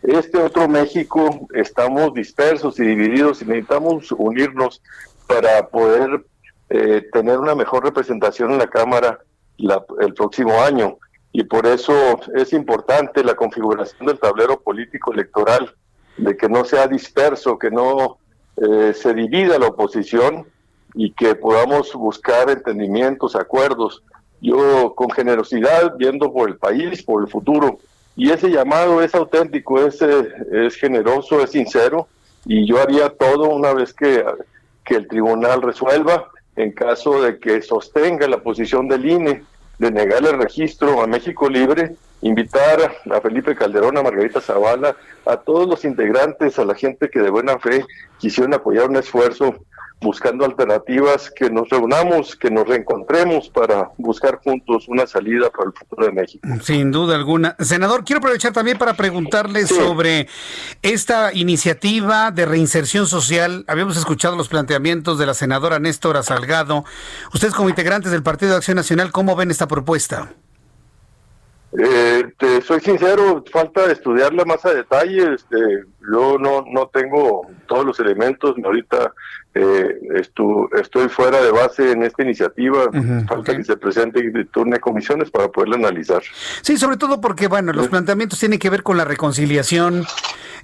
[0.05, 4.81] Este otro México estamos dispersos y divididos y necesitamos unirnos
[5.27, 6.25] para poder
[6.71, 9.19] eh, tener una mejor representación en la Cámara
[9.57, 10.99] la- el próximo año
[11.37, 15.75] y por eso es importante la configuración del tablero político electoral,
[16.17, 18.19] de que no sea disperso, que no
[18.57, 20.47] eh, se divida la oposición
[20.95, 24.05] y que podamos buscar entendimientos, acuerdos.
[24.41, 27.81] Yo con generosidad, viendo por el país, por el futuro,
[28.15, 32.07] y ese llamado es auténtico, es, eh, es generoso, es sincero,
[32.47, 34.25] y yo haría todo una vez que,
[34.85, 39.43] que el tribunal resuelva, en caso de que sostenga la posición del INE
[39.79, 44.97] de negarle el registro a México Libre, invitar a Felipe Calderón, a Margarita Zavala,
[45.27, 47.85] a todos los integrantes, a la gente que de buena fe
[48.19, 49.57] quisieron apoyar un esfuerzo
[50.01, 55.73] buscando alternativas, que nos reunamos, que nos reencontremos para buscar juntos una salida para el
[55.73, 56.47] futuro de México.
[56.63, 57.57] Sin duda alguna.
[57.59, 60.29] Senador, quiero aprovechar también para preguntarle sobre
[60.83, 63.65] esta iniciativa de reinserción social.
[63.67, 66.85] Habíamos escuchado los planteamientos de la senadora Néstora Salgado.
[67.33, 70.35] Ustedes como integrantes del Partido de Acción Nacional, ¿cómo ven esta propuesta?
[71.77, 75.35] Eh, te soy sincero, falta estudiarla más a detalle.
[75.35, 75.57] Este,
[76.13, 78.55] yo no, no tengo todos los elementos.
[78.63, 79.13] Ahorita
[79.55, 82.91] eh, estu- estoy fuera de base en esta iniciativa.
[83.29, 86.23] Falta que se presente y turne comisiones para poderla analizar.
[86.63, 90.05] Sí, sobre todo porque, bueno, los planteamientos tienen que ver con la reconciliación,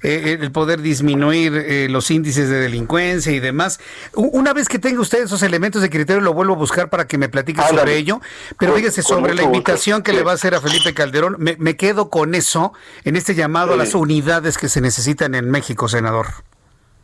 [0.03, 3.81] eh, el poder disminuir eh, los índices de delincuencia y demás.
[4.15, 7.19] Una vez que tenga usted esos elementos de criterio, lo vuelvo a buscar para que
[7.19, 7.79] me platique Ándale.
[7.81, 8.21] sobre ello.
[8.59, 10.17] Pero Con- fíjese, sobre la invitación que Sí.
[10.17, 12.73] le va a hacer a Felipe Calderón, me, me quedo con eso
[13.05, 16.27] en este llamado a las unidades que se necesitan en México, senador.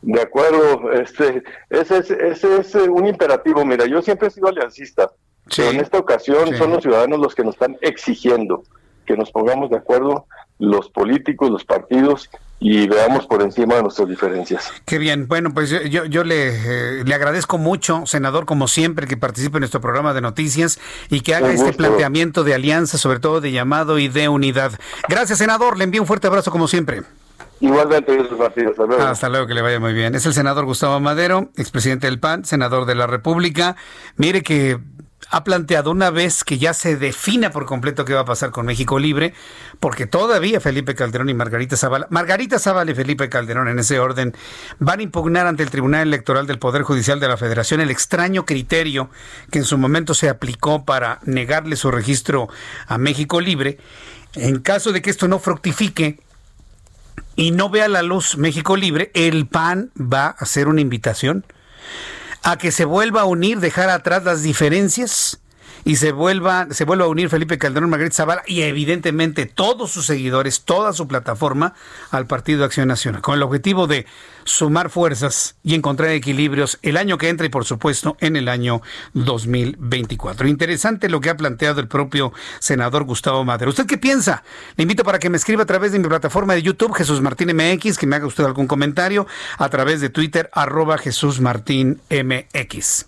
[0.07, 3.65] De acuerdo, este, ese es, ese es eh, un imperativo.
[3.65, 5.11] Mira, yo siempre he sido aliancista,
[5.55, 6.55] pero en esta ocasión sí.
[6.55, 8.63] son los ciudadanos los que nos están exigiendo.
[9.05, 10.27] que nos pongamos de acuerdo
[10.61, 12.31] los políticos, los partidos
[12.61, 14.73] y veamos por encima de nuestras diferencias.
[14.85, 15.27] Qué bien.
[15.27, 19.63] Bueno, pues yo, yo le, eh, le agradezco mucho, senador, como siempre, que participe en
[19.63, 20.79] nuestro programa de noticias
[21.11, 24.71] y que haga este planteamiento de alianza, sobre todo de llamado y de unidad.
[25.09, 25.77] Gracias, senador.
[25.77, 27.03] Le envío un fuerte abrazo, como siempre.
[27.61, 29.03] Igualmente, Hasta luego.
[29.03, 30.15] Hasta luego, que le vaya muy bien.
[30.15, 33.77] Es el senador Gustavo Madero, expresidente del PAN, senador de la República.
[34.17, 34.79] Mire que
[35.31, 38.67] ha planteado una vez que ya se defina por completo qué va a pasar con
[38.67, 39.35] México Libre,
[39.81, 44.35] porque todavía Felipe Calderón y Margarita Zavala, Margarita Zavala y Felipe Calderón en ese orden,
[44.79, 48.45] van a impugnar ante el Tribunal Electoral del Poder Judicial de la Federación el extraño
[48.45, 49.11] criterio
[49.51, 52.49] que en su momento se aplicó para negarle su registro
[52.87, 53.79] a México Libre.
[54.35, 56.21] En caso de que esto no fructifique,
[57.37, 61.45] y no vea la luz México Libre, el PAN va a hacer una invitación
[62.43, 65.41] a que se vuelva a unir, dejar atrás las diferencias
[65.87, 70.05] y se vuelva, se vuelva a unir Felipe Calderón, Margarita Zavala y evidentemente todos sus
[70.05, 71.75] seguidores, toda su plataforma
[72.11, 74.05] al Partido Acción Nacional, con el objetivo de
[74.43, 78.83] sumar fuerzas y encontrar equilibrios el año que entra y por supuesto en el año
[79.15, 80.49] 2024.
[80.49, 83.71] Interesante lo que ha planteado el propio senador Gustavo Madero.
[83.71, 84.43] ¿Usted qué piensa?
[84.77, 87.55] Le invito para que me escriba a través de mi plataforma de YouTube, Jesús Martín
[87.55, 93.07] MX, que me haga usted algún comentario, a través de Twitter, arroba Jesús Martín MX.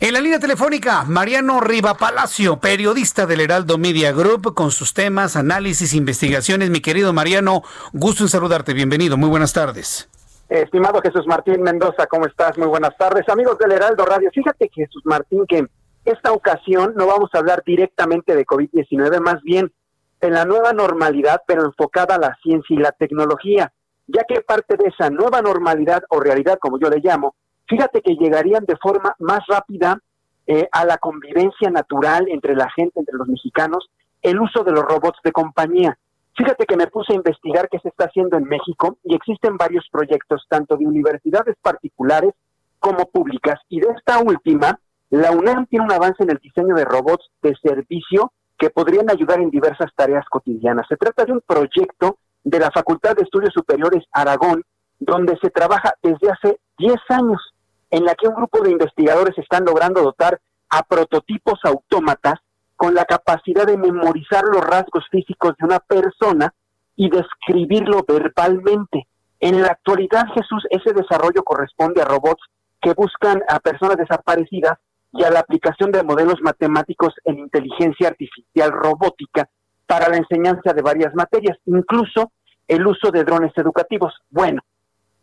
[0.00, 5.34] En la línea telefónica, Mariano Riva Palacio, periodista del Heraldo Media Group, con sus temas,
[5.34, 6.70] análisis, investigaciones.
[6.70, 7.62] Mi querido Mariano,
[7.92, 8.74] gusto en saludarte.
[8.74, 9.16] Bienvenido.
[9.16, 10.08] Muy buenas tardes.
[10.48, 12.56] Estimado Jesús Martín Mendoza, ¿cómo estás?
[12.56, 13.28] Muy buenas tardes.
[13.28, 15.66] Amigos del Heraldo Radio, fíjate Jesús Martín que
[16.04, 19.72] esta ocasión no vamos a hablar directamente de COVID-19, más bien
[20.20, 23.72] en la nueva normalidad, pero enfocada a la ciencia y la tecnología,
[24.06, 27.34] ya que parte de esa nueva normalidad o realidad, como yo le llamo,
[27.68, 30.00] fíjate que llegarían de forma más rápida
[30.46, 33.90] eh, a la convivencia natural entre la gente, entre los mexicanos,
[34.22, 35.98] el uso de los robots de compañía.
[36.36, 39.86] Fíjate que me puse a investigar qué se está haciendo en México y existen varios
[39.90, 42.32] proyectos, tanto de universidades particulares
[42.78, 43.60] como públicas.
[43.68, 44.78] Y de esta última,
[45.10, 49.40] la UNAM tiene un avance en el diseño de robots de servicio que podrían ayudar
[49.40, 50.86] en diversas tareas cotidianas.
[50.88, 54.62] Se trata de un proyecto de la Facultad de Estudios Superiores Aragón,
[54.98, 57.54] donde se trabaja desde hace 10 años
[57.90, 60.40] en la que un grupo de investigadores están logrando dotar
[60.70, 62.34] a prototipos autómatas
[62.76, 66.54] con la capacidad de memorizar los rasgos físicos de una persona
[66.96, 69.06] y describirlo verbalmente.
[69.40, 72.42] En la actualidad, Jesús, ese desarrollo corresponde a robots
[72.80, 74.78] que buscan a personas desaparecidas
[75.12, 79.48] y a la aplicación de modelos matemáticos en inteligencia artificial robótica
[79.86, 82.32] para la enseñanza de varias materias, incluso
[82.66, 84.14] el uso de drones educativos.
[84.30, 84.60] Bueno,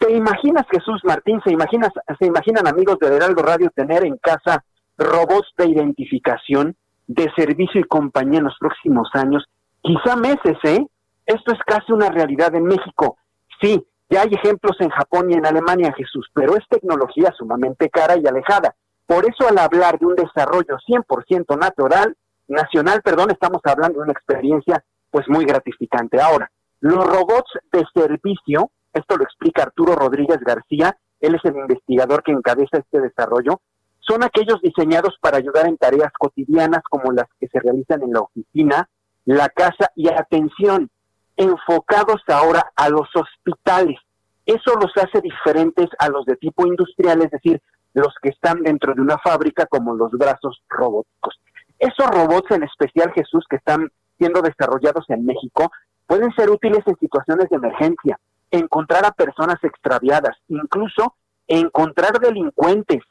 [0.06, 4.64] ¿Te imaginas, Jesús Martín, se, imaginas, se imaginan amigos de Heraldo Radio tener en casa
[5.00, 6.76] robots de identificación,
[7.08, 9.44] de servicio y compañía en los próximos años?
[9.82, 10.86] Quizá meses, ¿eh?
[11.26, 13.18] Esto es casi una realidad en México.
[13.60, 18.16] Sí, ya hay ejemplos en Japón y en Alemania, Jesús, pero es tecnología sumamente cara
[18.16, 18.76] y alejada.
[19.08, 22.16] Por eso al hablar de un desarrollo 100% natural,
[22.48, 26.22] nacional, perdón, estamos hablando de una experiencia pues muy gratificante.
[26.22, 32.24] Ahora, los robots de servicio esto lo explica Arturo Rodríguez García, él es el investigador
[32.24, 33.62] que encabeza este desarrollo,
[34.00, 38.22] son aquellos diseñados para ayudar en tareas cotidianas como las que se realizan en la
[38.22, 38.88] oficina,
[39.26, 40.90] la casa y atención,
[41.36, 43.98] enfocados ahora a los hospitales.
[44.46, 47.62] Eso los hace diferentes a los de tipo industrial, es decir,
[47.94, 51.40] los que están dentro de una fábrica como los brazos robóticos.
[51.80, 55.72] Esos robots en especial, Jesús, que están siendo desarrollados en México,
[56.06, 58.20] pueden ser útiles en situaciones de emergencia,
[58.56, 61.16] encontrar a personas extraviadas, incluso
[61.48, 63.04] encontrar delincuentes.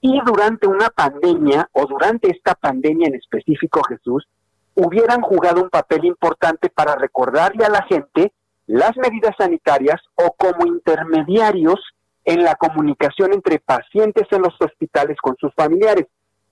[0.00, 4.26] Y durante una pandemia, o durante esta pandemia en específico, Jesús,
[4.74, 8.32] hubieran jugado un papel importante para recordarle a la gente
[8.66, 11.80] las medidas sanitarias o como intermediarios
[12.24, 16.06] en la comunicación entre pacientes en los hospitales con sus familiares.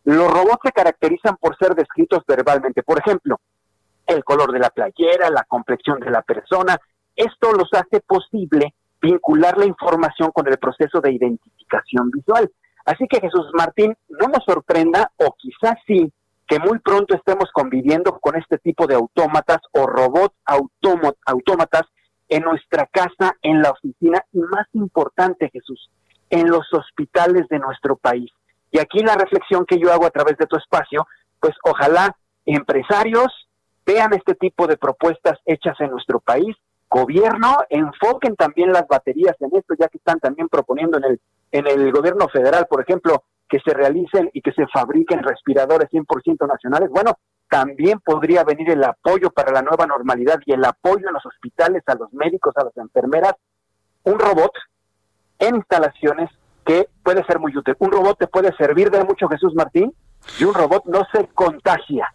[0.05, 2.83] Los robots se caracterizan por ser descritos verbalmente.
[2.83, 3.39] Por ejemplo,
[4.07, 6.79] el color de la playera, la complexión de la persona,
[7.19, 12.51] esto los hace posible vincular la información con el proceso de identificación visual.
[12.85, 16.11] Así que Jesús Martín, no nos sorprenda, o quizás sí,
[16.47, 20.35] que muy pronto estemos conviviendo con este tipo de autómatas o robots
[21.27, 21.83] autómatas
[22.29, 25.91] en nuestra casa, en la oficina y más importante, Jesús,
[26.31, 28.31] en los hospitales de nuestro país.
[28.71, 31.07] Y aquí la reflexión que yo hago a través de tu espacio,
[31.41, 32.17] pues ojalá
[32.47, 33.49] empresarios
[33.85, 36.57] vean este tipo de propuestas hechas en nuestro país
[36.91, 41.21] gobierno enfoquen también las baterías en esto, ya que están también proponiendo en el,
[41.53, 46.47] en el gobierno federal, por ejemplo, que se realicen y que se fabriquen respiradores 100%
[46.47, 46.91] nacionales.
[46.91, 51.25] Bueno, también podría venir el apoyo para la nueva normalidad y el apoyo en los
[51.25, 53.35] hospitales, a los médicos, a las enfermeras,
[54.05, 54.53] un robot
[55.39, 56.31] en instalaciones
[56.67, 57.75] que puede ser muy útil.
[57.79, 59.95] Un robot te puede servir de mucho, Jesús Martín,
[60.39, 62.13] y un robot no se contagia,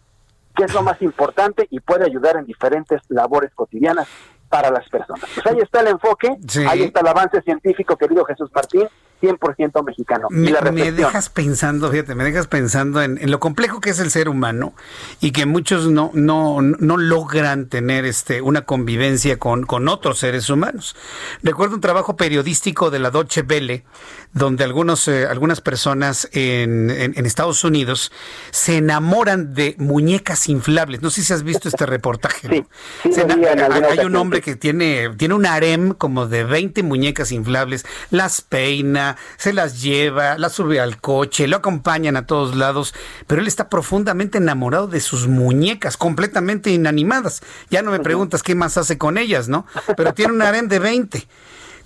[0.54, 4.08] que es lo más importante y puede ayudar en diferentes labores cotidianas
[4.54, 5.28] para las personas.
[5.34, 6.28] Pues ahí está el enfoque,
[6.68, 8.86] ahí está el avance científico, querido Jesús Martín,
[9.24, 10.28] 100% mexicano.
[10.30, 14.28] Me, me, dejas pensando, fíjate, me dejas pensando en, lo complejo que es el ser
[14.28, 14.74] humano
[15.20, 20.50] y que muchos no, no, no logran tener este, una convivencia con, con otros seres
[20.50, 20.96] humanos.
[21.42, 23.84] Recuerdo un trabajo periodístico de la Deutsche Welle,
[24.32, 28.12] donde algunos, eh, algunas personas en, en, Estados Unidos
[28.50, 31.02] se enamoran de muñecas inflables.
[31.02, 32.66] No sé si has visto este reportaje.
[33.04, 39.13] hay un hombre que tiene, tiene un harem como de 20 muñecas inflables, las peina,
[39.36, 42.94] se las lleva, las sube al coche, lo acompañan a todos lados,
[43.26, 47.42] pero él está profundamente enamorado de sus muñecas, completamente inanimadas.
[47.70, 49.66] Ya no me preguntas qué más hace con ellas, ¿no?
[49.96, 51.28] Pero tiene un harem de 20.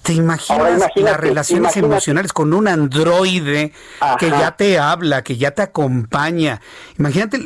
[0.02, 3.72] ¿Te imaginas las relaciones emocionales con un androide
[4.18, 6.60] que ya te habla, que ya te acompaña?
[6.98, 7.38] Imagínate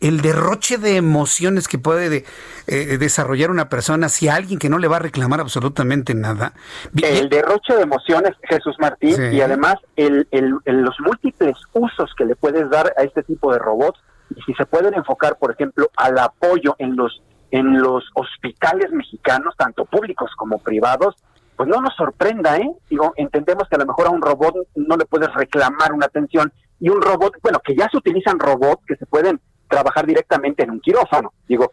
[0.00, 2.24] el, derroche de emociones que puede
[2.66, 6.52] eh, desarrollar una persona si alguien que no le va a reclamar absolutamente nada.
[7.02, 12.68] El derroche de emociones, Jesús Martín, y además el, los múltiples usos que le puedes
[12.68, 13.98] dar a este tipo de robots
[14.36, 19.54] y si se pueden enfocar, por ejemplo, al apoyo en los en los hospitales mexicanos,
[19.58, 21.14] tanto públicos como privados,
[21.62, 22.68] pues no nos sorprenda, ¿eh?
[22.90, 26.52] Digo, entendemos que a lo mejor a un robot no le puedes reclamar una atención
[26.80, 30.72] y un robot, bueno, que ya se utilizan robots que se pueden trabajar directamente en
[30.72, 31.32] un quirófano.
[31.46, 31.70] Digo,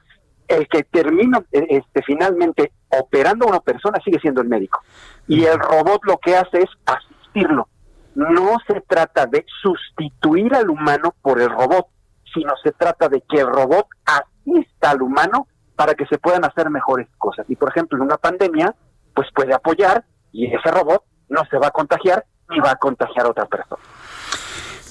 [0.48, 4.80] el que termina eh, este, finalmente operando a una persona sigue siendo el médico.
[5.28, 7.68] Y el robot lo que hace es asistirlo.
[8.14, 11.88] No se trata de sustituir al humano por el robot,
[12.32, 16.70] sino se trata de que el robot asista al humano para que se puedan hacer
[16.70, 17.50] mejores cosas.
[17.50, 18.76] Y por ejemplo, en una pandemia,
[19.16, 23.26] pues puede apoyar y ese robot no se va a contagiar ni va a contagiar
[23.26, 23.82] a otra persona.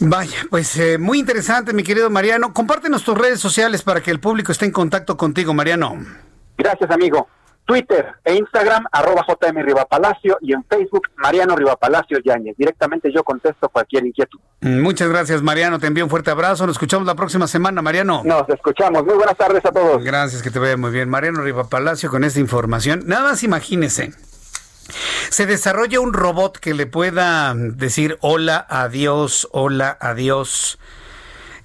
[0.01, 2.53] Vaya, pues eh, muy interesante, mi querido Mariano.
[2.53, 5.97] Compártenos tus redes sociales para que el público esté en contacto contigo, Mariano.
[6.57, 7.28] Gracias, amigo.
[7.69, 12.57] Twitter e Instagram, arroba JM Rivapalacio y en Facebook, Mariano Rivapalacio Yáñez.
[12.57, 14.40] Directamente yo contesto cualquier inquietud.
[14.62, 15.78] Mm, muchas gracias, Mariano.
[15.78, 16.66] Te envío un fuerte abrazo.
[16.66, 18.23] Nos escuchamos la próxima semana, Mariano.
[18.24, 19.05] Nos escuchamos.
[19.05, 20.03] Muy buenas tardes a todos.
[20.03, 21.11] Gracias, que te vaya muy bien.
[21.11, 23.03] Mariano Rivapalacio con esta información.
[23.05, 24.15] Nada más imagínese.
[25.28, 30.78] Se desarrolla un robot que le pueda decir hola, adiós, hola, adiós.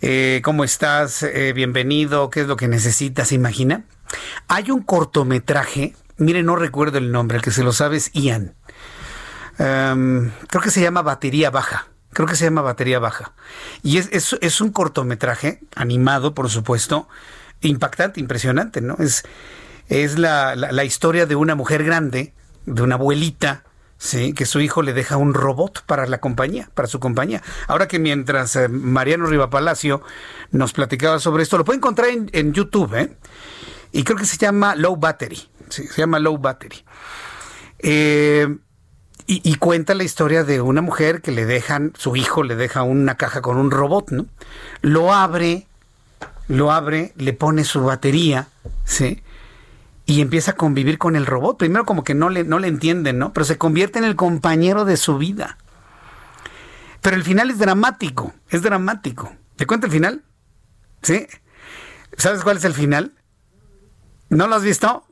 [0.02, 1.24] Eh, ¿Cómo estás?
[1.24, 2.30] Eh, bienvenido.
[2.30, 3.32] ¿Qué es lo que necesitas?
[3.32, 3.86] ¿Imagina?
[4.48, 8.56] Hay un cortometraje, mire, no recuerdo el nombre, el que se lo sabe es Ian.
[9.58, 11.88] Em, creo que se llama Batería Baja.
[12.12, 13.34] Creo que se llama Batería Baja.
[13.82, 17.08] Y es, es, un cortometraje animado, por supuesto,
[17.62, 18.96] impactante, impresionante, ¿no?
[19.00, 19.24] Es,
[19.90, 22.34] es la, la, historia de una mujer grande,
[22.66, 23.64] de una abuelita,
[23.96, 27.42] Sí, que su hijo le deja un robot para la compañía, para su compañía.
[27.68, 30.02] Ahora que mientras eh, Mariano Riva Palacio
[30.52, 33.16] nos platicaba sobre esto, lo puede encontrar en, en YouTube, ¿eh?
[33.94, 35.40] Y creo que se llama Low Battery.
[35.70, 36.84] se llama Low Battery.
[37.80, 38.58] Eh,
[39.26, 43.16] y, cuenta la historia de una mujer que le dejan, su hijo le deja una
[43.16, 44.26] caja con un robot, ¿no?
[44.82, 45.66] Lo abre,
[46.50, 48.50] lo abre, le pone su batería,
[48.84, 49.24] ¿sí?
[50.06, 51.58] Y empieza a convivir con el robot.
[51.58, 53.32] Primero como que no le, no le entienden, ¿no?
[53.32, 55.58] Pero se convierte en el compañero de su vida.
[57.02, 59.34] Pero el final es dramático, es dramático.
[59.56, 60.24] ¿Te cuenta el final?
[61.02, 61.28] ¿Sí?
[62.18, 63.14] ¿Sabes cuál es el final?
[64.36, 65.06] ¿No lo has visto?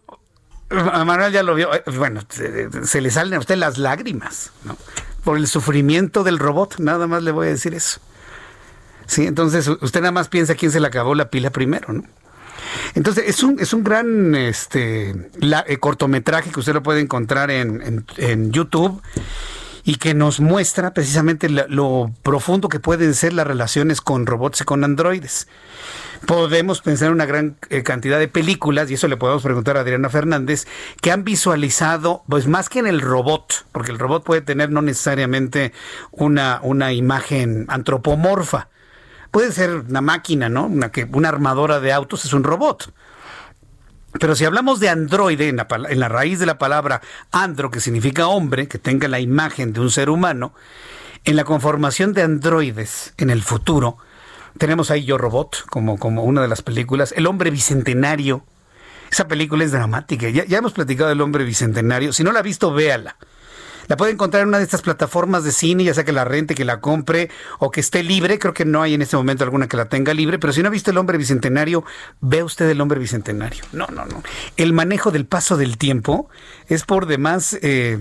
[0.70, 1.74] Manuel ya lo vio.
[1.74, 4.78] Eh, bueno, se, le salen a usted las lágrimas, ¿no?
[5.24, 8.00] Por el sufrimiento del robot, nada más le voy a decir eso.
[9.06, 12.04] Sí, entonces usted nada más piensa quién se le acabó la pila primero, ¿no?
[12.96, 17.52] Entonces, es un, es un gran este, la, eh, cortometraje que usted lo puede encontrar
[17.52, 19.02] en, en, YouTube
[19.84, 24.64] y que nos muestra precisamente lo profundo que pueden ser las relaciones con robots y
[24.64, 25.48] con androides
[26.26, 29.82] podemos pensar en una gran eh, cantidad de películas, y eso le podemos preguntar a
[29.82, 30.68] Adriana Fernández,
[31.02, 34.82] que han visualizado, pues más que en el robot, porque el robot puede tener no
[34.82, 35.74] necesariamente
[36.12, 38.70] una, una imagen antropomorfa.
[39.32, 40.66] Puede ser una máquina, ¿no?
[40.66, 42.94] Una, que, una armadora de autos es un robot.
[44.20, 47.02] Pero si hablamos de androide, en la, en la raíz de la palabra
[47.32, 50.54] andro, que significa hombre, que tenga la imagen de un ser humano,
[51.24, 53.98] en la conformación de androides en el futuro,
[54.58, 57.14] tenemos ahí Yo Robot, como, como una de las películas.
[57.16, 58.44] El hombre bicentenario.
[59.12, 60.30] Esa película es dramática.
[60.30, 62.14] Ya, ya hemos platicado del hombre bicentenario.
[62.14, 63.18] Si no la ha visto, véala.
[63.88, 66.56] La puede encontrar en una de estas plataformas de cine, ya sea que la rente,
[66.56, 67.30] que la compre
[67.60, 68.40] o que esté libre.
[68.40, 70.68] Creo que no hay en este momento alguna que la tenga libre, pero si no
[70.68, 71.84] ha visto El Hombre Bicentenario,
[72.20, 73.64] ve usted El Hombre Bicentenario.
[73.72, 74.24] No, no, no.
[74.58, 76.30] El manejo del paso del tiempo
[76.68, 78.00] es por demás eh,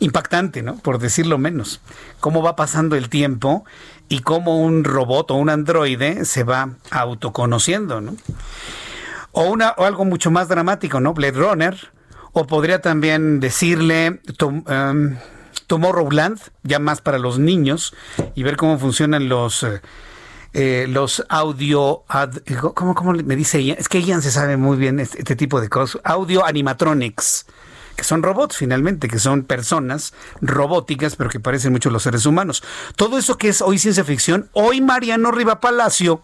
[0.00, 0.76] impactante, ¿no?
[0.76, 1.80] Por decirlo menos.
[2.20, 3.64] Cómo va pasando el tiempo
[4.08, 8.16] y cómo un robot o un androide se va autoconociendo, ¿no?
[9.32, 11.12] O, una, o algo mucho más dramático, ¿no?
[11.12, 11.93] Blade Runner
[12.34, 15.16] o podría también decirle um,
[15.68, 17.94] Tomorrowland, ya más para los niños,
[18.34, 19.62] y ver cómo funcionan los...
[19.62, 19.80] Eh,
[20.56, 22.04] eh, los audio,
[22.74, 23.74] ¿cómo, ¿cómo, me dice?
[23.76, 26.00] Es que Ian se sabe muy bien este, este, tipo de cosas.
[26.04, 27.46] Audio animatronics,
[27.96, 32.62] que son robots finalmente, que son personas robóticas, pero que parecen mucho los seres humanos.
[32.94, 36.22] Todo eso que es hoy ciencia ficción, hoy Mariano Riva Palacio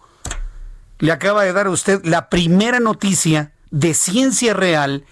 [0.99, 5.03] le acaba de dar a usted la primera noticia de ciencia real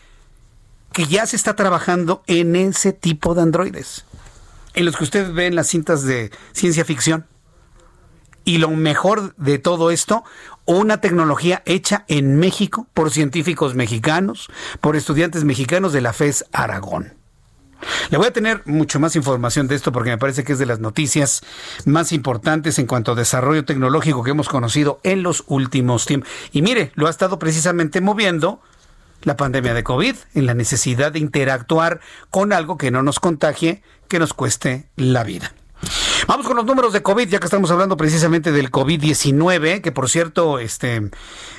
[0.94, 4.06] que ya se está trabajando en ese tipo de androides,
[4.74, 7.26] en los que usted ve en las cintas de ciencia ficción.
[8.45, 10.24] Y lo mejor de todo esto,
[10.66, 14.49] una tecnología hecha en México por científicos mexicanos,
[14.82, 17.20] por estudiantes mexicanos de la FES Aragón.
[18.10, 20.66] Le voy a tener mucho más información de esto porque me parece que es de
[20.66, 21.41] las noticias
[21.86, 26.30] más importantes en cuanto a desarrollo tecnológico que hemos conocido en los últimos tiempos.
[26.52, 28.61] Y mire, lo ha estado precisamente moviendo
[29.24, 33.82] la pandemia de COVID, en la necesidad de interactuar con algo que no nos contagie,
[34.08, 35.54] que nos cueste la vida.
[36.30, 40.11] Vamos con los números de COVID, ya que estamos hablando precisamente del COVID-19, que por
[40.11, 41.10] cierto, este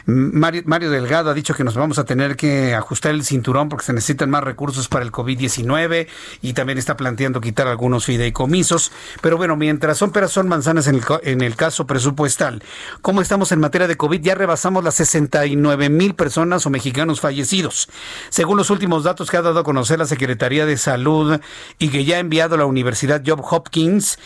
[0.06, 3.92] Mario, Delgado ha dicho que nos vamos a tener que ajustar el cinturón porque se
[3.92, 6.06] necesitan más recursos para el COVID-19
[6.40, 8.92] y también está planteando quitar algunos fideicomisos.
[9.20, 12.62] Pero bueno, mientras son peras son manzanas en el, en el caso presupuestal,
[13.02, 14.20] ¿cómo estamos en materia de COVID?
[14.22, 17.88] Ya rebasamos las 69 mil personas o mexicanos fallecidos.
[18.28, 21.40] Según los últimos datos que ha dado a conocer la Secretaría de Salud
[21.80, 24.16] y que ya ha enviado la Universidad Job Hopkins,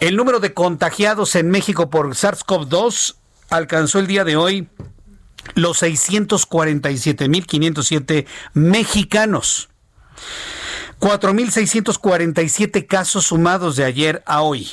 [0.00, 3.16] el número de contagiados en México por SARS-CoV-2
[3.50, 4.70] alcanzó el día de hoy
[5.54, 9.68] los 647.507 mexicanos.
[11.00, 14.68] 4.647 casos sumados de ayer a hoy.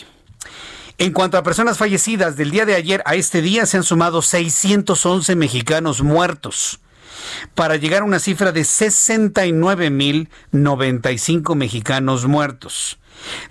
[0.98, 4.22] En cuanto a personas fallecidas, del día de ayer a este día se han sumado
[4.22, 6.82] 611 mexicanos muertos
[7.56, 12.98] para llegar a una cifra de 69.095 mexicanos muertos.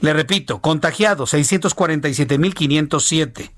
[0.00, 3.50] Le repito, contagiados 647.507.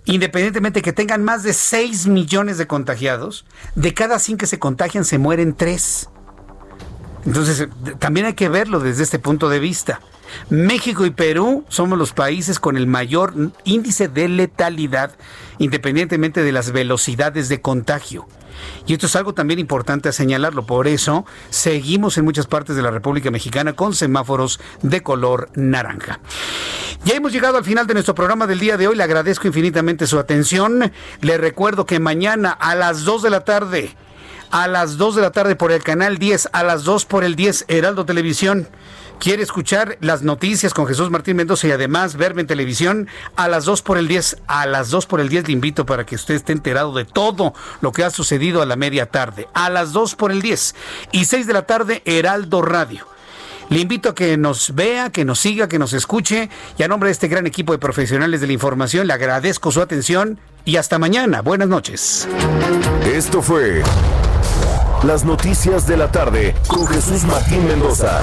[0.05, 4.59] independientemente de que tengan más de 6 millones de contagiados, de cada 100 que se
[4.59, 6.09] contagian se mueren 3.
[7.25, 7.67] Entonces,
[7.99, 10.01] también hay que verlo desde este punto de vista.
[10.49, 13.33] México y Perú somos los países con el mayor
[13.63, 15.11] índice de letalidad,
[15.57, 18.27] independientemente de las velocidades de contagio.
[18.85, 20.65] Y esto es algo también importante a señalarlo.
[20.65, 26.19] Por eso seguimos en muchas partes de la República Mexicana con semáforos de color naranja.
[27.03, 28.95] Ya hemos llegado al final de nuestro programa del día de hoy.
[28.95, 30.91] Le agradezco infinitamente su atención.
[31.21, 33.95] Le recuerdo que mañana a las 2 de la tarde
[34.51, 37.35] a las 2 de la tarde por el canal 10, a las 2 por el
[37.35, 38.67] 10 Heraldo Televisión.
[39.19, 43.65] Quiere escuchar las noticias con Jesús Martín Mendoza y además verme en televisión a las
[43.65, 44.37] 2 por el 10.
[44.47, 47.53] A las 2 por el 10 le invito para que usted esté enterado de todo
[47.81, 49.47] lo que ha sucedido a la media tarde.
[49.53, 50.75] A las 2 por el 10
[51.11, 53.05] y 6 de la tarde Heraldo Radio.
[53.69, 57.07] Le invito a que nos vea, que nos siga, que nos escuche y a nombre
[57.07, 60.99] de este gran equipo de profesionales de la información le agradezco su atención y hasta
[60.99, 61.41] mañana.
[61.41, 62.27] Buenas noches.
[63.05, 63.83] Esto fue
[65.03, 68.21] las noticias de la tarde con Jesús Martín Mendoza.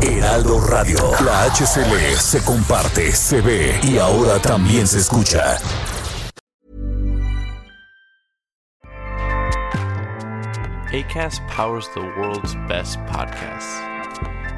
[0.00, 0.98] Heraldo Radio.
[1.24, 5.58] La HCL se comparte, se ve y ahora también se escucha.
[10.92, 13.97] ACAST powers the world's best podcasts.